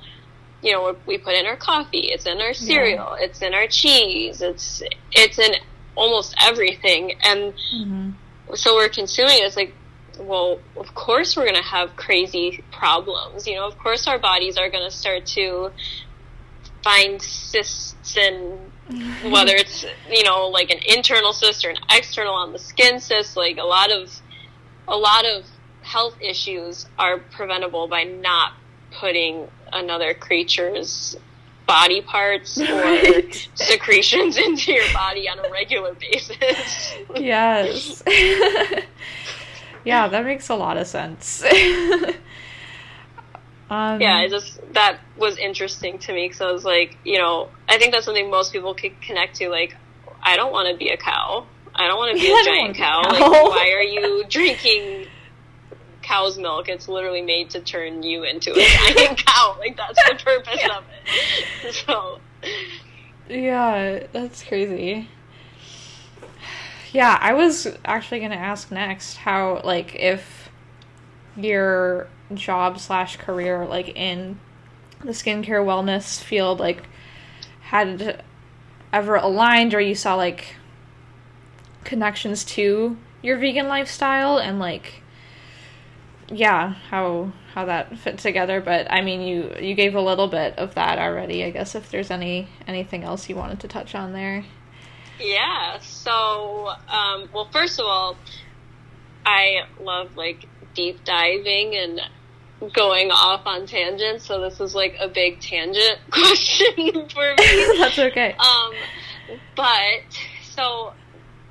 You 0.65 0.73
know, 0.73 0.97
we 1.07 1.19
put 1.19 1.35
in 1.35 1.47
our 1.47 1.57
coffee, 1.57 2.09
it's 2.15 2.27
in 2.27 2.41
our 2.41 2.55
cereal, 2.55 3.17
it's 3.21 3.43
in 3.43 3.53
our 3.55 3.67
cheese, 3.67 4.41
it's 4.41 4.83
it's 5.13 5.39
in 5.39 5.53
almost 5.95 6.35
everything, 6.41 7.13
and 7.23 7.55
hmm 7.71 8.11
so 8.55 8.75
we're 8.75 8.89
consuming 8.89 9.39
it. 9.39 9.45
It's 9.47 9.57
like, 9.57 9.73
well, 10.19 10.61
of 10.77 10.95
course 10.95 11.37
we're 11.37 11.45
going 11.45 11.57
to 11.57 11.63
have 11.63 11.97
crazy 11.97 12.63
problems. 12.73 13.47
You 13.47 13.57
know, 13.57 13.67
of 13.67 13.79
course 13.79 14.07
our 14.07 14.19
bodies 14.19 14.57
are 14.57 14.71
going 14.71 14.89
to 14.89 14.95
start 14.95 15.27
to 15.27 15.71
find 16.83 17.21
cysts 17.21 18.17
and 18.17 18.71
whether 19.33 19.55
it's, 19.55 19.85
you 20.11 20.23
know, 20.25 20.49
like 20.49 20.71
an 20.71 20.81
internal 20.87 21.33
cyst 21.33 21.65
or 21.65 21.71
an 21.71 21.79
external 21.91 22.35
on 22.35 22.53
the 22.53 22.59
skin 22.59 23.01
cyst, 23.01 23.37
like 23.37 23.57
a 23.57 23.65
lot 23.65 23.91
of, 23.91 24.11
a 24.87 24.97
lot 24.97 25.25
of 25.25 25.47
health 25.81 26.17
issues 26.21 26.87
are 26.99 27.19
preventable 27.19 27.89
by 27.89 28.05
not 28.05 28.53
putting 28.93 29.49
another 29.75 30.15
creature's 30.15 31.17
body 31.67 32.03
parts 32.03 32.61
or 32.61 33.23
secretions 33.55 34.37
into 34.45 34.73
your 34.73 34.93
body 34.93 35.29
on 35.29 35.39
a 35.39 35.51
regular 35.51 35.95
basis. 35.95 36.95
yes. 37.15 38.03
yeah, 39.85 40.09
that 40.09 40.25
makes 40.25 40.49
a 40.49 40.55
lot 40.55 40.77
of 40.77 40.87
sense. 40.87 41.43
um, 43.71 44.01
yeah, 44.01 44.17
I 44.17 44.29
just 44.29 44.61
that 44.75 45.01
was 45.17 45.39
interesting 45.39 45.99
to 46.01 46.13
me 46.13 46.27
because 46.27 46.41
I 46.41 46.51
was 46.51 46.65
like, 46.65 46.97
you 47.05 47.19
know, 47.19 47.49
I 47.69 47.79
think 47.79 47.93
that's 47.93 48.05
something 48.05 48.31
most 48.31 48.53
people 48.53 48.75
could 48.75 49.01
connect 49.01 49.37
to. 49.37 49.49
Like, 49.49 49.75
I 50.23 50.37
don't 50.37 50.53
want 50.53 50.69
to 50.69 50.77
be 50.77 50.91
a 50.91 50.97
cow. 50.97 51.47
I 51.75 51.89
don't 51.89 51.97
want 51.97 52.17
to 52.17 52.23
be 52.23 52.31
a 52.31 52.45
giant 52.45 52.77
cow. 52.77 53.03
wanna 53.03 53.11
be 53.11 53.17
a 53.17 53.21
cow. 53.21 53.33
Like, 53.33 53.51
why 53.51 53.73
are 53.73 53.83
you 53.83 54.25
drinking 54.29 55.07
cow's 56.05 56.39
milk? 56.39 56.69
It's 56.69 56.89
literally 56.89 57.23
made 57.23 57.51
to 57.51 57.61
turn 57.61 58.03
you 58.03 58.23
into 58.25 58.53
a 58.53 58.95
giant 58.95 59.25
cow. 59.27 59.57
Like 59.59 59.77
that's 59.77 60.03
the 60.09 60.15
purpose 60.23 60.61
of 60.71 60.85
it. 61.65 61.75
So 61.87 62.21
Yeah, 63.29 64.07
that's 64.13 64.43
crazy. 64.45 65.09
Yeah, 66.93 67.19
I 67.21 67.33
was 67.33 67.67
actually 67.85 68.21
gonna 68.21 68.37
ask 68.37 68.71
next 68.71 69.17
how 69.17 69.61
like 69.65 69.95
if 69.97 70.51
your 71.37 72.09
job 72.33 72.79
slash 72.79 73.17
career 73.17 73.67
like 73.67 73.89
in 73.97 74.39
the 75.01 75.11
skincare 75.11 75.65
wellness 75.65 76.23
field 76.23 76.61
like 76.61 76.89
had 77.61 78.23
ever 78.93 79.17
aligned 79.17 79.75
or 79.75 79.81
you 79.81 79.95
saw 79.95 80.15
like 80.15 80.57
connections 81.83 82.45
to 82.45 82.97
your 83.23 83.37
vegan 83.37 83.69
lifestyle 83.69 84.39
and 84.39 84.59
like 84.59 85.03
yeah 86.29 86.71
how 86.91 87.31
how 87.53 87.65
that 87.67 87.97
fit 87.99 88.19
together 88.19 88.61
but 88.61 88.91
i 88.91 89.01
mean 89.03 89.21
you 89.21 89.55
you 89.61 89.75
gave 89.75 89.95
a 89.95 90.01
little 90.01 90.27
bit 90.27 90.57
of 90.59 90.75
that 90.75 90.99
already 90.99 91.45
i 91.45 91.51
guess 91.51 91.75
if 91.75 91.91
there's 91.91 92.11
any 92.11 92.49
anything 92.67 93.05
else 93.05 93.29
you 93.29 93.37
wanted 93.37 93.61
to 93.61 93.69
touch 93.69 93.95
on 93.95 94.13
there 94.13 94.45
yeah. 95.21 95.79
So 95.81 96.73
um, 96.89 97.29
well, 97.33 97.49
first 97.53 97.79
of 97.79 97.87
all, 97.87 98.17
I 99.25 99.63
love 99.81 100.17
like 100.17 100.47
deep 100.75 101.05
diving 101.05 101.77
and 101.77 102.01
going 102.73 103.11
off 103.11 103.47
on 103.47 103.67
tangents. 103.67 104.27
So 104.27 104.41
this 104.41 104.61
is 104.61 104.75
like 104.75 104.97
a 105.01 105.09
big 105.09 105.41
tangent 105.41 105.99
question 106.11 107.09
for 107.09 107.35
me. 107.39 107.79
that's 107.79 107.99
okay 107.99 108.35
Um, 108.39 108.75
but 109.57 110.19
so, 110.43 110.93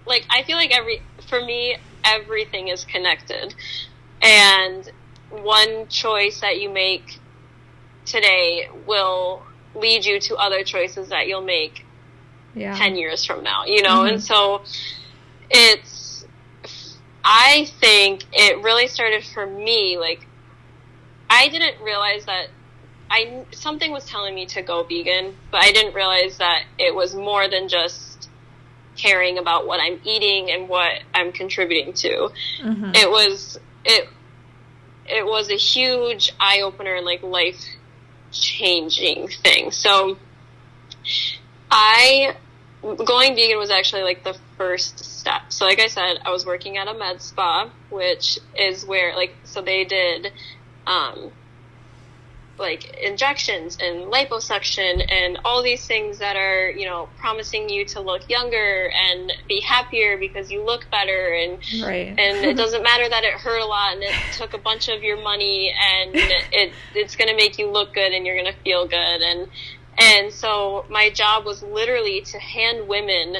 like, 0.05 0.25
I 0.29 0.43
feel 0.43 0.57
like 0.57 0.75
every 0.75 1.01
for 1.27 1.41
me, 1.43 1.77
everything 2.03 2.67
is 2.67 2.83
connected, 2.83 3.55
and 4.23 4.91
one 5.29 5.87
choice 5.87 6.39
that 6.41 6.59
you 6.59 6.69
make 6.69 7.19
today 8.05 8.69
will 8.87 9.43
lead 9.75 10.05
you 10.05 10.19
to 10.19 10.35
other 10.35 10.63
choices 10.63 11.09
that 11.09 11.27
you'll 11.27 11.41
make 11.41 11.85
yeah 12.55 12.77
10 12.77 12.95
years 12.95 13.25
from 13.25 13.43
now, 13.43 13.65
you 13.65 13.81
know? 13.81 14.01
Mhm. 14.03 14.09
And 14.13 14.23
so 14.23 14.63
it's, 15.49 16.25
I 17.23 17.67
think 17.79 18.23
it 18.33 18.61
really 18.63 18.87
started 18.87 19.23
for 19.23 19.45
me, 19.45 19.97
like, 19.97 20.27
I 21.29 21.49
didn't 21.49 21.81
realize 21.81 22.25
that 22.25 22.47
I, 23.09 23.45
something 23.51 23.91
was 23.91 24.05
telling 24.05 24.33
me 24.35 24.45
to 24.47 24.61
go 24.61 24.83
vegan, 24.83 25.35
but 25.51 25.61
I 25.63 25.71
didn't 25.71 25.93
realize 25.93 26.37
that 26.37 26.63
it 26.77 26.93
was 26.95 27.15
more 27.15 27.47
than 27.47 27.67
just 27.67 28.29
caring 28.95 29.37
about 29.37 29.65
what 29.67 29.79
I'm 29.79 29.99
eating 30.03 30.51
and 30.51 30.69
what 30.69 31.01
I'm 31.13 31.31
contributing 31.31 31.93
to. 31.93 32.29
hmm 32.61 32.91
It 32.93 33.09
was, 33.09 33.59
it, 33.85 34.07
it 35.07 35.25
was 35.25 35.49
a 35.49 35.55
huge 35.55 36.31
eye 36.39 36.61
opener 36.61 36.95
and 36.95 37.05
like 37.05 37.23
life 37.23 37.63
changing 38.31 39.27
thing. 39.27 39.71
So 39.71 40.17
I 41.69 42.35
going 42.81 43.35
vegan 43.35 43.57
was 43.57 43.71
actually 43.71 44.03
like 44.03 44.23
the 44.23 44.37
first 44.57 44.99
step. 44.99 45.41
So 45.49 45.65
like 45.65 45.79
I 45.79 45.87
said, 45.87 46.17
I 46.25 46.31
was 46.31 46.45
working 46.45 46.77
at 46.77 46.87
a 46.87 46.93
med 46.93 47.21
spa, 47.21 47.69
which 47.89 48.39
is 48.57 48.85
where 48.85 49.15
like 49.15 49.33
so 49.43 49.61
they 49.61 49.85
did 49.85 50.31
um 50.85 51.31
like 52.59 52.95
injections 53.01 53.77
and 53.81 54.11
liposuction 54.11 55.03
and 55.11 55.39
all 55.43 55.63
these 55.63 55.85
things 55.87 56.19
that 56.19 56.35
are, 56.35 56.69
you 56.69 56.85
know, 56.85 57.09
promising 57.17 57.67
you 57.67 57.83
to 57.85 57.99
look 57.99 58.29
younger 58.29 58.91
and 58.93 59.33
be 59.47 59.59
happier 59.59 60.17
because 60.17 60.51
you 60.51 60.63
look 60.63 60.89
better 60.91 61.33
and 61.33 61.57
right. 61.83 62.09
and 62.09 62.45
it 62.45 62.55
doesn't 62.57 62.83
matter 62.83 63.09
that 63.09 63.23
it 63.23 63.33
hurt 63.33 63.59
a 63.59 63.65
lot 63.65 63.93
and 63.93 64.03
it 64.03 64.13
took 64.33 64.53
a 64.53 64.57
bunch 64.59 64.87
of 64.87 65.01
your 65.01 65.21
money 65.21 65.73
and 65.81 66.11
it 66.15 66.71
it's 66.93 67.15
going 67.15 67.27
to 67.27 67.35
make 67.35 67.57
you 67.57 67.69
look 67.69 67.93
good 67.93 68.13
and 68.13 68.25
you're 68.25 68.39
going 68.39 68.53
to 68.53 68.59
feel 68.61 68.87
good. 68.87 69.21
And 69.21 69.47
and 69.97 70.31
so 70.31 70.85
my 70.89 71.09
job 71.09 71.45
was 71.45 71.63
literally 71.63 72.21
to 72.21 72.39
hand 72.39 72.87
women 72.87 73.37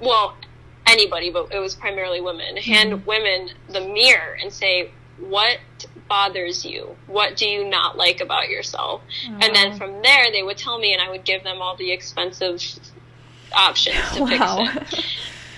well 0.00 0.36
anybody 0.86 1.30
but 1.30 1.52
it 1.52 1.58
was 1.58 1.74
primarily 1.74 2.20
women 2.20 2.56
hand 2.56 2.92
mm-hmm. 2.92 3.06
women 3.06 3.50
the 3.68 3.80
mirror 3.80 4.36
and 4.40 4.52
say 4.52 4.90
what 5.18 5.58
bothers 6.08 6.64
you? 6.64 6.96
What 7.06 7.36
do 7.36 7.48
you 7.48 7.64
not 7.68 7.96
like 7.96 8.20
about 8.20 8.48
yourself? 8.48 9.02
And 9.26 9.54
then 9.54 9.76
from 9.78 10.02
there 10.02 10.30
they 10.32 10.42
would 10.42 10.56
tell 10.58 10.78
me 10.78 10.92
and 10.92 11.02
I 11.02 11.10
would 11.10 11.24
give 11.24 11.44
them 11.44 11.60
all 11.60 11.76
the 11.76 11.92
expensive 11.92 12.62
options 13.54 13.96
to 14.14 14.22
wow. 14.22 14.66
fix 14.66 14.92
it. 14.92 15.04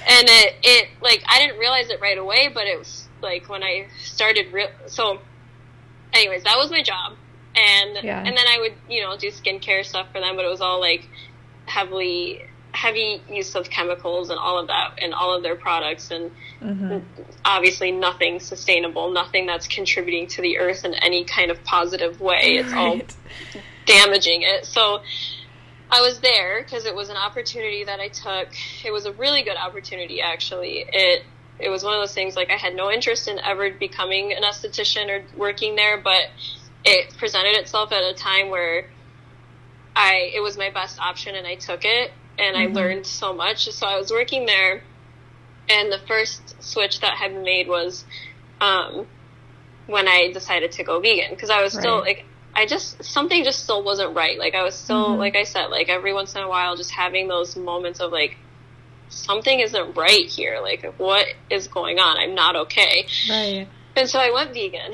And 0.09 0.27
it, 0.31 0.55
it 0.63 0.89
like 1.03 1.23
I 1.29 1.41
didn't 1.41 1.59
realize 1.59 1.91
it 1.91 2.01
right 2.01 2.17
away, 2.17 2.49
but 2.53 2.67
it 2.67 2.79
was 2.79 3.07
like 3.23 3.51
when 3.51 3.63
I 3.63 3.89
started 4.03 4.51
real. 4.51 4.69
So, 4.87 5.19
anyways, 6.15 6.45
that 6.45 6.57
was 6.57 6.71
my 6.71 6.83
job, 6.83 7.17
and 7.55 7.99
Yeah. 8.03 8.19
and 8.19 8.35
then 8.35 8.47
I 8.49 8.59
would 8.61 8.73
you 8.89 9.03
know 9.03 9.19
do 9.19 9.29
skincare 9.29 9.85
stuff 9.85 10.07
for 10.11 10.19
them, 10.19 10.37
but 10.37 10.47
it 10.47 10.49
was 10.49 10.63
all 10.63 10.81
like 10.81 11.07
heavily 11.67 12.43
heavy 12.73 13.23
use 13.29 13.55
of 13.55 13.69
chemicals 13.69 14.31
and 14.31 14.39
all 14.39 14.59
of 14.59 14.69
that 14.69 14.99
and 15.03 15.13
all 15.13 15.35
of 15.35 15.43
their 15.43 15.57
products 15.57 16.11
and 16.11 16.31
hmm 16.61 16.99
obviously 17.45 17.91
nothing 17.91 18.39
sustainable 18.39 19.11
nothing 19.11 19.47
that's 19.47 19.67
contributing 19.67 20.27
to 20.27 20.43
the 20.43 20.59
earth 20.59 20.85
in 20.85 20.95
any 20.95 21.25
kind 21.25 21.51
of 21.51 21.63
positive 21.65 22.21
way 22.21 22.57
it's 22.59 22.73
all 22.75 23.01
damaging 23.91 24.43
it. 24.43 24.65
So 24.65 25.01
I 25.91 26.01
was 26.01 26.21
there 26.21 26.63
because 26.63 26.87
it 26.87 26.95
was 26.95 27.09
an 27.09 27.17
opportunity 27.17 27.85
that 27.85 28.01
I 28.01 28.09
took. 28.09 28.49
It 28.85 28.93
was 28.93 29.07
a 29.07 29.13
really 29.13 29.43
good 29.43 29.57
opportunity, 29.57 30.21
actually. 30.21 30.85
It 30.89 31.25
it 31.59 31.69
was 31.69 31.85
one 31.85 31.93
of 31.93 32.01
those 32.01 32.15
things 32.15 32.37
like 32.37 32.51
I 32.51 32.57
had 32.57 32.75
no 32.75 32.91
interest 32.91 33.29
in 33.29 33.39
ever 33.39 33.71
becoming 33.71 34.33
an 34.33 34.43
esthetician 34.43 35.11
or 35.11 35.25
working 35.37 35.77
there, 35.77 35.99
but 35.99 36.31
it 36.85 37.15
presented 37.19 37.57
itself 37.57 37.93
at 37.93 38.03
a 38.03 38.15
time 38.15 38.49
where 38.49 38.89
I 39.95 40.31
it 40.35 40.41
was 40.41 40.57
my 40.57 40.71
best 40.71 40.99
option 40.99 41.35
and 41.35 41.47
I 41.47 41.57
took 41.57 41.85
it 41.85 42.13
and 42.41 42.57
I 42.57 42.67
Mhm. 42.67 42.75
learned 42.75 43.07
so 43.07 43.33
much. 43.33 43.71
So 43.71 43.87
I 43.87 43.97
was 43.97 44.11
working 44.11 44.47
there 44.47 44.83
and 45.69 45.93
the 45.93 45.99
first 45.99 46.61
switch 46.63 47.01
that 47.01 47.15
had 47.15 47.33
been 47.33 47.43
made 47.43 47.69
was 47.69 48.05
um, 48.61 49.07
when 49.87 50.09
I 50.09 50.31
decided 50.33 50.73
to 50.73 50.83
go 50.85 51.01
vegan 51.01 51.31
because 51.31 51.51
I 51.51 51.63
was 51.63 51.73
still 51.73 51.97
Right. 51.99 52.17
like 52.19 52.25
I 52.55 52.67
just 52.67 53.03
something 53.05 53.45
just 53.45 53.63
still 53.63 53.83
wasn't 53.83 54.15
right. 54.17 54.39
Like 54.39 54.55
I 54.55 54.63
was 54.63 54.75
still 54.75 55.11
Mhm. 55.17 55.19
like 55.19 55.37
I 55.37 55.45
said 55.45 55.67
like 55.71 55.89
every 55.89 56.13
once 56.13 56.35
in 56.35 56.43
a 56.43 56.49
while 56.49 56.77
just 56.77 56.91
having 56.91 57.29
those 57.29 57.57
moments 57.57 58.01
of 58.01 58.11
like 58.13 58.37
something 59.09 59.61
isn't 59.61 59.97
right 59.97 60.27
here. 60.27 60.59
Like 60.61 60.85
what 60.99 61.27
is 61.49 61.69
going 61.69 61.99
on? 61.99 62.17
I'm 62.19 62.35
not 62.35 62.57
okay. 62.57 63.07
right 63.31 63.69
And 63.97 64.09
so 64.09 64.19
I 64.19 64.31
went 64.31 64.53
vegan 64.55 64.93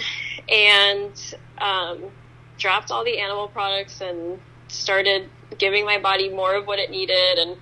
and 0.49 1.35
um, 1.59 2.11
dropped 2.59 2.91
all 2.91 3.05
the 3.05 3.19
animal 3.19 3.49
products 3.49 4.01
and 4.01 4.41
started 4.69 5.29
giving 5.59 5.85
my 5.85 5.99
body 5.99 6.29
more 6.29 6.55
of 6.57 6.67
what 6.67 6.79
it 6.79 6.91
needed 6.91 7.39
and 7.39 7.57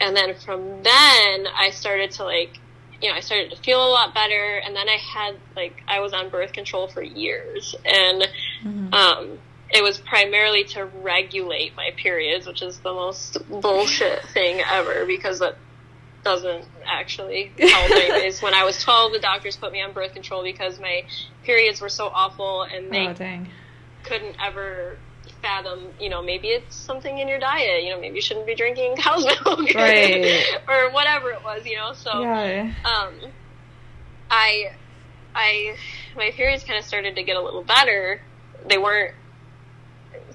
and 0.00 0.16
then 0.16 0.34
from 0.34 0.82
then 0.82 1.46
I 1.58 1.70
started 1.72 2.12
to 2.12 2.24
like, 2.24 2.58
you 3.02 3.08
know, 3.08 3.16
I 3.16 3.20
started 3.20 3.50
to 3.50 3.56
feel 3.56 3.84
a 3.84 3.90
lot 3.90 4.14
better, 4.14 4.58
and 4.64 4.74
then 4.76 4.88
I 4.88 4.96
had 4.96 5.34
like 5.56 5.82
I 5.88 5.98
was 6.00 6.12
on 6.12 6.28
birth 6.28 6.52
control 6.52 6.86
for 6.88 7.02
years, 7.02 7.74
and 7.84 8.28
Mhm. 8.64 8.94
um, 8.94 9.38
it 9.70 9.82
was 9.82 9.98
primarily 9.98 10.64
to 10.64 10.84
regulate 10.84 11.74
my 11.76 11.90
periods, 11.96 12.46
which 12.46 12.62
is 12.62 12.78
the 12.78 12.92
most 12.92 13.38
bullshit 13.50 14.22
thing 14.34 14.62
ever 14.70 15.04
because 15.04 15.40
it 15.40 15.56
doesn't 16.24 16.64
actually 16.86 17.50
help. 17.58 17.90
Anyways, 17.90 18.40
when 18.40 18.54
I 18.54 18.64
was 18.64 18.80
12, 18.82 19.12
the 19.14 19.18
doctors 19.18 19.56
put 19.56 19.72
me 19.72 19.82
on 19.82 19.92
birth 19.92 20.14
control 20.14 20.42
because 20.44 20.78
my 20.78 21.04
periods 21.42 21.80
were 21.80 21.88
so 21.88 22.06
awful 22.06 22.62
and 22.62 22.92
they 22.92 23.06
oh 23.08 23.14
couldn't 24.04 24.36
ever 24.40 24.96
fathom, 25.42 25.92
you 26.00 26.08
know, 26.08 26.22
maybe 26.22 26.48
it's 26.48 26.74
something 26.76 27.18
in 27.18 27.28
your 27.28 27.38
diet, 27.38 27.82
you 27.84 27.90
know, 27.90 28.00
maybe 28.00 28.16
you 28.16 28.22
shouldn't 28.22 28.46
be 28.46 28.54
drinking 28.54 28.96
cow's 28.98 29.24
milk 29.24 29.38
Right. 29.74 30.44
or 30.68 30.90
whatever 30.92 31.30
it 31.30 31.42
was, 31.44 31.64
you 31.66 31.76
know. 31.76 31.92
So 31.94 32.22
Yeah. 32.22 32.72
um, 32.84 33.32
I, 34.30 34.64
I, 35.34 35.76
my 36.16 36.30
periods 36.36 36.64
kind 36.64 36.78
of 36.78 36.84
started 36.84 37.16
to 37.16 37.22
get 37.22 37.36
a 37.36 37.40
little 37.42 37.64
better. 37.64 38.20
They 38.68 38.78
weren't, 38.78 39.12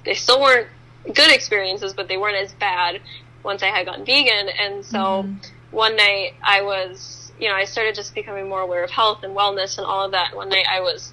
they 0.05 0.13
still 0.13 0.41
weren't 0.41 0.67
good 1.13 1.31
experiences, 1.33 1.93
but 1.93 2.07
they 2.07 2.17
weren't 2.17 2.37
as 2.37 2.53
bad 2.53 3.01
once 3.43 3.61
I 3.63 3.67
had 3.67 3.85
gone 3.85 4.05
vegan. 4.05 4.49
And 4.59 4.85
so 4.85 4.97
Mhm. 4.97 5.41
one 5.71 5.95
night 5.95 6.31
I 6.45 6.61
was, 6.61 7.31
you 7.39 7.49
know, 7.49 7.55
I 7.55 7.65
started 7.65 7.95
just 7.95 8.15
becoming 8.15 8.47
more 8.47 8.61
aware 8.61 8.83
of 8.83 8.91
health 8.91 9.23
and 9.23 9.35
wellness 9.35 9.77
and 9.77 9.85
all 9.85 10.05
of 10.05 10.11
that. 10.11 10.35
One 10.35 10.49
night 10.49 10.65
I 10.71 10.79
was, 10.79 11.11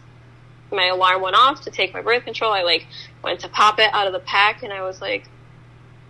my 0.71 0.87
alarm 0.87 1.23
went 1.23 1.35
off 1.37 1.63
to 1.63 1.71
take 1.71 1.93
my 1.93 2.03
birth 2.03 2.25
control. 2.25 2.53
I 2.53 2.63
like 2.63 2.87
went 3.23 3.41
to 3.41 3.49
pop 3.49 3.79
it 3.79 3.91
out 3.93 4.07
of 4.07 4.13
the 4.13 4.21
pack 4.21 4.63
and 4.63 4.73
I 4.73 4.83
was 4.83 5.01
like, 5.01 5.29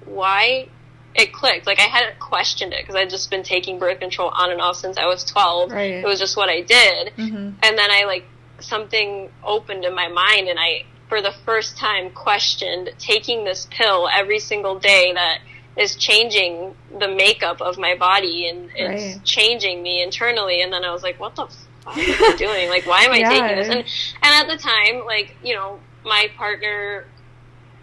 why? 0.04 0.68
It 1.14 1.32
clicked. 1.32 1.66
Like 1.66 1.80
I 1.80 1.88
hadn't 1.88 2.18
questioned 2.20 2.72
it 2.72 2.80
because 2.82 2.94
I'd 2.94 3.11
just 3.11 3.30
been 3.30 3.42
taking 3.42 3.78
birth 3.80 3.98
control 3.98 4.30
on 4.32 4.50
and 4.52 4.61
off 4.61 4.76
since 4.76 4.96
I 4.96 5.06
was 5.06 5.24
12. 5.24 5.72
Right. 5.72 5.94
It 5.94 6.06
was 6.06 6.20
just 6.20 6.36
what 6.36 6.48
I 6.48 6.61
did. 6.61 7.12
Mhm. 7.16 7.54
And 7.62 7.78
then 7.78 7.90
I 7.90 8.04
like 8.04 8.24
something 8.61 9.30
opened 9.42 9.84
in 9.84 9.94
my 9.94 10.08
mind 10.08 10.48
and 10.48 10.58
I 10.58 10.84
for 11.08 11.20
the 11.20 11.32
first 11.44 11.76
time 11.76 12.11
questioned 12.11 12.90
taking 12.98 13.42
this 13.44 13.66
pill 13.72 14.08
every 14.14 14.38
single 14.38 14.78
day 14.78 15.12
that 15.14 15.38
is 15.76 15.96
changing 15.96 16.76
the 16.96 17.08
makeup 17.08 17.61
of 17.61 17.78
my 17.78 17.96
body 17.96 18.48
and 18.48 18.70
it's 18.76 19.16
Right. 19.16 19.24
changing 19.24 19.82
me 19.82 20.02
internally 20.02 20.62
and 20.62 20.72
then 20.72 20.84
I 20.84 20.92
was 20.92 21.02
like 21.02 21.18
what 21.18 21.34
the 21.34 21.46
fuck 21.82 21.96
am 21.98 22.32
I 22.34 22.36
doing 22.38 22.68
like 22.68 22.86
why 22.86 23.02
am 23.04 23.12
I 23.12 23.16
Yeah. 23.18 23.28
taking 23.30 23.56
this 23.56 23.68
and 23.68 23.78
and 24.22 24.34
at 24.34 24.46
the 24.46 24.62
time 24.62 25.04
like 25.06 25.34
you 25.42 25.54
know 25.54 25.80
my 26.05 26.28
partner 26.36 27.07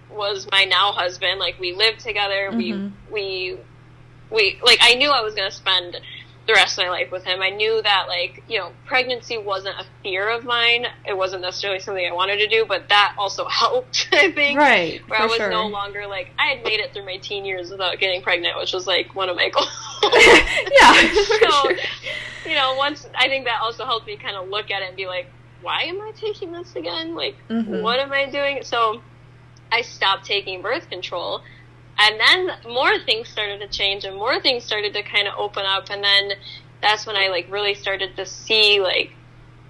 was 0.10 0.48
my 0.52 0.64
now 0.64 0.92
husband 0.94 1.40
like 1.40 1.60
we 1.60 1.74
lived 1.74 2.00
together 2.00 2.50
Mhm. 2.52 2.58
we 2.58 2.92
we 3.12 3.58
we 4.32 4.60
like 4.64 4.80
I 4.82 4.94
knew 4.96 5.10
I 5.10 5.22
was 5.22 5.34
going 5.36 5.50
to 5.50 5.56
spend 5.56 6.00
the 6.48 6.54
rest 6.54 6.80
of 6.80 6.86
my 6.86 6.90
life 6.90 7.12
with 7.12 7.26
him. 7.26 7.42
I 7.42 7.50
knew 7.50 7.82
that 7.82 8.06
like, 8.08 8.42
you 8.48 8.58
know, 8.58 8.72
pregnancy 8.86 9.38
wasn't 9.38 9.76
a 9.80 9.86
fear 10.02 10.30
of 10.30 10.46
mine. 10.46 10.86
It 11.06 11.16
wasn't 11.18 11.42
necessarily 11.42 11.82
something 11.82 12.06
I 12.10 12.14
wanted 12.14 12.38
to 12.38 12.48
do, 12.48 12.66
but 12.66 12.88
that 12.88 13.16
also 13.18 13.46
helped, 13.50 14.08
I 14.14 14.32
think. 14.32 14.58
Right. 14.58 15.02
Where 15.10 15.20
I 15.22 15.26
was 15.26 15.36
sure. 15.36 15.50
no 15.50 15.68
longer 15.68 16.08
like 16.08 16.32
I 16.40 16.48
had 16.54 16.64
made 16.64 16.80
it 16.80 16.94
through 16.94 17.06
my 17.06 17.18
teen 17.18 17.44
years 17.44 17.70
without 17.70 18.00
getting 18.00 18.22
pregnant, 18.22 18.58
which 18.58 18.72
was 18.72 18.88
like 18.88 19.14
one 19.14 19.28
of 19.28 19.36
my 19.36 19.50
goals. 19.50 19.68
yeah. 20.04 21.14
So, 21.28 21.50
sure. 21.50 21.76
you 22.46 22.56
know, 22.56 22.76
once 22.78 23.06
I 23.14 23.28
think 23.28 23.44
that 23.46 23.60
also 23.62 23.84
helped 23.86 24.08
me 24.08 24.16
kind 24.16 24.38
of 24.38 24.48
look 24.48 24.72
at 24.72 24.82
it 24.82 24.88
and 24.88 24.96
be 24.96 25.06
like, 25.06 25.30
why 25.62 25.84
am 25.84 26.00
I 26.02 26.12
taking 26.16 26.52
this 26.52 26.76
again? 26.76 27.16
Like, 27.16 27.36
Mhm. 27.50 27.82
what 27.82 28.00
am 28.00 28.12
I 28.14 28.26
doing? 28.26 28.64
So, 28.64 29.02
I 29.72 29.82
stopped 29.82 30.26
taking 30.26 30.62
birth 30.62 30.90
control, 30.90 31.42
and 32.00 32.20
then 32.20 32.58
more 32.72 32.98
things 33.00 33.28
started 33.30 33.60
to 33.60 33.68
change, 33.68 34.06
and 34.06 34.16
more 34.16 34.40
things 34.40 34.64
started 34.64 34.94
to 34.94 35.04
kind 35.04 35.28
of 35.28 35.34
open 35.38 35.66
up, 35.66 35.90
and 35.90 36.04
then 36.04 36.34
that's 36.82 37.06
when 37.06 37.16
I 37.18 37.28
like 37.28 37.48
really 37.52 37.74
started 37.74 38.16
to 38.16 38.26
see 38.26 38.80
like, 38.80 39.12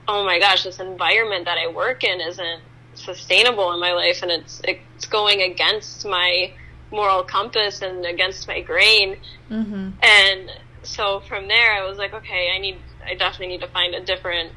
oh 0.08 0.24
my 0.24 0.40
gosh, 0.40 0.64
this 0.64 0.80
environment 0.80 1.46
that 1.46 1.58
I 1.58 1.68
work 1.68 2.04
in 2.04 2.22
isn't 2.22 2.62
sustainable 2.94 3.72
in 3.74 3.80
my 3.80 3.94
life, 3.94 4.22
and 4.22 4.32
it's 4.32 4.62
it's 4.66 5.06
going 5.06 5.42
against 5.42 6.06
my 6.06 6.52
moral 6.92 7.24
compass 7.24 7.82
and 7.82 8.06
against 8.06 8.48
my 8.48 8.62
grain. 8.62 9.18
Mhm. 9.50 9.94
And 10.04 10.52
so 10.84 11.20
from 11.22 11.48
there, 11.48 11.74
I 11.74 11.84
was 11.84 11.98
like, 11.98 12.14
okay, 12.14 12.52
I 12.56 12.60
need, 12.60 12.78
I 13.06 13.14
definitely 13.16 13.48
need 13.48 13.62
to 13.62 13.68
find 13.68 13.94
a 13.94 14.00
different 14.02 14.54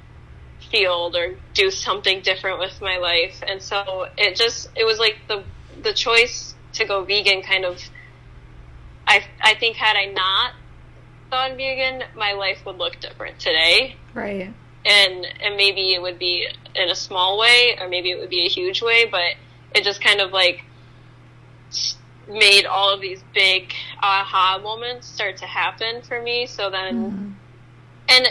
field 0.70 1.16
or 1.16 1.36
do 1.54 1.70
something 1.70 2.20
different 2.22 2.58
with 2.58 2.80
my 2.80 2.98
life. 2.98 3.42
And 3.46 3.60
so 3.62 4.06
it 4.16 4.36
just, 4.36 4.68
it 4.76 4.84
was 4.84 4.98
like 4.98 5.16
the, 5.28 5.44
the 5.82 5.92
choice 5.92 6.54
to 6.74 6.84
go 6.84 7.04
vegan 7.04 7.42
kind 7.42 7.64
of, 7.64 7.80
I, 9.06 9.24
I 9.42 9.54
think 9.54 9.76
had 9.76 9.96
I 9.96 10.06
not 10.06 10.52
gone 11.30 11.56
vegan, 11.56 12.04
my 12.16 12.32
life 12.32 12.64
would 12.66 12.76
look 12.76 13.00
different 13.00 13.38
today. 13.38 13.96
Right. 14.14 14.52
And, 14.84 15.26
and 15.42 15.56
maybe 15.56 15.92
it 15.94 16.00
would 16.00 16.18
be 16.18 16.46
in 16.74 16.88
a 16.88 16.94
small 16.94 17.38
way 17.38 17.76
or 17.80 17.88
maybe 17.88 18.10
it 18.10 18.18
would 18.18 18.30
be 18.30 18.46
a 18.46 18.48
huge 18.48 18.82
way, 18.82 19.06
but 19.10 19.34
it 19.74 19.84
just 19.84 20.02
kind 20.02 20.20
of 20.20 20.30
like 20.32 20.64
made 22.28 22.64
all 22.64 22.90
of 22.94 23.00
these 23.00 23.22
big 23.34 23.72
aha 24.02 24.58
moments 24.62 25.06
start 25.08 25.36
to 25.38 25.46
happen 25.46 26.02
for 26.02 26.22
me. 26.22 26.46
So 26.46 26.70
then, 26.70 26.94
Mhm. 26.94 27.34
and 28.08 28.28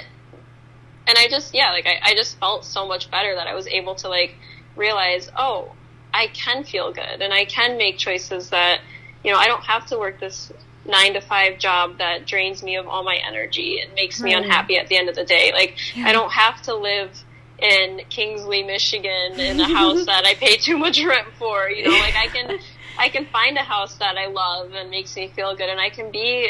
and 1.09 1.17
I 1.17 1.27
just 1.27 1.53
yeah, 1.53 1.71
like 1.71 1.87
I, 1.87 1.99
I 2.11 2.13
just 2.15 2.37
felt 2.39 2.63
so 2.63 2.87
much 2.87 3.09
better 3.11 3.35
that 3.35 3.47
I 3.47 3.53
was 3.55 3.67
able 3.67 3.95
to 3.95 4.07
like 4.09 4.35
realize, 4.75 5.29
oh, 5.35 5.73
I 6.13 6.27
can 6.27 6.63
feel 6.63 6.93
good 6.93 7.21
and 7.21 7.33
I 7.33 7.45
can 7.45 7.77
make 7.77 7.97
choices 7.97 8.49
that 8.51 8.81
you 9.23 9.31
know 9.31 9.37
I 9.37 9.47
don't 9.47 9.63
have 9.63 9.85
to 9.87 9.97
work 9.97 10.19
this 10.19 10.51
nine 10.85 11.13
to 11.13 11.21
five 11.21 11.59
job 11.59 11.97
that 11.97 12.25
drains 12.25 12.63
me 12.63 12.75
of 12.77 12.87
all 12.87 13.03
my 13.03 13.17
energy 13.27 13.79
and 13.81 13.93
makes 13.93 14.21
me 14.21 14.33
Right. 14.33 14.43
unhappy 14.43 14.77
at 14.77 14.87
the 14.87 14.97
end 14.97 15.09
of 15.09 15.15
the 15.15 15.25
day. 15.25 15.51
Like 15.53 15.75
Yeah. 15.95 16.07
I 16.07 16.13
don't 16.13 16.31
have 16.31 16.61
to 16.63 16.75
live 16.75 17.11
in 17.59 17.99
Kingsley, 18.09 18.63
Michigan 18.63 19.39
in 19.39 19.59
a 19.59 19.67
house 19.67 20.05
that 20.11 20.25
I 20.25 20.33
pay 20.35 20.55
too 20.57 20.77
much 20.77 21.03
rent 21.03 21.27
for. 21.37 21.69
You 21.69 21.83
know, 21.85 21.97
like 21.99 22.15
I 22.15 22.27
can 22.27 22.59
I 22.97 23.09
can 23.09 23.25
find 23.27 23.57
a 23.57 23.63
house 23.63 23.95
that 23.97 24.17
I 24.17 24.27
love 24.27 24.71
and 24.73 24.89
makes 24.89 25.15
me 25.15 25.27
feel 25.35 25.55
good 25.55 25.69
and 25.69 25.79
I 25.79 25.89
can 25.89 26.11
be 26.11 26.49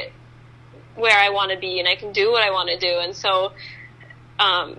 where 0.95 1.17
I 1.17 1.29
want 1.29 1.51
to 1.51 1.57
be 1.57 1.79
and 1.79 1.87
I 1.87 1.95
can 1.95 2.11
do 2.11 2.31
what 2.31 2.43
I 2.43 2.51
want 2.51 2.69
to 2.69 2.77
do. 2.79 2.99
And 2.99 3.15
so 3.15 3.51
um 4.39 4.77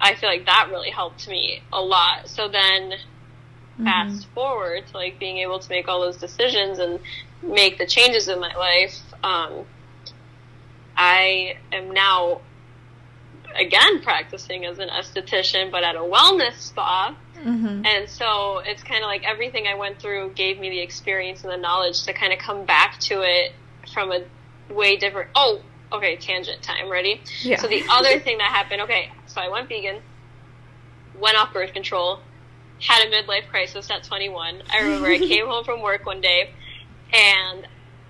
I 0.00 0.14
feel 0.14 0.30
like 0.30 0.46
that 0.46 0.68
really 0.70 0.90
helped 0.90 1.28
me 1.28 1.60
a 1.72 1.80
lot. 1.80 2.28
So 2.28 2.48
then 2.48 2.94
Mhm. 3.78 3.84
fast 3.84 4.26
forward 4.28 4.86
to 4.88 4.96
like 4.96 5.18
being 5.18 5.38
able 5.38 5.58
to 5.58 5.68
make 5.70 5.88
all 5.88 6.00
those 6.00 6.16
decisions 6.16 6.78
and 6.78 7.00
make 7.42 7.78
the 7.78 7.86
changes 7.86 8.28
in 8.28 8.38
my 8.38 8.54
life, 8.54 8.98
um, 9.22 9.66
I 10.96 11.56
am 11.72 11.90
now 11.92 12.40
again 13.58 14.02
practicing 14.02 14.64
as 14.64 14.78
an 14.78 14.88
esthetician, 14.88 15.70
but 15.70 15.82
at 15.82 15.96
a 15.96 16.00
wellness 16.00 16.54
spa. 16.58 17.14
Mhm. 17.36 17.86
And 17.86 18.08
so 18.08 18.58
it's 18.58 18.82
kind 18.82 19.02
of 19.02 19.08
like 19.08 19.24
everything 19.24 19.66
I 19.66 19.74
went 19.74 19.98
through 19.98 20.30
gave 20.34 20.58
me 20.58 20.68
the 20.68 20.80
experience 20.80 21.42
and 21.42 21.52
the 21.52 21.56
knowledge 21.56 22.02
to 22.04 22.12
kind 22.12 22.32
of 22.32 22.38
come 22.38 22.64
back 22.64 22.98
to 23.00 23.22
it 23.22 23.54
from 23.92 24.12
a 24.12 24.22
way 24.72 24.96
different. 24.96 25.30
Oh, 25.34 25.60
okay, 25.92 26.16
tangent 26.16 26.62
time. 26.62 26.90
Ready? 26.90 27.20
Yeah. 27.42 27.58
So 27.58 27.68
the 27.68 27.84
other 27.90 28.18
thing 28.20 28.38
that 28.38 28.50
happened, 28.50 28.82
okay, 28.82 29.10
so 29.26 29.40
I 29.40 29.48
went 29.48 29.68
vegan, 29.68 30.00
went 31.18 31.36
off 31.36 31.52
birth 31.52 31.72
control, 31.72 32.20
had 32.80 33.06
a 33.06 33.10
midlife 33.10 33.48
crisis 33.48 33.90
at 33.90 34.04
21. 34.04 34.62
I 34.70 34.80
remember 34.80 35.08
I 35.08 35.18
came 35.18 35.46
home 35.46 35.64
from 35.64 35.82
work 35.82 36.06
one 36.06 36.20
day 36.20 36.50
and 37.12 37.66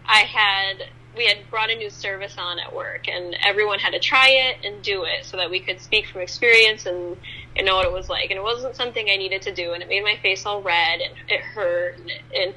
I 0.06 0.20
had 0.20 0.88
we 1.16 1.26
had 1.26 1.38
brought 1.50 1.70
a 1.70 1.74
new 1.74 1.90
service 1.90 2.36
on 2.38 2.60
at 2.60 2.74
work 2.74 3.08
and 3.08 3.36
everyone 3.44 3.80
had 3.80 3.90
to 3.90 3.98
try 3.98 4.28
it 4.28 4.64
and 4.64 4.80
do 4.80 5.02
it 5.02 5.24
so 5.24 5.36
that 5.36 5.50
we 5.50 5.58
could 5.58 5.80
speak 5.80 6.06
from 6.06 6.20
experience 6.20 6.86
and, 6.86 7.16
and 7.56 7.66
know 7.66 7.76
what 7.76 7.84
it 7.84 7.92
was 7.92 8.08
like 8.08 8.30
and 8.30 8.38
it 8.38 8.42
wasn't 8.42 8.76
something 8.76 9.08
I 9.10 9.16
needed 9.16 9.42
to 9.42 9.52
do 9.52 9.72
and 9.72 9.82
it 9.82 9.88
made 9.88 10.04
my 10.04 10.16
face 10.22 10.46
all 10.46 10.62
red 10.62 11.00
and 11.00 11.12
it 11.28 11.40
hurt 11.40 11.98
and, 11.98 12.10
and 12.32 12.54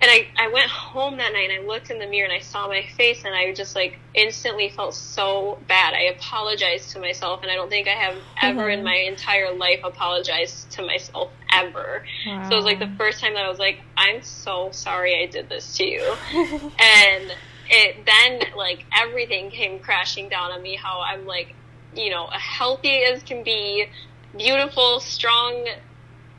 and 0.00 0.10
I, 0.10 0.26
I 0.38 0.48
went 0.52 0.70
home 0.70 1.16
that 1.16 1.32
night 1.32 1.50
and 1.50 1.64
I 1.64 1.66
looked 1.66 1.90
in 1.90 1.98
the 1.98 2.06
mirror 2.06 2.28
and 2.28 2.32
I 2.34 2.40
saw 2.40 2.68
my 2.68 2.82
face 2.96 3.24
and 3.24 3.34
I 3.34 3.52
just 3.54 3.74
like 3.74 3.98
instantly 4.14 4.68
felt 4.68 4.94
so 4.94 5.58
bad. 5.68 5.94
I 5.94 6.14
apologized 6.14 6.90
to 6.90 7.00
myself 7.00 7.40
and 7.42 7.50
I 7.50 7.54
don't 7.54 7.70
think 7.70 7.88
I 7.88 7.92
have 7.92 8.16
ever 8.42 8.68
in 8.68 8.80
Mhm. 8.80 8.84
my 8.84 8.94
entire 8.94 9.52
life 9.54 9.80
apologized 9.84 10.70
to 10.72 10.82
myself 10.82 11.30
ever. 11.50 12.04
So 12.48 12.52
it 12.52 12.56
was 12.56 12.64
like 12.66 12.78
the 12.78 12.90
first 12.98 13.20
time 13.20 13.34
that 13.34 13.44
I 13.44 13.48
was 13.48 13.58
like, 13.58 13.80
I'm 13.96 14.22
so 14.22 14.70
sorry 14.72 15.22
I 15.22 15.26
did 15.30 15.48
this 15.48 15.76
to 15.78 15.84
you. 15.84 16.14
And 16.78 17.32
it 17.68 18.04
then 18.06 18.40
like 18.56 18.84
everything 18.94 19.50
came 19.50 19.80
crashing 19.80 20.28
down 20.28 20.52
on 20.52 20.62
me 20.62 20.76
how 20.76 21.00
I'm 21.00 21.26
like, 21.26 21.54
you 21.94 22.10
know, 22.10 22.26
a 22.26 22.38
healthy 22.38 23.02
as 23.02 23.22
can 23.22 23.42
be, 23.42 23.86
beautiful, 24.36 25.00
strong, 25.00 25.66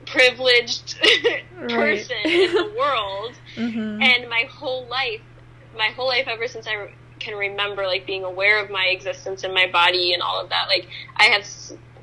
privileged 0.06 0.96
person 1.70 2.16
in 2.26 2.54
the 2.54 2.74
world 2.78 3.34
Mhm. 3.58 4.02
and 4.04 4.30
my 4.30 4.48
whole 4.50 4.86
life 4.88 5.22
my 5.76 5.88
whole 5.88 6.08
life 6.08 6.28
ever 6.28 6.48
since 6.48 6.68
i 6.68 6.90
can 7.20 7.36
remember 7.36 7.86
like 7.86 8.06
being 8.06 8.24
aware 8.24 8.64
of 8.64 8.70
my 8.70 8.86
existence 8.86 9.44
and 9.44 9.54
my 9.54 9.68
body 9.68 10.14
and 10.14 10.22
all 10.22 10.40
of 10.40 10.50
that 10.50 10.68
like 10.68 10.88
i 11.18 11.26
have 11.26 11.46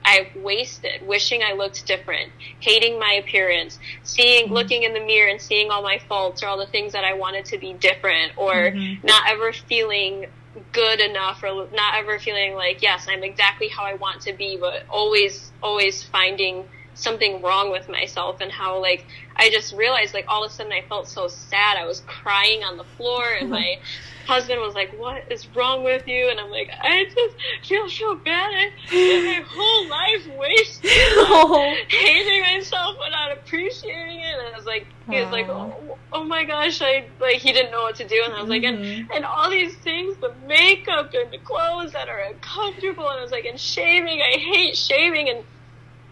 I've 0.04 0.36
wasted, 0.36 1.06
wishing 1.06 1.42
I 1.42 1.54
looked 1.54 1.86
different, 1.86 2.30
hating 2.60 2.98
my 2.98 3.14
appearance, 3.14 3.78
seeing, 4.02 4.46
mm-hmm. 4.46 4.54
looking 4.54 4.82
in 4.82 4.92
the 4.92 5.00
mirror 5.00 5.30
and 5.30 5.40
seeing 5.40 5.70
all 5.70 5.82
my 5.82 5.98
faults 5.98 6.42
or 6.42 6.48
all 6.48 6.58
the 6.58 6.66
things 6.66 6.92
that 6.92 7.04
I 7.04 7.14
wanted 7.14 7.46
to 7.46 7.58
be 7.58 7.72
different, 7.72 8.32
or 8.36 8.52
mm-hmm. 8.52 9.06
not 9.06 9.30
ever 9.30 9.52
feeling 9.52 10.26
good 10.72 11.00
enough 11.00 11.42
or 11.42 11.68
not 11.72 11.94
ever 11.94 12.18
feeling 12.18 12.54
like, 12.54 12.82
yes, 12.82 13.06
I'm 13.08 13.24
exactly 13.24 13.68
how 13.68 13.84
I 13.84 13.94
want 13.94 14.20
to 14.22 14.32
be, 14.34 14.56
but 14.56 14.84
always, 14.90 15.50
always 15.62 16.02
finding 16.02 16.68
something 16.94 17.42
wrong 17.42 17.70
with 17.70 17.88
myself 17.88 18.40
and 18.40 18.50
how 18.50 18.80
like 18.80 19.06
I 19.36 19.50
just 19.50 19.74
realized 19.74 20.14
like 20.14 20.26
all 20.28 20.44
of 20.44 20.50
a 20.50 20.54
sudden 20.54 20.72
I 20.72 20.82
felt 20.88 21.08
so 21.08 21.28
sad. 21.28 21.76
I 21.76 21.86
was 21.86 22.02
crying 22.06 22.62
on 22.64 22.76
the 22.76 22.84
floor 22.84 23.24
and 23.32 23.50
my 23.50 23.78
husband 24.26 24.60
was 24.60 24.74
like, 24.74 24.98
"What 24.98 25.30
is 25.30 25.46
wrong 25.54 25.84
with 25.84 26.06
you?" 26.08 26.30
And 26.30 26.40
I'm 26.40 26.50
like, 26.50 26.70
"I 26.80 27.04
just 27.04 27.68
feel 27.68 27.88
so 27.88 28.14
bad. 28.14 28.52
I 28.54 28.70
my 28.92 29.44
whole 29.46 29.88
life 29.88 30.38
wasted 30.38 30.90
oh. 30.92 31.76
hating 31.88 32.40
myself 32.40 32.96
but 32.98 33.10
not 33.10 33.32
appreciating 33.32 34.20
it." 34.20 34.38
And 34.38 34.54
I 34.54 34.56
was 34.56 34.66
like, 34.66 34.86
he 35.10 35.20
was 35.20 35.30
like, 35.30 35.48
oh, 35.48 35.98
"Oh 36.12 36.24
my 36.24 36.44
gosh!" 36.44 36.80
I 36.80 37.06
like 37.20 37.36
he 37.36 37.52
didn't 37.52 37.70
know 37.70 37.82
what 37.82 37.96
to 37.96 38.08
do, 38.08 38.22
and 38.24 38.32
I 38.32 38.40
was 38.40 38.48
like, 38.48 38.62
mm-hmm. 38.62 38.82
and, 38.82 39.10
and 39.12 39.24
all 39.24 39.50
these 39.50 39.74
things, 39.76 40.16
the 40.18 40.32
makeup 40.46 41.12
and 41.14 41.30
the 41.30 41.38
clothes 41.38 41.92
that 41.92 42.08
are 42.08 42.20
uncomfortable, 42.20 43.08
and 43.08 43.18
I 43.18 43.22
was 43.22 43.32
like, 43.32 43.44
and 43.44 43.60
shaving. 43.60 44.20
I 44.22 44.38
hate 44.38 44.76
shaving 44.76 45.28
and 45.28 45.44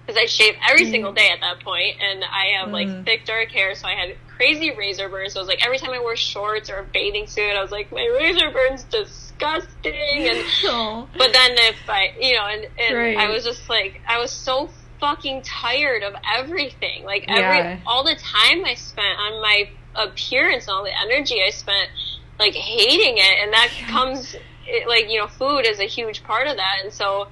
because 0.05 0.20
I 0.20 0.26
shave 0.26 0.55
every 0.68 0.86
mm. 0.86 0.90
single 0.90 1.12
day 1.12 1.30
at 1.30 1.40
that 1.40 1.61
point, 1.61 1.96
and 2.00 2.24
I 2.24 2.59
have 2.59 2.70
like 2.70 2.88
mm. 2.88 3.05
thick 3.05 3.24
dark 3.24 3.50
hair, 3.50 3.74
so 3.74 3.86
I 3.86 3.94
had 3.94 4.16
crazy 4.36 4.74
razor 4.74 5.09
burns. 5.09 5.34
So 5.34 5.40
it 5.40 5.42
was 5.42 5.48
like 5.48 5.64
every 5.64 5.78
time 5.78 5.90
I 5.90 6.00
wore 6.00 6.16
shorts 6.16 6.70
or 6.70 6.78
a 6.78 6.84
bathing 6.84 7.26
suit, 7.26 7.55
I 7.57 7.62
was 7.62 7.70
like, 7.70 7.92
my 7.92 8.07
razor 8.07 8.50
burns 8.50 8.84
disgusting. 8.84 10.28
And 10.28 10.38
Aww. 10.64 11.09
but 11.16 11.32
then 11.32 11.53
if 11.53 11.76
I, 11.88 12.14
you 12.20 12.34
know, 12.34 12.46
and, 12.46 12.66
and 12.78 12.96
right. 12.96 13.16
I 13.16 13.30
was 13.30 13.44
just 13.44 13.68
like, 13.68 14.00
I 14.09 14.18
was 14.18 14.30
so 14.30 14.68
fucking 15.00 15.42
tired 15.42 16.03
of 16.03 16.14
everything. 16.36 17.05
Like 17.05 17.24
every 17.28 17.59
yeah. 17.59 17.80
all 17.86 18.05
the 18.05 18.16
time 18.16 18.64
I 18.64 18.74
spent 18.74 19.18
on 19.18 19.40
my 19.40 19.68
appearance 19.94 20.66
and 20.66 20.74
all 20.74 20.84
the 20.84 21.00
energy 21.00 21.42
I 21.46 21.50
spent 21.50 21.90
like 22.38 22.55
hating 22.55 23.18
it, 23.18 23.42
and 23.42 23.53
that 23.53 23.68
comes 23.88 24.34
it, 24.66 24.88
like 24.88 25.09
you 25.09 25.18
know, 25.18 25.28
food 25.28 25.66
is 25.66 25.80
a 25.80 25.86
huge 25.86 26.24
part 26.24 26.46
of 26.46 26.57
that, 26.57 26.76
and 26.82 26.92
so 26.92 27.28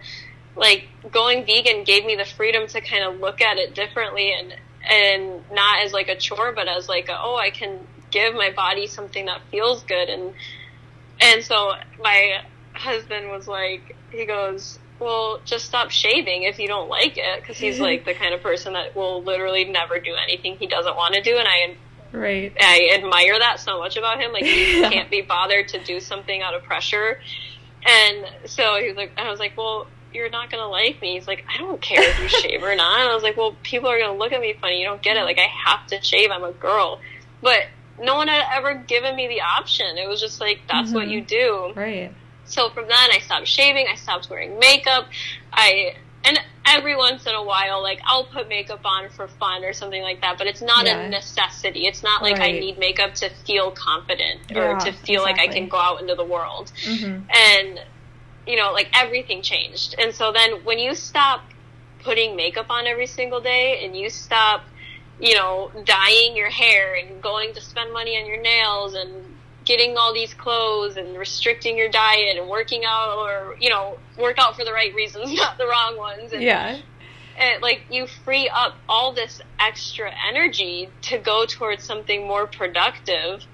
like 0.57 0.89
going 1.11 1.47
vegan 1.47 1.85
gave 1.85 2.05
me 2.05 2.17
the 2.17 2.25
freedom 2.25 2.67
to 2.67 2.81
kind 2.81 3.05
of 3.05 3.21
look 3.21 3.41
at 3.41 3.57
it 3.57 3.75
differently 3.75 4.33
and 4.33 4.55
and 4.83 5.43
not 5.53 5.85
as 5.85 5.93
like 5.93 6.09
a 6.09 6.17
chore 6.17 6.53
but 6.53 6.67
as 6.69 6.89
like 6.89 7.09
a, 7.09 7.17
oh 7.21 7.37
I 7.37 7.51
can 7.51 7.79
give 8.11 8.35
my 8.35 8.51
body 8.51 8.87
something 8.87 9.27
that 9.27 9.41
feels 9.51 9.83
good. 9.85 10.09
And 10.09 10.35
and 11.21 11.45
so 11.45 11.73
my 12.03 12.43
husband 12.73 13.29
was 13.31 13.47
like 13.47 13.97
he 14.11 14.25
goes 14.25 14.79
well 14.99 15.41
just 15.45 15.67
stop 15.67 15.91
shaving 15.91 16.45
if 16.45 16.59
you 16.59 16.67
don't 16.67 16.89
like 16.89 17.17
it 17.17 17.41
because 17.41 17.59
he's 17.59 17.81
like 17.89 18.05
the 18.05 18.15
kind 18.15 18.35
of 18.35 18.43
person 18.43 18.73
that 18.75 18.95
will 18.95 19.23
literally 19.23 19.65
never 19.65 19.99
do 19.99 20.15
anything 20.23 20.57
he 20.57 20.67
doesn't 20.67 20.97
want 20.97 21.15
to 21.15 21.23
do 21.23 21.37
and 21.37 21.49
I 21.49 21.77
right. 22.13 22.53
I 22.59 22.91
admire 22.95 23.39
that 23.39 23.61
so 23.61 23.79
much 23.79 23.97
about 23.97 24.21
him 24.21 24.33
like 24.33 24.45
he 24.45 24.81
can't 24.89 25.11
be 25.11 25.23
bothered 25.23 25.69
to 25.69 25.85
do 25.85 26.01
something 26.01 26.43
out 26.43 26.55
of 26.55 26.63
pressure. 26.63 27.21
And 27.87 28.27
so 28.45 28.79
he 28.81 28.89
was 28.89 28.97
like 28.97 29.13
I 29.17 29.31
was 29.31 29.41
like 29.41 29.57
well 29.57 29.87
you're 30.13 30.31
not 30.31 30.51
gonna 30.51 30.69
like 30.69 31.01
me. 31.01 31.15
He's 31.15 31.27
like, 31.27 31.45
I 31.53 31.59
don't 31.59 31.81
care 31.81 32.03
if 32.03 32.19
you 32.21 32.29
shave 32.41 32.63
or 32.63 32.75
not. 32.75 33.01
And 33.01 33.11
I 33.11 33.15
was 33.15 33.23
like, 33.23 33.37
well, 33.37 33.55
people 33.63 33.89
are 33.89 33.99
gonna 33.99 34.19
look 34.19 34.33
at 34.33 34.41
me 34.41 34.55
funny. 34.61 34.81
You 34.81 34.87
don't 34.87 35.03
get 35.03 35.17
it. 35.17 35.23
Like, 35.23 35.39
I 35.39 35.49
have 35.67 35.87
to 35.89 36.03
shave. 36.03 36.31
I'm 36.31 36.45
a 36.45 36.53
girl. 36.53 37.01
But 37.43 37.67
no 37.99 38.15
one 38.17 38.29
had 38.29 38.45
ever 38.55 38.75
given 38.75 39.17
me 39.17 39.29
the 39.29 39.41
option. 39.43 39.99
It 39.99 40.09
was 40.09 40.21
just 40.21 40.41
like, 40.41 40.61
that's 40.69 40.89
mm-hmm. 40.89 40.97
what 40.97 41.09
you 41.09 41.21
do. 41.21 41.73
Right. 41.75 42.13
So 42.45 42.71
from 42.71 42.89
then, 42.89 43.11
I 43.13 43.21
stopped 43.21 43.47
shaving. 43.47 43.87
I 43.91 43.95
stopped 43.95 44.29
wearing 44.29 44.59
makeup. 44.59 45.07
I 45.53 45.95
and 46.25 46.39
every 46.67 46.97
once 46.97 47.27
in 47.27 47.35
a 47.35 47.43
while, 47.43 47.83
like 47.83 48.01
I'll 48.05 48.25
put 48.25 48.49
makeup 48.49 48.81
on 48.85 49.09
for 49.11 49.29
fun 49.29 49.65
or 49.65 49.73
something 49.73 50.03
like 50.03 50.21
that. 50.21 50.37
But 50.37 50.49
it's 50.49 50.61
not 50.61 50.87
yeah. 50.87 51.01
a 51.01 51.09
necessity. 51.09 51.87
It's 51.87 52.03
not 52.03 52.23
like 52.23 52.39
right. 52.39 52.57
I 52.57 52.59
need 52.59 52.79
makeup 52.79 53.15
to 53.15 53.31
feel 53.47 53.71
confident 53.71 54.41
or 54.51 54.73
yeah, 54.73 54.79
to 54.79 54.93
feel 54.93 55.23
exactly. 55.23 55.23
like 55.23 55.39
I 55.39 55.47
can 55.53 55.69
go 55.69 55.79
out 55.79 56.01
into 56.01 56.15
the 56.15 56.25
world. 56.25 56.73
Mm-hmm. 56.85 57.31
And 57.31 57.81
you 58.51 58.57
know, 58.57 58.73
like 58.73 58.89
everything 58.93 59.43
changed. 59.43 59.95
And 59.97 60.13
so 60.13 60.33
then 60.33 60.65
when 60.65 60.81
you 60.81 60.97
stop 60.97 61.45
putting 62.01 62.35
makeup 62.35 62.67
on 62.69 62.87
every 62.87 63.07
single 63.07 63.41
day 63.41 63.85
and 63.85 63.97
you 63.97 64.11
stop, 64.11 64.65
you 65.21 65.37
know, 65.37 65.71
dyeing 65.85 66.37
your 66.37 66.51
hair 66.51 66.97
and 66.97 67.23
going 67.23 67.55
to 67.55 67.61
spend 67.61 67.93
money 67.93 68.21
on 68.21 68.27
your 68.27 68.43
nails 68.43 68.95
and 68.95 69.25
getting 69.65 69.97
all 69.97 70.13
these 70.13 70.35
clothes 70.35 70.97
and 70.97 71.17
restricting 71.17 71.79
your 71.79 71.89
diet 71.89 72.39
and 72.39 72.49
working 72.49 72.85
out 72.85 73.19
or, 73.19 73.57
you 73.61 73.69
know, 73.69 73.97
work 74.19 74.37
out 74.39 74.57
for 74.57 74.65
the 74.65 74.73
right 74.73 74.93
reasons, 74.97 75.33
not 75.35 75.57
the 75.57 75.67
wrong 75.67 75.97
ones. 75.97 76.33
And, 76.33 76.43
yeah. 76.43 76.81
And 77.39 77.63
like 77.63 77.83
you 77.89 78.09
free 78.25 78.49
up 78.49 78.75
all 78.89 79.13
this 79.13 79.41
extra 79.61 80.11
energy 80.29 80.89
to 81.03 81.19
go 81.19 81.47
towards 81.47 81.85
something 81.85 82.27
more 82.27 82.49
productive. 82.49 83.45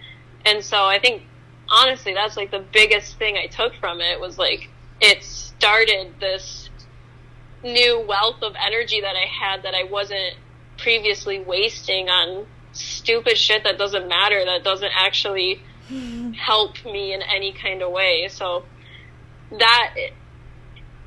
And 0.46 0.64
so 0.64 0.86
I 0.86 0.98
think 0.98 1.22
honestly 1.68 2.14
that's 2.14 2.36
like 2.36 2.50
the 2.50 2.64
biggest 2.72 3.18
thing 3.18 3.36
I 3.36 3.46
took 3.46 3.74
from 3.74 4.00
it 4.00 4.18
was 4.20 4.38
like 4.38 4.70
it 5.00 5.22
started 5.22 6.14
this 6.20 6.70
new 7.62 8.00
wealth 8.00 8.42
of 8.42 8.54
energy 8.58 9.00
that 9.00 9.16
I 9.16 9.26
had 9.26 9.62
that 9.62 9.74
I 9.74 9.84
wasn't 9.84 10.36
previously 10.78 11.40
wasting 11.40 12.08
on 12.08 12.46
stupid 12.72 13.36
shit 13.38 13.64
that 13.64 13.78
doesn't 13.78 14.08
matter, 14.08 14.44
that 14.44 14.62
doesn't 14.62 14.92
actually 14.94 15.60
help 16.36 16.84
me 16.84 17.12
in 17.12 17.22
any 17.22 17.52
kind 17.52 17.82
of 17.82 17.90
way. 17.90 18.28
So 18.30 18.64
that 19.58 19.94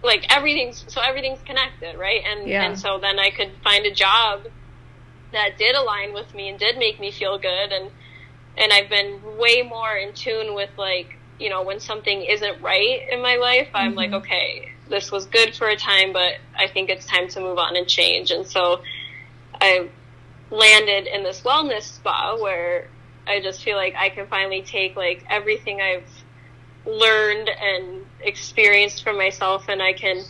like 0.01 0.25
everything's 0.29 0.85
so 0.87 1.01
everything's 1.01 1.41
connected, 1.41 1.97
right? 1.97 2.21
And 2.25 2.47
yeah. 2.47 2.63
and 2.63 2.79
so 2.79 2.99
then 2.99 3.19
I 3.19 3.29
could 3.29 3.51
find 3.63 3.85
a 3.85 3.93
job 3.93 4.47
that 5.31 5.57
did 5.57 5.75
align 5.75 6.13
with 6.13 6.33
me 6.33 6.49
and 6.49 6.57
did 6.57 6.77
make 6.77 6.99
me 6.99 7.11
feel 7.11 7.37
good 7.37 7.71
and 7.71 7.91
and 8.57 8.73
I've 8.73 8.89
been 8.89 9.37
way 9.37 9.61
more 9.61 9.95
in 9.95 10.13
tune 10.13 10.55
with 10.55 10.71
like 10.77 11.18
you 11.39 11.49
know, 11.49 11.63
when 11.63 11.79
something 11.79 12.21
isn't 12.21 12.61
right 12.61 13.07
in 13.09 13.21
my 13.21 13.37
life, 13.37 13.69
I'm 13.73 13.91
mm-hmm. 13.91 13.97
like, 13.97 14.11
okay, 14.11 14.71
this 14.89 15.11
was 15.11 15.25
good 15.25 15.55
for 15.55 15.67
a 15.69 15.75
time, 15.75 16.11
but 16.11 16.33
I 16.57 16.67
think 16.67 16.89
it's 16.89 17.05
time 17.05 17.29
to 17.29 17.39
move 17.39 17.57
on 17.57 17.75
and 17.75 17.87
change. 17.87 18.31
And 18.31 18.45
so 18.45 18.81
I 19.61 19.89
landed 20.51 21.07
in 21.07 21.23
this 21.23 21.41
wellness 21.41 21.83
spa 21.83 22.37
where 22.37 22.87
I 23.27 23.39
just 23.39 23.63
feel 23.63 23.77
like 23.77 23.95
I 23.95 24.09
can 24.09 24.27
finally 24.27 24.63
take 24.63 24.95
like 24.95 25.23
everything 25.29 25.79
I've 25.81 26.09
learned 26.85 27.49
and 27.49 28.05
experienced 28.21 29.03
for 29.03 29.13
myself 29.13 29.65
and 29.69 29.81
I 29.81 29.93
can, 29.93 30.23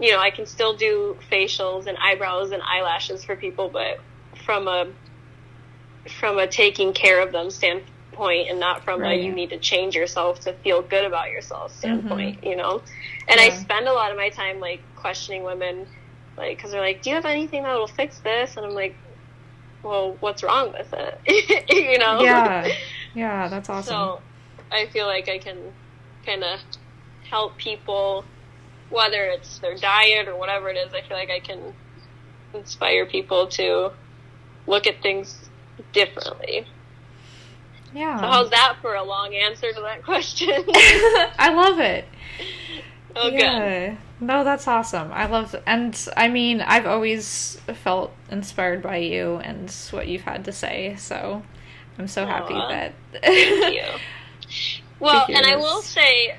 you 0.00 0.12
know, 0.12 0.18
I 0.18 0.30
can 0.30 0.46
still 0.46 0.76
do 0.76 1.18
facials 1.30 1.86
and 1.86 1.98
eyebrows 1.98 2.52
and 2.52 2.62
eyelashes 2.62 3.24
for 3.24 3.36
people, 3.36 3.68
but 3.68 3.98
from 4.44 4.68
a 4.68 4.86
from 6.18 6.38
a 6.38 6.46
taking 6.46 6.92
care 6.92 7.22
of 7.22 7.32
them 7.32 7.50
standpoint 7.50 7.93
point 8.14 8.48
and 8.48 8.58
not 8.58 8.84
from 8.84 9.00
right. 9.00 9.20
a 9.20 9.22
you 9.22 9.32
need 9.32 9.50
to 9.50 9.58
change 9.58 9.94
yourself 9.94 10.40
to 10.40 10.52
feel 10.52 10.82
good 10.82 11.04
about 11.04 11.30
yourself 11.30 11.76
standpoint, 11.76 12.38
mm-hmm. 12.38 12.46
you 12.46 12.56
know? 12.56 12.82
And 13.28 13.40
yeah. 13.40 13.46
I 13.46 13.50
spend 13.50 13.88
a 13.88 13.92
lot 13.92 14.10
of 14.10 14.16
my 14.16 14.30
time 14.30 14.60
like 14.60 14.80
questioning 14.96 15.42
women, 15.42 15.86
like, 16.36 16.58
cause 16.60 16.70
they're 16.70 16.80
like, 16.80 17.02
do 17.02 17.10
you 17.10 17.16
have 17.16 17.26
anything 17.26 17.62
that 17.62 17.74
will 17.74 17.86
fix 17.86 18.18
this? 18.20 18.56
And 18.56 18.66
I'm 18.66 18.74
like, 18.74 18.96
well, 19.82 20.16
what's 20.20 20.42
wrong 20.42 20.72
with 20.72 20.92
it? 20.92 21.68
you 21.68 21.98
know? 21.98 22.20
Yeah. 22.20 22.68
Yeah, 23.14 23.46
that's 23.46 23.68
awesome. 23.68 23.92
So 23.92 24.20
I 24.72 24.86
feel 24.86 25.06
like 25.06 25.28
I 25.28 25.38
can 25.38 25.72
kind 26.26 26.42
of 26.42 26.58
help 27.30 27.56
people, 27.56 28.24
whether 28.90 29.24
it's 29.26 29.60
their 29.60 29.76
diet 29.76 30.26
or 30.26 30.34
whatever 30.36 30.68
it 30.68 30.76
is. 30.76 30.92
I 30.92 31.02
feel 31.02 31.16
like 31.16 31.30
I 31.30 31.38
can 31.38 31.74
inspire 32.52 33.06
people 33.06 33.46
to 33.48 33.92
look 34.66 34.86
at 34.86 35.00
things 35.00 35.48
differently. 35.92 36.66
Yeah. 37.94 38.20
So 38.20 38.26
how's 38.26 38.50
that 38.50 38.76
for 38.82 38.94
a 38.94 39.02
long 39.02 39.34
answer 39.34 39.72
to 39.72 39.80
that 39.82 40.02
question? 40.02 40.50
I 40.68 41.52
love 41.54 41.78
it. 41.78 42.04
Oh, 43.16 43.28
yeah. 43.28 43.88
good. 43.88 43.98
No, 44.20 44.42
that's 44.42 44.66
awesome. 44.66 45.12
I 45.12 45.26
love, 45.26 45.54
and 45.66 46.08
I 46.16 46.28
mean, 46.28 46.60
I've 46.60 46.86
always 46.86 47.60
felt 47.82 48.12
inspired 48.30 48.82
by 48.82 48.96
you 48.96 49.36
and 49.36 49.70
what 49.90 50.08
you've 50.08 50.22
had 50.22 50.44
to 50.46 50.52
say. 50.52 50.96
So 50.98 51.42
I'm 51.98 52.08
so 52.08 52.24
Aww. 52.24 52.28
happy 52.28 52.54
that. 52.54 52.94
Thank 53.22 53.74
you. 53.74 53.82
Well, 55.00 55.26
and 55.28 55.44
I 55.44 55.56
will 55.56 55.82
say, 55.82 56.34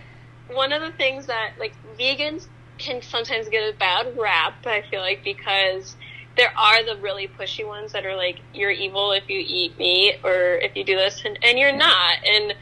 one 0.51 0.71
of 0.71 0.81
the 0.81 0.91
things 0.91 1.27
that 1.27 1.51
like 1.59 1.73
vegans 1.99 2.47
can 2.77 3.01
sometimes 3.01 3.49
get 3.49 3.73
a 3.73 3.77
bad 3.77 4.17
rap. 4.17 4.65
I 4.65 4.81
feel 4.89 5.01
like 5.01 5.23
because 5.23 5.95
there 6.37 6.51
are 6.57 6.83
the 6.85 6.99
really 7.01 7.27
pushy 7.27 7.65
ones 7.65 7.93
that 7.93 8.05
are 8.05 8.15
like 8.15 8.39
you're 8.53 8.71
evil 8.71 9.11
if 9.11 9.29
you 9.29 9.43
eat 9.45 9.77
meat 9.77 10.19
or 10.23 10.57
if 10.57 10.75
you 10.75 10.83
do 10.83 10.95
this 10.95 11.21
and, 11.25 11.37
and 11.43 11.57
you're 11.57 11.75
not 11.75 12.17
and 12.25 12.53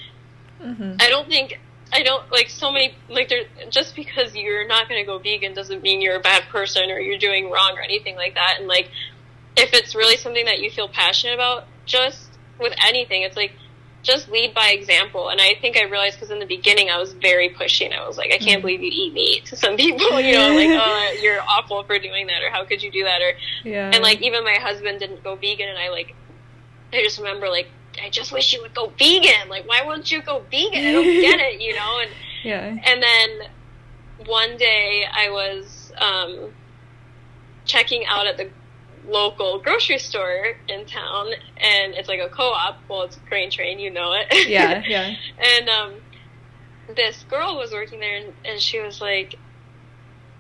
mm-hmm. 0.62 0.96
i 1.00 1.10
don't 1.10 1.28
think 1.28 1.60
i 1.92 2.04
don't 2.04 2.32
like 2.32 2.50
so 2.50 2.72
many 2.72 2.94
like 3.10 3.30
there 3.30 3.44
just 3.70 3.96
because 3.96 4.36
you're 4.36 4.68
not 4.68 4.88
going 4.88 5.02
to 5.02 5.06
go 5.06 5.18
vegan 5.18 5.54
doesn't 5.54 5.82
mean 5.82 6.02
you're 6.02 6.16
a 6.16 6.22
bad 6.22 6.44
person 6.50 6.90
or 6.92 7.00
you're 7.00 7.18
doing 7.18 7.50
wrong 7.50 7.74
or 7.78 7.82
anything 7.82 8.16
like 8.16 8.36
that 8.36 8.58
and 8.60 8.68
like 8.68 8.90
if 9.56 9.74
it's 9.74 9.96
really 9.96 10.18
something 10.18 10.46
that 10.46 10.60
you 10.60 10.70
feel 10.70 10.88
passionate 10.88 11.34
about 11.34 11.66
just 11.86 12.30
with 12.60 12.74
anything 12.84 13.24
it's 13.24 13.38
like 13.38 13.52
just 14.04 14.30
lead 14.30 14.54
by 14.54 14.70
example. 14.70 15.30
And 15.30 15.42
I 15.42 15.56
think 15.60 15.78
I 15.78 15.84
realized 15.84 16.18
because 16.18 16.30
in 16.30 16.40
the 16.40 16.46
beginning 16.46 16.90
I 16.90 17.00
was 17.00 17.14
very 17.14 17.50
pushy 17.50 17.86
and 17.86 17.94
I 17.94 18.06
was 18.06 18.18
like, 18.18 18.32
I 18.32 18.38
can't 18.38 18.60
mm. 18.60 18.64
believe 18.64 18.82
you 18.82 18.92
eat 18.94 19.14
meat 19.14 19.46
to 19.48 19.56
some 19.56 19.78
people, 19.78 20.20
you 20.20 20.34
know, 20.34 20.50
like, 20.54 20.70
oh, 20.72 21.18
you're 21.22 21.42
awful 21.42 21.84
for 21.84 21.98
doing 21.98 22.28
that 22.28 22.44
or 22.44 22.50
how 22.50 22.66
could 22.66 22.84
you 22.84 22.92
do 22.92 23.04
that? 23.06 23.22
Or, 23.22 23.34
yeah. 23.64 23.92
and 23.94 24.04
like 24.04 24.22
even 24.22 24.44
my 24.44 24.58
husband 24.62 25.00
didn't 25.00 25.24
go 25.24 25.36
vegan 25.36 25.70
and 25.70 25.78
I 25.78 25.90
like, 25.90 26.14
I 26.92 27.02
just 27.02 27.18
remember 27.18 27.50
like, 27.50 27.70
I 28.04 28.10
just 28.10 28.32
wish 28.32 28.54
you 28.54 28.62
would 28.62 28.76
go 28.76 28.92
vegan. 29.00 29.50
Like, 29.50 29.68
why 29.68 29.84
won't 29.86 30.12
you 30.12 30.22
go 30.22 30.44
vegan? 30.52 30.86
I 30.86 30.92
don't 30.92 31.04
get 31.22 31.40
it, 31.40 31.62
you 31.62 31.74
know? 31.74 32.00
And, 32.02 32.12
yeah. 32.44 32.78
And 32.84 33.02
then 33.02 34.28
one 34.28 34.58
day 34.58 35.06
I 35.12 35.30
was, 35.30 35.94
um, 35.98 36.54
checking 37.66 38.06
out 38.06 38.28
at 38.28 38.36
the 38.36 38.50
local 39.08 39.60
grocery 39.60 40.00
store 40.00 40.56
in 40.68 40.86
town, 40.86 41.28
and 41.58 41.94
it's 41.94 42.08
like 42.08 42.20
a 42.20 42.30
co-op. 42.30 42.78
Well, 42.90 43.04
it's 43.04 43.18
Grain 43.28 43.52
Train, 43.52 43.80
you 43.80 43.90
know 43.90 44.14
it. 44.14 44.48
Yeah, 44.48 44.84
yeah. 44.86 45.16
and 45.38 45.70
um, 45.70 45.94
this 46.96 47.24
girl 47.30 47.58
was 47.58 47.72
working 47.72 48.00
there, 48.00 48.18
and, 48.18 48.34
and 48.46 48.62
she 48.62 48.80
was 48.80 49.02
like 49.02 49.36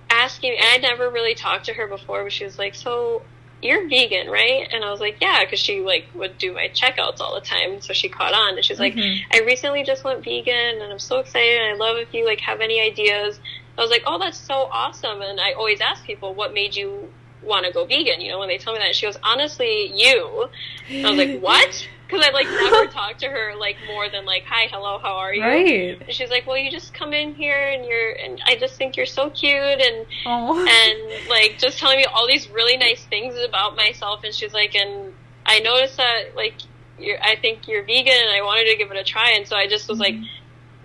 asking. 0.10 0.52
Me, 0.52 0.60
I'd 0.62 0.82
never 0.82 1.10
really 1.10 1.36
talked 1.36 1.66
to 1.66 1.74
her 1.74 1.88
before, 1.88 2.24
but 2.24 2.32
she 2.32 2.46
was 2.46 2.58
like, 2.58 2.76
"So 2.76 3.24
you're 3.62 3.88
vegan, 3.88 4.30
right?" 4.30 4.68
And 4.72 4.84
I 4.84 4.92
was 4.92 5.00
like, 5.00 5.18
"Yeah," 5.22 5.44
because 5.44 5.60
she 5.60 5.82
like 5.82 6.06
would 6.16 6.38
do 6.38 6.54
my 6.54 6.70
checkouts 6.70 7.20
all 7.20 7.36
the 7.36 7.46
time, 7.46 7.82
so 7.82 7.94
she 7.94 8.10
caught 8.10 8.34
on. 8.34 8.56
And 8.56 8.66
she's 8.66 8.80
like, 8.80 8.94
mm-hmm. 8.94 9.24
"I 9.32 9.46
recently 9.46 9.84
just 9.84 10.04
went 10.04 10.24
vegan, 10.24 10.82
and 10.82 10.92
I'm 10.92 11.00
so 11.00 11.20
excited. 11.20 11.62
And 11.62 11.74
I 11.74 11.86
love 11.86 11.98
if 11.98 12.14
you 12.14 12.26
like 12.26 12.40
have 12.42 12.62
any 12.62 12.82
ideas." 12.82 13.40
I 13.78 13.82
was 13.82 13.90
like, 13.90 14.04
"Oh, 14.06 14.20
that's 14.20 14.38
so 14.38 14.70
awesome!" 14.72 15.22
And 15.22 15.40
I 15.40 15.54
always 15.54 15.82
ask 15.82 16.04
people, 16.06 16.34
"What 16.34 16.54
made 16.54 16.76
you 16.76 17.10
want 17.44 17.66
to 17.66 17.72
go 17.72 17.86
vegan, 17.86 18.22
you 18.22 18.32
know, 18.32 18.40
when 18.40 18.50
they 18.50 18.58
tell 18.58 18.74
me 18.74 18.80
that. 18.80 18.96
She 18.96 19.06
goes, 19.06 19.18
honestly, 19.24 19.92
you. 19.96 20.50
I 20.90 21.10
was 21.10 21.18
like, 21.18 21.40
what? 21.42 21.88
Because 22.06 22.28
I've 22.28 22.34
like 22.34 22.48
never 22.48 22.86
talked 22.92 23.22
to 23.22 23.28
her 23.28 23.56
like 23.56 23.76
more 23.88 24.08
than 24.08 24.24
like, 24.24 24.44
hi, 24.44 24.68
hello, 24.70 25.00
how 25.00 25.14
are 25.14 25.34
you? 25.34 25.42
Right. 25.42 26.00
And 26.00 26.14
she's 26.14 26.30
like, 26.30 26.46
well, 26.46 26.58
you 26.58 26.70
just 26.70 26.94
come 26.94 27.12
in 27.12 27.34
here 27.34 27.70
and 27.70 27.86
you're, 27.86 28.12
and 28.12 28.40
I 28.46 28.56
just 28.56 28.76
think 28.76 28.98
you're 28.98 29.08
so 29.08 29.32
cute 29.32 29.56
and, 29.56 30.06
Aww. 30.26 30.68
and 30.68 31.30
like 31.30 31.58
just 31.58 31.80
telling 31.80 31.98
me 31.98 32.06
all 32.06 32.28
these 32.28 32.50
really 32.50 32.78
nice 32.78 33.04
things 33.06 33.36
about 33.38 33.76
myself. 33.76 34.24
And 34.24 34.32
she's 34.32 34.54
like, 34.54 34.76
and 34.76 35.12
I 35.48 35.60
noticed 35.60 35.98
that 35.98 36.36
like, 36.36 36.54
you're, 37.00 37.18
I 37.20 37.36
think 37.36 37.68
you're 37.68 37.84
vegan 37.84 38.14
and 38.14 38.30
I 38.30 38.44
wanted 38.44 38.70
to 38.70 38.78
give 38.78 38.92
it 38.92 38.98
a 38.98 39.04
try. 39.04 39.32
And 39.32 39.48
so 39.48 39.56
I 39.56 39.68
just 39.68 39.90
was 39.90 40.00
mm-hmm. 40.00 40.22
like, 40.22 40.30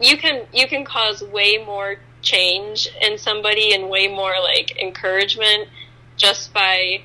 you 0.00 0.16
can, 0.16 0.46
you 0.54 0.66
can 0.66 0.86
cause 0.86 1.22
way 1.22 1.59
more 1.59 1.96
change 2.22 2.88
in 3.02 3.18
somebody 3.18 3.74
and 3.74 3.90
way 3.90 4.09
more 4.09 4.34
like 4.42 4.78
encouragement 4.80 5.68
just 6.18 6.52
by 6.52 7.00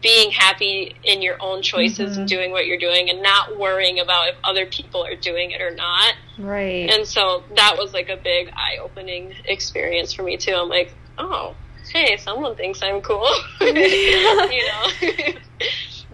being 0.00 0.30
happy 0.30 0.94
in 1.02 1.22
your 1.22 1.36
own 1.40 1.62
choices 1.62 2.12
mm-hmm. 2.12 2.20
and 2.20 2.28
doing 2.28 2.52
what 2.52 2.66
you're 2.66 2.78
doing 2.78 3.10
and 3.10 3.22
not 3.22 3.58
worrying 3.58 3.98
about 3.98 4.28
if 4.28 4.36
other 4.44 4.66
people 4.66 5.04
are 5.04 5.16
doing 5.16 5.50
it 5.50 5.60
or 5.60 5.74
not. 5.74 6.14
Right. 6.38 6.88
And 6.90 7.06
so 7.06 7.42
that 7.56 7.76
was 7.76 7.92
like 7.92 8.08
a 8.08 8.16
big 8.16 8.48
eye 8.50 8.78
opening 8.80 9.34
experience 9.44 10.12
for 10.12 10.22
me 10.22 10.36
too. 10.36 10.54
I'm 10.54 10.68
like, 10.68 10.92
oh, 11.16 11.56
hey, 11.92 12.16
someone 12.18 12.54
thinks 12.56 12.82
I'm 12.82 13.00
cool. 13.00 13.28
you 13.60 13.72
know? 13.72 14.86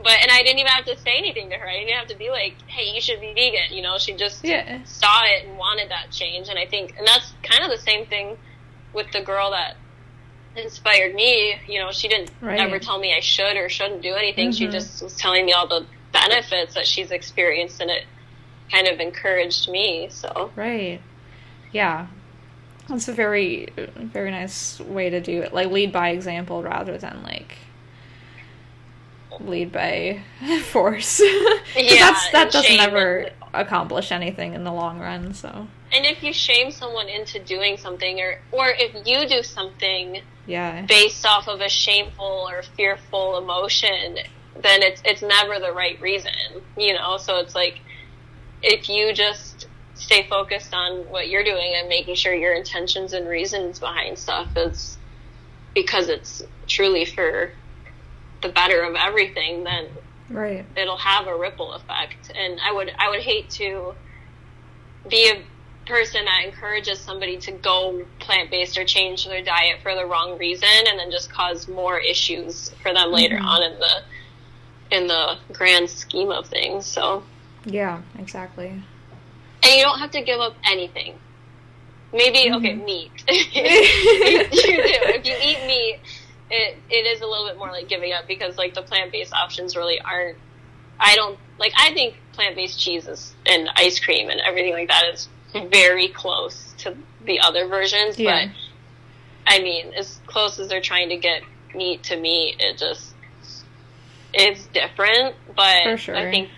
but, 0.02 0.12
and 0.22 0.30
I 0.30 0.42
didn't 0.42 0.60
even 0.60 0.72
have 0.72 0.86
to 0.86 0.96
say 0.98 1.16
anything 1.18 1.50
to 1.50 1.56
her. 1.56 1.68
I 1.68 1.78
didn't 1.78 1.94
have 1.94 2.08
to 2.08 2.16
be 2.16 2.30
like, 2.30 2.54
hey, 2.66 2.94
you 2.94 3.00
should 3.00 3.20
be 3.20 3.34
vegan. 3.34 3.76
You 3.76 3.82
know, 3.82 3.98
she 3.98 4.14
just 4.14 4.44
yeah. 4.44 4.82
saw 4.84 5.24
it 5.24 5.46
and 5.46 5.58
wanted 5.58 5.90
that 5.90 6.10
change. 6.10 6.48
And 6.48 6.58
I 6.58 6.66
think, 6.66 6.94
and 6.96 7.06
that's 7.06 7.34
kind 7.42 7.64
of 7.64 7.70
the 7.76 7.82
same 7.82 8.06
thing 8.06 8.38
with 8.94 9.10
the 9.12 9.20
girl 9.20 9.50
that 9.50 9.76
inspired 10.57 11.14
me. 11.14 11.57
You 11.66 11.80
know, 11.80 11.92
she 11.92 12.09
didn't 12.09 12.30
right. 12.40 12.59
ever 12.59 12.78
tell 12.78 12.98
me 12.98 13.14
I 13.14 13.20
should 13.20 13.57
or 13.57 13.68
shouldn't 13.68 14.02
do 14.02 14.14
anything. 14.14 14.50
Mm-hmm. 14.50 14.57
She 14.57 14.68
just 14.68 15.02
was 15.02 15.16
telling 15.16 15.46
me 15.46 15.52
all 15.52 15.66
the 15.66 15.86
benefits 16.12 16.74
that 16.74 16.86
she's 16.86 17.11
experienced, 17.11 17.80
and 17.80 17.90
it 17.90 18.05
kind 18.70 18.88
of 18.88 19.00
encouraged 19.00 19.68
me. 19.68 20.09
So 20.11 20.50
right, 20.57 21.00
yeah, 21.72 22.07
that's 22.88 23.09
a 23.09 23.12
very 23.12 23.68
very 23.76 24.30
nice 24.30 24.80
way 24.80 25.11
to 25.11 25.20
do 25.20 25.42
it. 25.42 25.52
Like 25.52 25.68
lead 25.68 25.92
by 25.92 26.11
example 26.11 26.62
rather 26.62 26.98
than 26.98 27.22
like 27.22 27.57
lead 29.40 29.72
by 29.72 30.22
force. 30.64 31.20
yeah, 31.76 32.11
that's, 32.11 32.30
that 32.30 32.52
doesn't 32.52 32.80
ever 32.80 33.30
accomplish 33.52 34.12
anything 34.12 34.55
in 34.55 34.64
the 34.64 34.72
long 34.72 34.98
run. 34.98 35.34
So 35.34 35.68
and 35.93 36.05
if 36.07 36.22
you 36.22 36.32
shame 36.32 36.70
someone 36.70 37.09
into 37.09 37.39
doing 37.39 37.76
something, 37.76 38.20
or 38.20 38.39
or 38.53 38.68
if 38.68 39.07
you 39.07 39.28
do 39.28 39.43
something 39.43 40.22
yeah. 40.47 40.82
based 40.87 41.24
off 41.26 41.49
of 41.49 41.61
a 41.61 41.68
shameful 41.68 42.49
or 42.49 42.62
fearful 42.76 43.39
emotion, 43.39 44.18
then 44.61 44.82
it's 44.82 45.03
it's 45.05 45.22
never 45.22 45.59
the 45.59 45.72
right 45.72 46.01
reason, 46.01 46.32
you 46.76 46.95
know. 46.95 47.16
So 47.16 47.39
it's 47.39 47.55
like 47.55 47.80
if 48.62 48.89
you 48.89 49.12
just 49.12 49.68
stay 49.95 50.26
focused 50.28 50.74
on 50.74 50.99
what 51.11 51.28
you're 51.28 51.45
doing 51.45 51.74
and 51.76 51.89
making 51.89 52.16
sure 52.16 52.35
your 52.35 52.55
intentions 52.55 53.12
and 53.12 53.28
reasons 53.28 53.78
behind 53.78 54.18
stuff 54.18 54.49
is 54.57 54.99
because 55.74 56.09
it's 56.09 56.43
truly 56.66 57.05
for 57.05 57.53
the 58.43 58.49
better 58.49 58.82
of 58.82 58.95
everything, 58.95 59.64
then 59.64 59.87
right 60.30 60.64
it'll 60.76 60.97
have 60.97 61.26
a 61.26 61.37
ripple 61.37 61.72
effect. 61.72 62.32
And 62.35 62.59
I 62.61 62.72
would 62.72 62.91
I 62.99 63.11
would 63.11 63.20
hate 63.20 63.51
to 63.51 63.95
be 65.09 65.30
a 65.30 65.43
person 65.87 66.24
that 66.24 66.45
encourages 66.45 66.99
somebody 66.99 67.39
to 67.39 67.53
go 67.53 68.05
plant 68.18 68.51
based 68.51 68.78
or 68.78 68.85
change 68.85 69.26
their 69.26 69.43
diet 69.43 69.80
for 69.82 69.95
the 69.95 70.07
wrong 70.07 70.39
reason 70.39 70.68
and 70.89 70.99
then 70.99 71.11
just 71.11 71.32
cause 71.32 71.68
more 71.68 71.99
issues 71.99 72.70
for 72.82 72.93
them 72.93 73.12
later 73.12 73.37
mm-hmm. 73.37 73.47
on 73.47 73.62
in 73.62 73.78
the 73.78 74.03
in 74.91 75.07
the 75.07 75.39
grand 75.53 75.91
scheme 75.91 76.30
of 76.30 76.47
things. 76.47 76.87
So 76.87 77.22
Yeah, 77.64 78.03
exactly. 78.18 78.68
And 78.68 79.74
you 79.76 79.82
don't 79.82 79.99
have 79.99 80.11
to 80.12 80.22
give 80.22 80.41
up 80.41 80.57
anything. 80.64 81.18
Maybe 82.12 82.51
mm-hmm. 82.51 82.55
okay, 82.57 82.74
meat. 82.74 83.11
you 83.28 83.55
do. 83.55 84.99
If 85.16 85.26
you 85.26 85.35
eat 85.41 85.66
meat, 85.66 86.01
it 86.51 86.78
it 86.91 87.07
is 87.07 87.20
a 87.20 87.26
little 87.26 87.47
bit 87.47 87.59
more 87.59 87.70
like 87.70 87.89
giving 87.89 88.12
up 88.12 88.26
because 88.28 88.57
like 88.57 88.74
the 88.74 88.82
plant 88.82 89.12
based 89.12 89.32
options 89.32 89.76
really 89.76 90.01
aren't 90.01 90.39
I 91.01 91.16
don't 91.16 91.39
like 91.59 91.72
I 91.76 91.93
think 91.93 92.16
plant 92.32 92.57
based 92.57 92.78
cheeses 92.78 93.35
and 93.47 93.68
ice 93.76 93.99
cream 93.99 94.30
and 94.30 94.41
everything 94.41 94.72
like 94.72 94.89
that 94.89 95.05
is 95.12 95.28
very 95.70 96.09
close 96.09 96.74
to 96.78 96.96
the 97.24 97.40
other 97.40 97.66
versions, 97.66 98.18
yeah. 98.18 98.46
but 98.46 98.55
I 99.46 99.61
mean, 99.61 99.92
as 99.94 100.20
close 100.26 100.59
as 100.59 100.68
they're 100.68 100.80
trying 100.80 101.11
to 101.11 101.16
get 101.16 101.42
meat 101.74 102.02
to 102.05 102.16
meat, 102.16 102.57
it 102.59 102.78
just 102.78 103.14
is 104.32 104.66
different. 104.68 105.36
But 105.55 105.96
sure. 105.96 106.16
I 106.16 106.30
think 106.30 106.50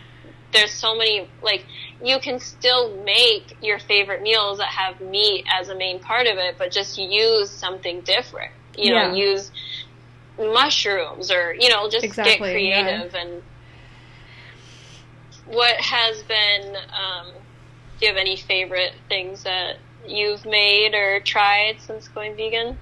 there's 0.52 0.72
so 0.72 0.96
many 0.96 1.28
like 1.42 1.64
you 2.02 2.18
can 2.20 2.40
still 2.40 2.96
make 3.02 3.56
your 3.62 3.78
favorite 3.78 4.22
meals 4.22 4.58
that 4.58 4.68
have 4.68 5.00
meat 5.00 5.44
as 5.52 5.68
a 5.68 5.74
main 5.74 6.00
part 6.00 6.26
of 6.26 6.38
it, 6.38 6.56
but 6.58 6.70
just 6.70 6.98
use 6.98 7.50
something 7.50 8.00
different. 8.02 8.52
You 8.76 8.94
yeah. 8.94 9.08
know, 9.08 9.14
use 9.14 9.50
mushrooms 10.38 11.30
or 11.30 11.54
you 11.54 11.68
know, 11.68 11.88
just 11.88 12.04
exactly, 12.04 12.32
get 12.32 12.38
creative 12.38 13.12
yeah. 13.12 13.20
and 13.20 13.42
what 15.46 15.76
has 15.76 16.22
been 16.24 16.76
um, 16.76 17.32
do 17.98 18.06
you 18.06 18.12
have 18.12 18.20
any 18.20 18.36
favorite 18.36 18.92
things 19.08 19.44
that 19.44 19.76
you've 20.06 20.44
made 20.44 20.94
or 20.94 21.20
tried 21.20 21.80
since 21.80 22.08
going 22.08 22.36
vegan? 22.36 22.78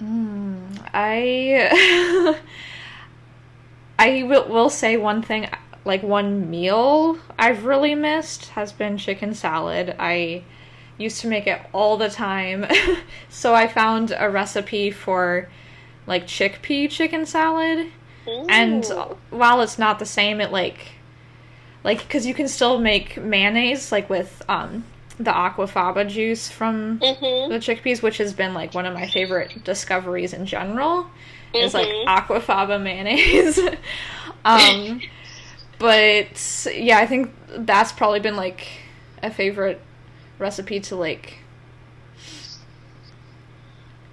Mm, 0.00 0.88
I 0.92 2.38
I 3.98 4.22
will, 4.24 4.48
will 4.48 4.70
say 4.70 4.96
one 4.96 5.22
thing 5.22 5.48
like 5.84 6.02
one 6.02 6.50
meal 6.50 7.18
I've 7.38 7.64
really 7.64 7.94
missed 7.94 8.46
has 8.50 8.72
been 8.72 8.98
chicken 8.98 9.34
salad. 9.34 9.94
I 9.98 10.42
used 10.98 11.20
to 11.20 11.28
make 11.28 11.46
it 11.46 11.60
all 11.72 11.96
the 11.96 12.10
time. 12.10 12.66
so 13.28 13.54
I 13.54 13.68
found 13.68 14.14
a 14.16 14.28
recipe 14.30 14.90
for 14.90 15.48
like 16.06 16.26
chickpea 16.26 16.90
chicken 16.90 17.26
salad. 17.26 17.90
Ooh. 18.28 18.46
And 18.48 18.84
while 19.30 19.60
it's 19.60 19.78
not 19.78 19.98
the 19.98 20.06
same, 20.06 20.40
it 20.40 20.50
like 20.50 20.95
like 21.86 22.00
because 22.00 22.26
you 22.26 22.34
can 22.34 22.48
still 22.48 22.78
make 22.78 23.16
mayonnaise 23.16 23.92
like 23.92 24.10
with 24.10 24.42
um 24.48 24.84
the 25.18 25.30
aquafaba 25.30 26.06
juice 26.06 26.50
from 26.50 26.98
mm-hmm. 26.98 27.50
the 27.50 27.58
chickpeas, 27.58 28.02
which 28.02 28.18
has 28.18 28.34
been 28.34 28.52
like 28.52 28.74
one 28.74 28.84
of 28.84 28.92
my 28.92 29.06
favorite 29.06 29.64
discoveries 29.64 30.34
in 30.34 30.44
general. 30.44 31.04
Mm-hmm. 31.04 31.56
Is 31.56 31.72
like 31.72 31.86
mm-hmm. 31.86 32.08
aquafaba 32.08 32.82
mayonnaise. 32.82 33.58
um, 34.44 35.00
but 35.78 36.66
yeah, 36.74 36.98
I 36.98 37.06
think 37.06 37.32
that's 37.48 37.92
probably 37.92 38.20
been 38.20 38.36
like 38.36 38.66
a 39.22 39.30
favorite 39.30 39.80
recipe 40.38 40.80
to 40.80 40.96
like 40.96 41.38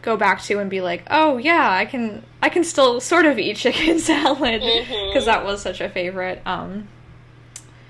go 0.04 0.16
back 0.16 0.42
to 0.44 0.60
and 0.60 0.70
be 0.70 0.80
like, 0.80 1.04
oh 1.10 1.38
yeah, 1.38 1.70
I 1.70 1.86
can 1.86 2.24
I 2.42 2.50
can 2.50 2.64
still 2.64 3.02
sort 3.02 3.26
of 3.26 3.40
eat 3.40 3.58
chicken 3.58 4.00
salad 4.00 4.62
because 4.62 4.88
mm-hmm. 4.88 5.26
that 5.26 5.44
was 5.44 5.62
such 5.62 5.82
a 5.82 5.90
favorite. 5.90 6.42
Um, 6.46 6.88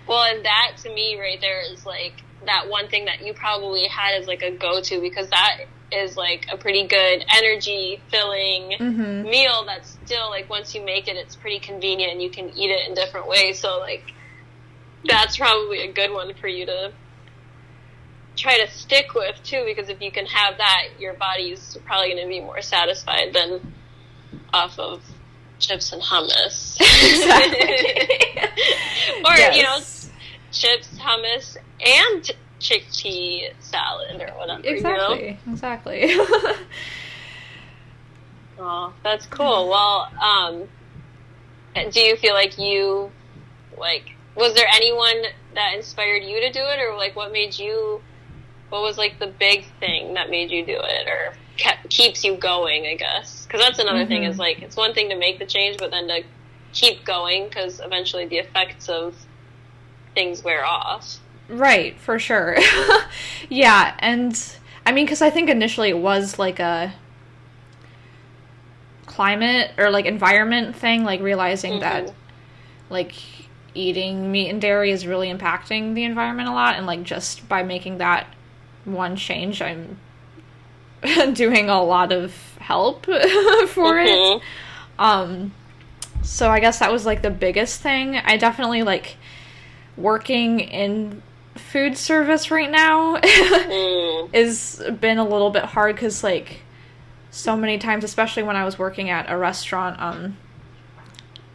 well, 0.08 0.24
and 0.24 0.46
that 0.46 0.78
to 0.84 0.94
me 0.94 1.20
right 1.20 1.40
there 1.42 1.62
is 1.72 1.86
like 1.86 2.14
that 2.46 2.70
one 2.70 2.88
thing 2.90 3.06
that 3.06 3.26
you 3.26 3.34
probably 3.34 3.88
had 3.88 4.20
as 4.20 4.28
like 4.28 4.42
a 4.42 4.52
go 4.52 4.82
to 4.82 5.02
because 5.02 5.30
that 5.30 5.60
is 5.92 6.18
like 6.18 6.48
a 6.52 6.58
pretty 6.58 6.88
good 6.88 7.24
energy 7.36 8.02
filling 8.10 8.72
mm-hmm. 8.80 9.24
meal 9.24 9.64
that's 9.66 9.98
still 10.06 10.30
like 10.30 10.50
once 10.50 10.74
you 10.74 10.84
make 10.84 11.08
it 11.08 11.16
it's 11.16 11.36
pretty 11.36 11.60
convenient 11.60 12.14
and 12.14 12.22
you 12.22 12.30
can 12.30 12.50
eat 12.58 12.70
it 12.70 12.88
in 12.88 12.96
different 12.96 13.28
ways 13.28 13.60
so 13.60 13.80
like 13.80 14.14
that's 15.06 15.38
probably 15.38 15.82
a 15.82 15.92
good 15.92 16.12
one 16.12 16.34
for 16.36 16.48
you 16.48 16.66
to 16.66 16.92
try 18.36 18.58
to 18.60 18.72
stick 18.72 19.14
with 19.14 19.36
too 19.44 19.64
because 19.66 19.90
if 19.90 20.02
you 20.02 20.12
can 20.12 20.26
have 20.26 20.58
that 20.58 20.88
your 21.00 21.14
body's 21.14 21.78
probably 21.86 22.10
going 22.10 22.22
to 22.24 22.28
be 22.28 22.40
more 22.40 22.62
satisfied 22.62 23.34
than 23.34 23.74
off 24.54 24.80
of 24.80 25.04
chips 25.60 25.94
and 25.94 26.02
hummus 26.02 26.80
or 29.26 29.36
Yes. 29.38 29.56
you 29.56 29.64
know 29.64 29.80
chips 30.54 30.88
hummus 30.98 31.58
and 31.86 32.32
chickpea 32.60 33.52
salad 33.60 34.22
or 34.22 34.34
whatever 34.38 34.62
you 34.66 34.82
know 34.82 35.12
Exactly. 35.12 36.06
Exactly. 36.06 36.16
oh 38.60 38.94
that's 39.04 39.26
cool 39.26 39.70
well 39.70 40.08
um 40.24 40.68
do 41.92 42.00
you 42.00 42.16
feel 42.16 42.34
like 42.34 42.58
you 42.60 43.12
like 43.78 44.12
was 44.36 44.54
there 44.54 44.68
anyone 44.74 45.24
that 45.56 45.74
inspired 45.76 46.24
you 46.24 46.40
to 46.40 46.52
do 46.52 46.60
it 46.62 46.80
or 46.80 46.96
like 46.96 47.16
what 47.16 47.32
made 47.32 47.58
you 47.58 48.00
what 48.70 48.82
was 48.82 48.98
like 48.98 49.18
the 49.20 49.28
big 49.28 49.66
thing 49.80 50.14
that 50.14 50.30
made 50.30 50.52
you 50.52 50.66
do 50.66 50.78
it 50.80 51.08
or 51.08 51.34
kept, 51.58 51.90
keeps 51.90 52.24
you 52.24 52.36
going 52.36 52.86
i 52.86 52.96
guess 52.96 53.46
because 53.46 53.60
that's 53.62 53.80
another 53.80 54.06
thing 54.06 54.22
Mhm. 54.24 54.30
is 54.30 54.38
like 54.40 54.62
it's 54.62 54.76
one 54.76 54.94
thing 54.94 55.10
to 55.10 55.16
make 55.18 55.40
the 55.40 55.46
change 55.46 55.78
but 55.78 55.92
then 55.92 56.08
to 56.08 56.24
keep 56.74 57.04
going 57.06 57.46
because 57.48 57.80
eventually 57.84 58.26
the 58.28 58.38
effects 58.38 58.88
of 58.90 59.16
things 60.14 60.44
wear 60.44 60.66
off 60.66 61.18
Right, 61.50 61.98
for 62.00 62.20
sure. 62.20 62.58
yeah, 63.50 63.94
and 64.00 64.34
I 64.86 64.92
mean, 64.94 65.06
because 65.06 65.22
I 65.22 65.30
think 65.30 65.50
initially 65.50 65.90
it 65.90 65.98
was 65.98 66.40
like 66.40 66.60
a 66.60 66.94
climate 69.06 69.72
or 69.78 69.90
like 69.92 70.06
environment 70.06 70.76
thing, 70.76 71.04
like 71.04 71.20
realizing 71.22 71.80
that 71.82 72.06
Mhm. 72.06 72.14
like 72.90 73.14
eating 73.76 74.32
meat 74.32 74.50
and 74.50 74.62
dairy 74.62 74.92
is 74.92 75.06
really 75.06 75.32
impacting 75.32 75.96
the 75.96 76.04
environment 76.06 76.48
a 76.48 76.54
lot, 76.54 76.76
and 76.76 76.86
like 76.88 77.04
just 77.04 77.48
by 77.50 77.62
making 77.64 77.98
that 77.98 78.26
one 78.86 79.16
change, 79.16 79.62
I'm 79.62 79.98
doing 81.34 81.70
a 81.70 81.84
lot 81.84 82.12
of 82.12 82.34
help 82.60 83.06
for 83.68 84.00
it. 84.00 84.08
Mhm. 84.08 84.42
Um, 84.98 85.52
so 86.22 86.50
I 86.50 86.60
guess 86.62 86.80
that 86.80 86.92
was 86.92 87.06
like 87.06 87.22
the 87.22 87.30
biggest 87.32 87.82
thing. 87.82 88.16
I 88.16 88.38
definitely 88.38 88.84
like 88.84 89.18
working 89.98 90.60
in 90.60 91.22
food 91.56 91.96
service 91.98 92.50
right 92.50 92.72
now 92.72 93.18
Mm. 93.22 94.34
is 94.34 94.84
been 95.00 95.18
a 95.20 95.24
little 95.24 95.50
bit 95.52 95.64
hard 95.66 95.96
because 95.96 96.24
like 96.24 96.62
so 97.30 97.56
many 97.56 97.78
times, 97.78 98.04
especially 98.04 98.44
when 98.44 98.56
I 98.56 98.64
was 98.66 98.78
working 98.80 99.10
at 99.10 99.30
a 99.30 99.38
restaurant 99.38 100.00
um 100.02 100.38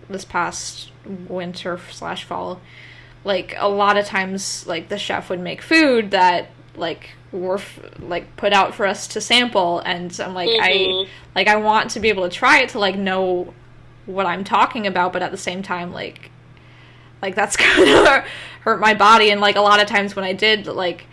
this 0.09 0.25
past 0.25 0.91
winter 1.29 1.79
slash 1.91 2.25
fall, 2.25 2.61
like 3.25 3.55
a 3.59 3.69
lot 3.69 3.97
of 3.97 4.07
times 4.07 4.67
like 4.67 4.89
the 4.89 4.99
chef 4.99 5.29
would 5.31 5.41
make 5.41 5.61
food 5.63 6.11
that 6.13 6.49
like 6.77 7.11
were 7.33 7.57
f- 7.59 7.81
like 7.99 8.37
put 8.37 8.53
out 8.53 8.75
for 8.75 8.87
us 8.87 9.07
to 9.09 9.21
sample 9.21 9.81
and 9.81 10.19
I'm 10.21 10.33
like 10.35 10.49
I 10.49 10.71
Mhm. 10.73 11.09
like 11.35 11.49
I 11.49 11.57
want 11.57 11.91
to 11.93 12.01
be 12.01 12.09
able 12.09 12.29
to 12.29 12.35
try 12.35 12.61
it 12.61 12.71
to 12.71 12.79
like 12.79 12.97
know 12.97 13.53
what 14.07 14.25
I'm 14.27 14.45
talking 14.45 14.87
about, 14.87 15.13
but 15.13 15.23
at 15.23 15.31
the 15.33 15.37
same 15.37 15.63
time, 15.63 15.93
like, 15.93 16.31
like 17.23 17.35
that's 17.35 17.57
gonna 17.59 18.25
hurt 18.63 18.81
my 18.81 18.95
body. 18.95 19.31
And 19.31 19.41
like 19.41 19.57
a 19.57 19.61
lot 19.61 19.81
of 19.81 19.87
times 19.89 20.15
when 20.17 20.25
I 20.25 20.33
did 20.33 20.67
like 20.67 21.07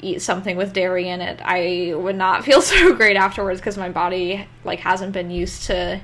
eat 0.00 0.20
something 0.20 0.56
with 0.56 0.72
dairy 0.72 1.08
in 1.08 1.20
it, 1.20 1.40
I 1.42 1.94
would 1.94 2.16
not 2.16 2.44
feel 2.46 2.62
so 2.62 2.94
great 2.94 3.16
afterwards 3.16 3.60
because 3.60 3.76
my 3.76 3.88
body 3.88 4.46
like 4.64 4.80
hasn't 4.80 5.12
been 5.12 5.30
used 5.30 5.64
to 5.64 6.00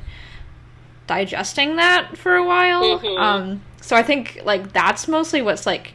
digesting 1.06 1.76
that 1.76 2.16
for 2.16 2.36
a 2.36 2.44
while. 2.44 3.00
Mhm. 3.00 3.18
Um, 3.18 3.62
so 3.80 3.96
I 3.96 4.02
think 4.02 4.40
like 4.44 4.72
that's 4.72 5.08
mostly 5.08 5.42
what's 5.42 5.66
like 5.66 5.94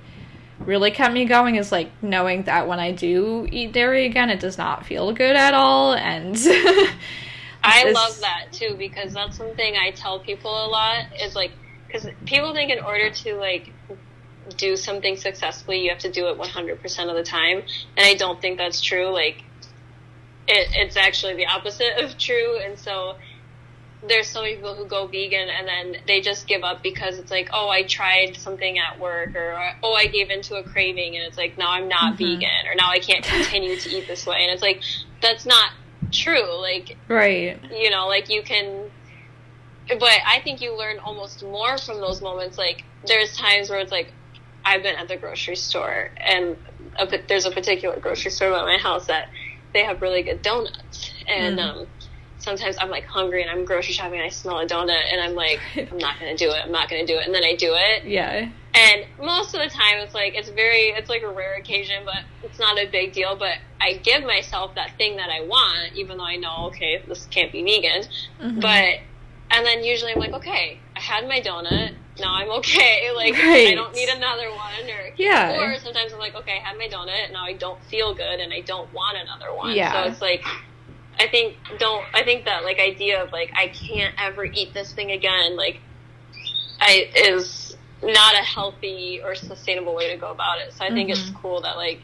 really 0.59 0.91
kept 0.91 1.13
me 1.13 1.25
going 1.25 1.55
is 1.55 1.71
like 1.71 1.91
knowing 2.01 2.43
that 2.43 2.67
when 2.67 2.79
I 2.79 2.91
do 2.91 3.47
eat 3.51 3.73
dairy 3.73 4.05
again, 4.05 4.29
it 4.29 4.39
does 4.39 4.57
not 4.57 4.85
feel 4.85 5.11
good 5.11 5.35
at 5.35 5.53
all, 5.53 5.93
and 5.93 6.35
I 7.63 7.91
love 7.91 8.19
that 8.21 8.47
too 8.51 8.75
because 8.77 9.13
that's 9.13 9.37
something 9.37 9.75
I 9.77 9.91
tell 9.91 10.19
people 10.19 10.51
a 10.51 10.67
lot 10.67 11.05
is 11.21 11.35
like 11.35 11.51
because 11.93 12.09
people 12.25 12.53
think 12.53 12.71
in 12.71 12.83
order 12.83 13.11
to 13.11 13.35
like 13.35 13.71
do 14.57 14.75
something 14.75 15.15
successfully 15.15 15.83
you 15.83 15.89
have 15.89 15.99
to 15.99 16.11
do 16.11 16.27
it 16.27 16.37
100% 16.37 17.09
of 17.09 17.15
the 17.15 17.23
time. 17.23 17.59
And 17.95 18.05
I 18.05 18.15
don't 18.15 18.41
think 18.41 18.57
that's 18.57 18.81
true. 18.81 19.07
Like 19.09 19.43
it, 20.47 20.67
it's 20.73 20.97
actually 20.97 21.35
the 21.35 21.45
opposite 21.45 22.03
of 22.03 22.17
true. 22.17 22.57
And 22.57 22.77
so 22.77 23.15
there's 24.05 24.27
so 24.27 24.41
many 24.41 24.55
people 24.55 24.75
who 24.75 24.85
go 24.85 25.07
vegan 25.07 25.47
and 25.49 25.67
then 25.67 26.01
they 26.07 26.19
just 26.19 26.47
give 26.47 26.63
up 26.63 26.83
because 26.83 27.17
it's 27.19 27.31
like 27.31 27.49
oh 27.53 27.69
I 27.69 27.83
tried 27.83 28.35
something 28.35 28.77
at 28.77 28.99
work 28.99 29.33
or 29.35 29.57
oh 29.81 29.93
I 29.93 30.07
gave 30.07 30.29
into 30.29 30.55
a 30.55 30.63
craving 30.63 31.15
and 31.15 31.23
it's 31.25 31.37
like 31.37 31.57
now 31.57 31.71
I'm 31.71 31.87
not 31.87 32.15
Mhm. 32.15 32.17
vegan 32.17 32.67
or 32.67 32.75
now 32.75 32.89
I 32.89 32.99
can't 32.99 33.23
continue 33.23 33.77
to 33.77 33.89
eat 33.89 34.07
this 34.07 34.25
way. 34.25 34.37
And 34.41 34.51
it's 34.51 34.61
like 34.61 34.81
that's 35.21 35.45
not 35.45 35.69
true. 36.11 36.59
Like 36.59 36.97
right. 37.07 37.57
you 37.71 37.91
know 37.91 38.07
like 38.07 38.29
you 38.29 38.41
can 38.41 38.82
but 39.87 40.09
i 40.27 40.39
think 40.43 40.61
you 40.61 40.77
learn 40.77 40.97
almost 40.99 41.43
more 41.43 41.77
from 41.77 41.99
those 41.99 42.21
moments 42.21 42.57
like 42.57 42.83
there's 43.07 43.35
times 43.35 43.69
where 43.69 43.79
it's 43.79 43.91
like 43.91 44.11
i've 44.65 44.81
been 44.83 44.95
at 44.95 45.07
the 45.07 45.17
grocery 45.17 45.55
store 45.55 46.09
and 46.17 46.55
a, 46.99 47.07
there's 47.27 47.45
a 47.45 47.51
particular 47.51 47.99
grocery 47.99 48.31
store 48.31 48.51
by 48.51 48.63
my 48.63 48.77
house 48.77 49.07
that 49.07 49.29
they 49.73 49.83
have 49.83 50.01
really 50.01 50.23
good 50.23 50.41
donuts 50.41 51.11
and 51.27 51.57
Mm. 51.57 51.63
um 51.81 51.87
sometimes 52.39 52.77
i'm 52.79 52.89
like 52.89 53.05
hungry 53.05 53.41
and 53.41 53.49
i'm 53.49 53.63
grocery 53.65 53.93
shopping 53.93 54.15
and 54.19 54.25
i 54.25 54.29
smell 54.29 54.59
a 54.59 54.65
donut 54.65 55.01
and 55.11 55.21
i'm 55.21 55.33
like 55.35 55.59
i'm 55.91 55.97
not 55.97 56.19
gonna 56.19 56.35
do 56.37 56.49
it 56.49 56.61
i'm 56.63 56.71
not 56.71 56.89
gonna 56.89 57.05
do 57.07 57.15
it 57.17 57.25
and 57.25 57.33
then 57.33 57.43
i 57.43 57.55
do 57.55 57.73
it 57.73 58.03
Yeah. 58.05 58.49
and 58.75 59.05
most 59.19 59.53
of 59.55 59.61
the 59.61 59.69
time, 59.69 59.99
it's 59.99 60.13
like 60.13 60.33
it's 60.35 60.49
very 60.49 60.89
it's 60.89 61.07
like 61.09 61.21
a 61.23 61.29
rare 61.29 61.55
occasion, 61.55 62.03
but 62.05 62.17
it's 62.43 62.59
not 62.59 62.77
a 62.79 62.87
big 62.87 63.13
deal. 63.13 63.35
But 63.37 63.57
I 63.79 63.93
give 64.03 64.23
myself 64.23 64.73
that 64.75 64.97
thing 64.97 65.15
that 65.17 65.29
I 65.29 65.41
want, 65.45 65.93
even 65.95 66.17
though 66.17 66.25
I 66.25 66.35
know 66.37 66.65
okay, 66.67 67.01
this 67.07 67.25
can't 67.27 67.51
be 67.51 67.61
vegan. 67.63 68.03
Mhm. 68.41 68.61
But 68.61 68.99
and 69.53 69.65
then 69.65 69.83
usually 69.83 70.11
I'm 70.13 70.19
like, 70.19 70.33
okay, 70.33 70.79
I 70.95 70.99
had 70.99 71.27
my 71.27 71.39
donut. 71.41 71.93
Now 72.19 72.33
I'm 72.35 72.49
okay. 72.59 73.09
Like 73.15 73.35
I 73.35 73.73
don't 73.75 73.93
need 73.93 74.09
another 74.09 74.49
one. 74.51 74.83
Or 74.89 75.13
Yeah. 75.17 75.61
Or 75.61 75.77
sometimes 75.79 76.11
I'm 76.13 76.19
like, 76.19 76.35
okay, 76.35 76.57
I 76.57 76.67
had 76.67 76.77
my 76.77 76.87
donut. 76.87 77.31
Now 77.31 77.45
I 77.45 77.53
don't 77.53 77.81
feel 77.85 78.13
good, 78.13 78.39
and 78.39 78.51
I 78.53 78.61
don't 78.61 78.91
want 78.93 79.17
another 79.17 79.53
one. 79.53 79.75
Yeah. 79.75 79.91
So 79.93 80.11
it's 80.11 80.21
like. 80.21 80.43
I 81.19 81.27
think 81.27 81.57
don't 81.77 82.03
I 82.11 82.23
think 82.23 82.45
that 82.45 82.63
like 82.63 82.79
idea 82.79 83.23
of 83.23 83.31
like 83.31 83.51
I 83.55 83.67
can't 83.67 84.15
ever 84.19 84.45
eat 84.45 84.73
this 84.73 84.93
thing 84.93 85.11
again 85.11 85.55
like 85.55 85.79
I 86.79 87.07
is 87.15 87.77
not 88.01 88.33
a 88.33 88.43
healthy 88.43 89.21
or 89.23 89.35
sustainable 89.35 89.93
way 89.95 90.09
to 90.11 90.17
go 90.17 90.31
about 90.31 90.59
it. 90.59 90.73
So 90.73 90.83
I 90.83 90.89
think 90.89 91.11
it's 91.11 91.29
Mhm. 91.29 91.35
cool 91.41 91.61
that 91.61 91.77
like 91.77 92.01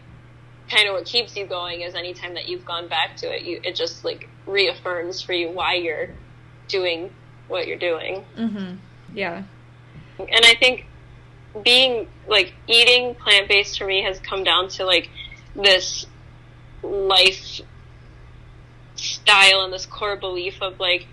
kind 0.69 0.87
of 0.87 0.93
what 0.93 1.05
keeps 1.05 1.35
you 1.35 1.45
going 1.47 1.81
is 1.81 1.95
anytime 1.95 2.35
that 2.35 2.47
you've 2.47 2.65
gone 2.65 2.87
back 2.87 3.17
to 3.17 3.35
it, 3.35 3.41
you 3.41 3.59
it 3.63 3.75
just 3.75 4.05
like 4.05 4.29
reaffirms 4.45 5.21
for 5.21 5.33
you 5.33 5.49
why 5.49 5.73
you're 5.73 6.09
doing 6.67 7.11
what 7.49 7.67
you're 7.67 7.77
doing. 7.77 8.23
Mhm. 8.37 8.77
Yeah. 9.13 9.43
And 10.19 10.45
I 10.45 10.55
think 10.55 10.85
being 11.63 12.07
like 12.27 12.53
eating 12.67 13.15
plant 13.15 13.47
based 13.49 13.77
for 13.77 13.85
me 13.85 14.03
has 14.03 14.19
come 14.19 14.43
down 14.43 14.69
to 14.69 14.85
like 14.85 15.09
this 15.55 16.05
life 16.83 17.59
style 18.95 19.61
and 19.63 19.73
this 19.73 19.85
core 19.85 20.15
belief 20.15 20.61
of 20.61 20.79
like 20.79 21.07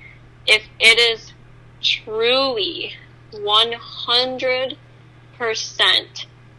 if 0.46 0.62
it 0.78 0.98
is 0.98 1.32
truly 1.80 2.92
100% 3.32 4.76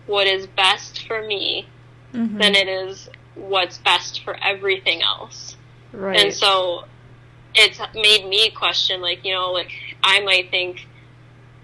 what 0.08 0.28
is 0.28 0.48
best 0.48 1.06
for 1.06 1.22
me, 1.22 1.68
Mhm. 2.14 2.38
then 2.40 2.56
it 2.56 2.68
is 2.68 3.10
what's 3.36 3.78
best 3.80 4.24
for 4.24 4.38
everything 4.42 5.02
else. 5.02 5.56
right. 5.94 6.18
And 6.20 6.34
so 6.34 6.84
it's 7.58 7.80
made 7.94 8.28
me 8.28 8.52
question, 8.52 9.02
like, 9.02 9.26
you 9.26 9.34
know, 9.34 9.52
like 9.52 9.72
I 10.04 10.20
might 10.22 10.52
think 10.52 10.88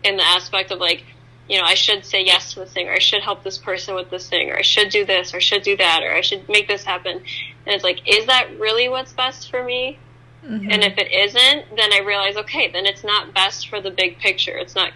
in 0.03 0.17
the 0.17 0.23
aspect 0.23 0.71
of 0.71 0.79
like, 0.79 1.03
you 1.47 1.57
know, 1.57 1.65
I 1.65 1.75
should 1.75 2.05
say 2.05 2.23
yes 2.23 2.53
to 2.53 2.61
this 2.61 2.73
thing, 2.73 2.87
or 2.87 2.93
I 2.93 2.99
should 2.99 3.21
help 3.21 3.43
this 3.43 3.57
person 3.57 3.95
with 3.95 4.09
this 4.09 4.29
thing, 4.29 4.49
or 4.49 4.57
I 4.57 4.61
should 4.61 4.89
do 4.89 5.05
this, 5.05 5.33
or 5.33 5.37
I 5.37 5.39
should 5.39 5.63
do 5.63 5.75
that, 5.77 6.01
or 6.03 6.13
I 6.13 6.21
should 6.21 6.47
make 6.49 6.67
this 6.67 6.83
happen. 6.83 7.17
And 7.17 7.75
it's 7.75 7.83
like, 7.83 8.01
is 8.07 8.25
that 8.27 8.59
really 8.59 8.89
what's 8.89 9.13
best 9.13 9.49
for 9.49 9.63
me? 9.63 9.99
Mhm. 10.45 10.71
And 10.71 10.83
if 10.83 10.97
it 10.97 11.11
isn't, 11.11 11.75
then 11.75 11.93
I 11.93 11.99
realize, 11.99 12.37
okay, 12.37 12.69
then 12.69 12.85
it's 12.85 13.03
not 13.03 13.33
best 13.33 13.69
for 13.69 13.81
the 13.81 13.91
big 13.91 14.19
picture. 14.19 14.57
It's 14.57 14.75
not 14.75 14.91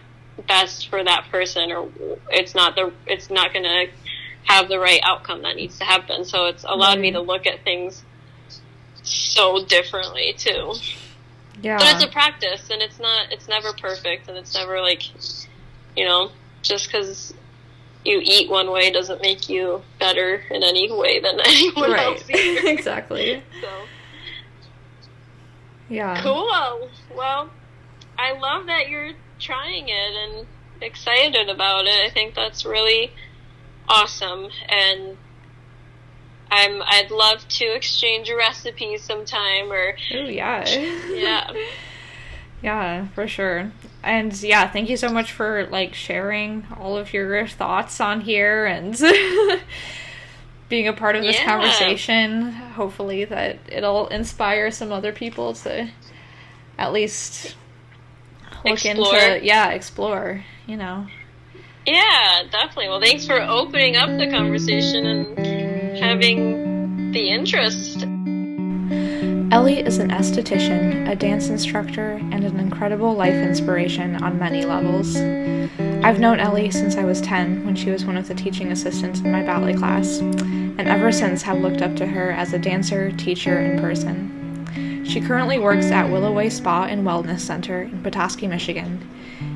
best 0.47 0.87
for 0.89 1.03
that 1.03 1.25
person, 1.31 1.71
or 1.71 1.89
it's 2.29 2.55
not 2.55 2.75
the, 2.75 2.93
it's 3.05 3.29
not 3.29 3.53
going 3.53 3.63
to 3.63 3.87
have 4.43 4.69
the 4.69 4.79
right 4.79 5.01
outcome 5.03 5.41
that 5.43 5.55
needs 5.55 5.77
to 5.79 5.83
happen. 5.83 6.23
So 6.23 6.45
it's 6.45 6.63
allowed 6.63 6.99
me 6.99 7.11
to 7.11 7.19
look 7.19 7.45
at 7.45 7.63
things 7.63 8.03
so 9.37 9.65
differently 9.65 10.33
too. 10.37 10.73
yeah. 11.61 11.77
But 11.77 11.95
it's 11.95 12.03
a 12.03 12.07
practice, 12.07 12.69
and 12.69 12.81
it's 12.81 12.99
not, 12.99 13.31
it's 13.31 13.47
never 13.47 13.73
perfect, 13.73 14.27
and 14.27 14.37
it's 14.37 14.53
never 14.53 14.81
like, 14.81 15.03
you 15.95 16.05
know, 16.05 16.31
just 16.61 16.87
because 16.87 17.33
you 18.03 18.21
eat 18.23 18.49
one 18.49 18.71
way 18.71 18.91
doesn't 18.91 19.21
make 19.21 19.49
you 19.49 19.83
better 19.99 20.43
in 20.49 20.63
any 20.63 20.91
way 20.91 21.19
than 21.19 21.39
anyone 21.45 21.91
right. 21.91 22.07
else. 22.07 22.29
Either. 22.29 22.67
exactly. 22.69 23.43
So. 23.61 23.69
Yeah. 25.89 26.21
Cool. 26.21 26.89
Well, 27.15 27.49
I 28.17 28.37
love 28.37 28.65
that 28.67 28.89
you're 28.89 29.11
trying 29.39 29.87
it, 29.89 30.13
and 30.15 30.47
excited 30.81 31.49
about 31.49 31.85
it. 31.85 31.99
I 32.05 32.09
think 32.09 32.35
that's 32.35 32.65
really 32.65 33.11
awesome, 33.87 34.49
and 34.67 35.17
I'm 36.51 36.81
I'd 36.83 37.11
love 37.11 37.47
to 37.47 37.65
exchange 37.65 38.29
a 38.29 38.35
recipe 38.35 38.97
sometime 38.97 39.71
or. 39.71 39.95
Oh 40.13 40.25
yeah. 40.27 40.67
yeah. 41.09 41.51
Yeah, 42.59 43.07
for 43.09 43.27
sure. 43.27 43.71
And 44.03 44.33
yeah, 44.41 44.67
thank 44.67 44.89
you 44.89 44.97
so 44.97 45.09
much 45.09 45.31
for 45.31 45.67
like 45.69 45.93
sharing 45.93 46.65
all 46.75 46.97
of 46.97 47.13
your 47.13 47.45
thoughts 47.45 48.01
on 48.01 48.21
here 48.21 48.65
and 48.65 48.99
being 50.67 50.87
a 50.87 50.93
part 50.93 51.15
of 51.15 51.21
this 51.21 51.37
Yeah. 51.37 51.45
conversation. 51.45 52.51
Hopefully 52.51 53.25
that 53.25 53.59
it'll 53.69 54.07
inspire 54.07 54.71
some 54.71 54.91
other 54.91 55.11
people 55.11 55.53
to 55.53 55.89
at 56.79 56.93
least 56.93 57.55
look 58.65 58.83
Explore. 58.83 59.15
into 59.15 59.45
yeah, 59.45 59.69
explore, 59.69 60.43
you 60.65 60.77
know. 60.77 61.05
Yeah, 61.85 62.41
definitely. 62.51 62.87
Well, 62.89 62.99
thanks 63.01 63.27
for 63.27 63.39
opening 63.39 63.95
up 63.97 64.09
the 64.17 64.31
conversation 64.31 65.05
and 65.05 65.37
having 65.95 67.11
the 67.11 67.29
interest. 67.29 68.03
Ellie 69.49 69.79
is 69.79 69.97
an 69.97 70.09
esthetician, 70.09 71.09
a 71.09 71.15
dance 71.15 71.47
instructor, 71.47 72.11
and 72.11 72.43
an 72.43 72.59
incredible 72.59 73.13
life 73.13 73.33
inspiration 73.33 74.21
on 74.21 74.37
many 74.37 74.65
levels. 74.65 75.15
I've 76.03 76.19
known 76.19 76.39
Ellie 76.39 76.69
since 76.69 76.97
I 76.97 77.05
was 77.05 77.21
10 77.21 77.65
when 77.65 77.75
she 77.75 77.89
was 77.89 78.05
one 78.05 78.17
of 78.17 78.27
the 78.27 78.35
teaching 78.35 78.71
assistants 78.71 79.21
in 79.21 79.31
my 79.31 79.43
ballet 79.43 79.73
class, 79.73 80.19
and 80.19 80.81
ever 80.81 81.11
since 81.11 81.41
have 81.43 81.59
looked 81.59 81.81
up 81.81 81.95
to 81.95 82.05
her 82.05 82.31
as 82.31 82.51
a 82.51 82.59
dancer, 82.59 83.11
teacher, 83.13 83.57
and 83.57 83.79
person. 83.79 85.05
She 85.05 85.21
currently 85.21 85.57
works 85.57 85.91
at 85.91 86.11
Willow 86.11 86.33
Way 86.33 86.49
Spa 86.49 86.83
and 86.83 87.07
Wellness 87.07 87.39
Center 87.39 87.83
in 87.83 88.03
Petoskey, 88.03 88.47
Michigan, 88.47 89.09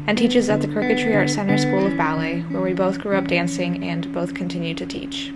and 0.07 0.17
teaches 0.17 0.49
at 0.49 0.61
the 0.61 0.67
Crooked 0.69 0.99
Tree 0.99 1.13
Art 1.13 1.29
Center 1.29 1.57
School 1.57 1.85
of 1.85 1.97
Ballet, 1.97 2.41
where 2.43 2.61
we 2.61 2.71
both 2.73 2.99
grew 2.99 3.17
up 3.17 3.27
dancing 3.27 3.83
and 3.83 4.13
both 4.13 4.33
continue 4.33 4.73
to 4.73 4.85
teach. 4.85 5.33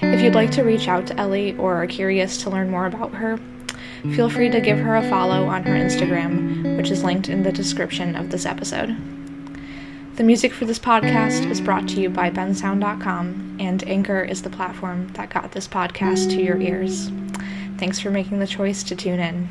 If 0.00 0.20
you'd 0.20 0.34
like 0.34 0.52
to 0.52 0.62
reach 0.62 0.86
out 0.86 1.06
to 1.08 1.16
Ellie 1.18 1.56
or 1.56 1.82
are 1.82 1.86
curious 1.86 2.40
to 2.42 2.50
learn 2.50 2.70
more 2.70 2.86
about 2.86 3.14
her, 3.14 3.38
feel 4.14 4.30
free 4.30 4.48
to 4.48 4.60
give 4.60 4.78
her 4.78 4.94
a 4.94 5.08
follow 5.08 5.46
on 5.46 5.64
her 5.64 5.74
Instagram, 5.74 6.76
which 6.76 6.90
is 6.90 7.02
linked 7.02 7.28
in 7.28 7.42
the 7.42 7.50
description 7.50 8.14
of 8.14 8.30
this 8.30 8.46
episode. 8.46 8.96
The 10.14 10.24
music 10.24 10.52
for 10.52 10.64
this 10.64 10.78
podcast 10.78 11.50
is 11.50 11.60
brought 11.60 11.88
to 11.90 12.00
you 12.00 12.10
by 12.10 12.30
bensound.com, 12.30 13.56
and 13.60 13.82
Anchor 13.88 14.22
is 14.22 14.42
the 14.42 14.50
platform 14.50 15.08
that 15.14 15.30
got 15.30 15.52
this 15.52 15.68
podcast 15.68 16.30
to 16.30 16.42
your 16.42 16.60
ears. 16.60 17.10
Thanks 17.78 18.00
for 18.00 18.10
making 18.10 18.38
the 18.38 18.46
choice 18.46 18.82
to 18.84 18.96
tune 18.96 19.20
in. 19.20 19.48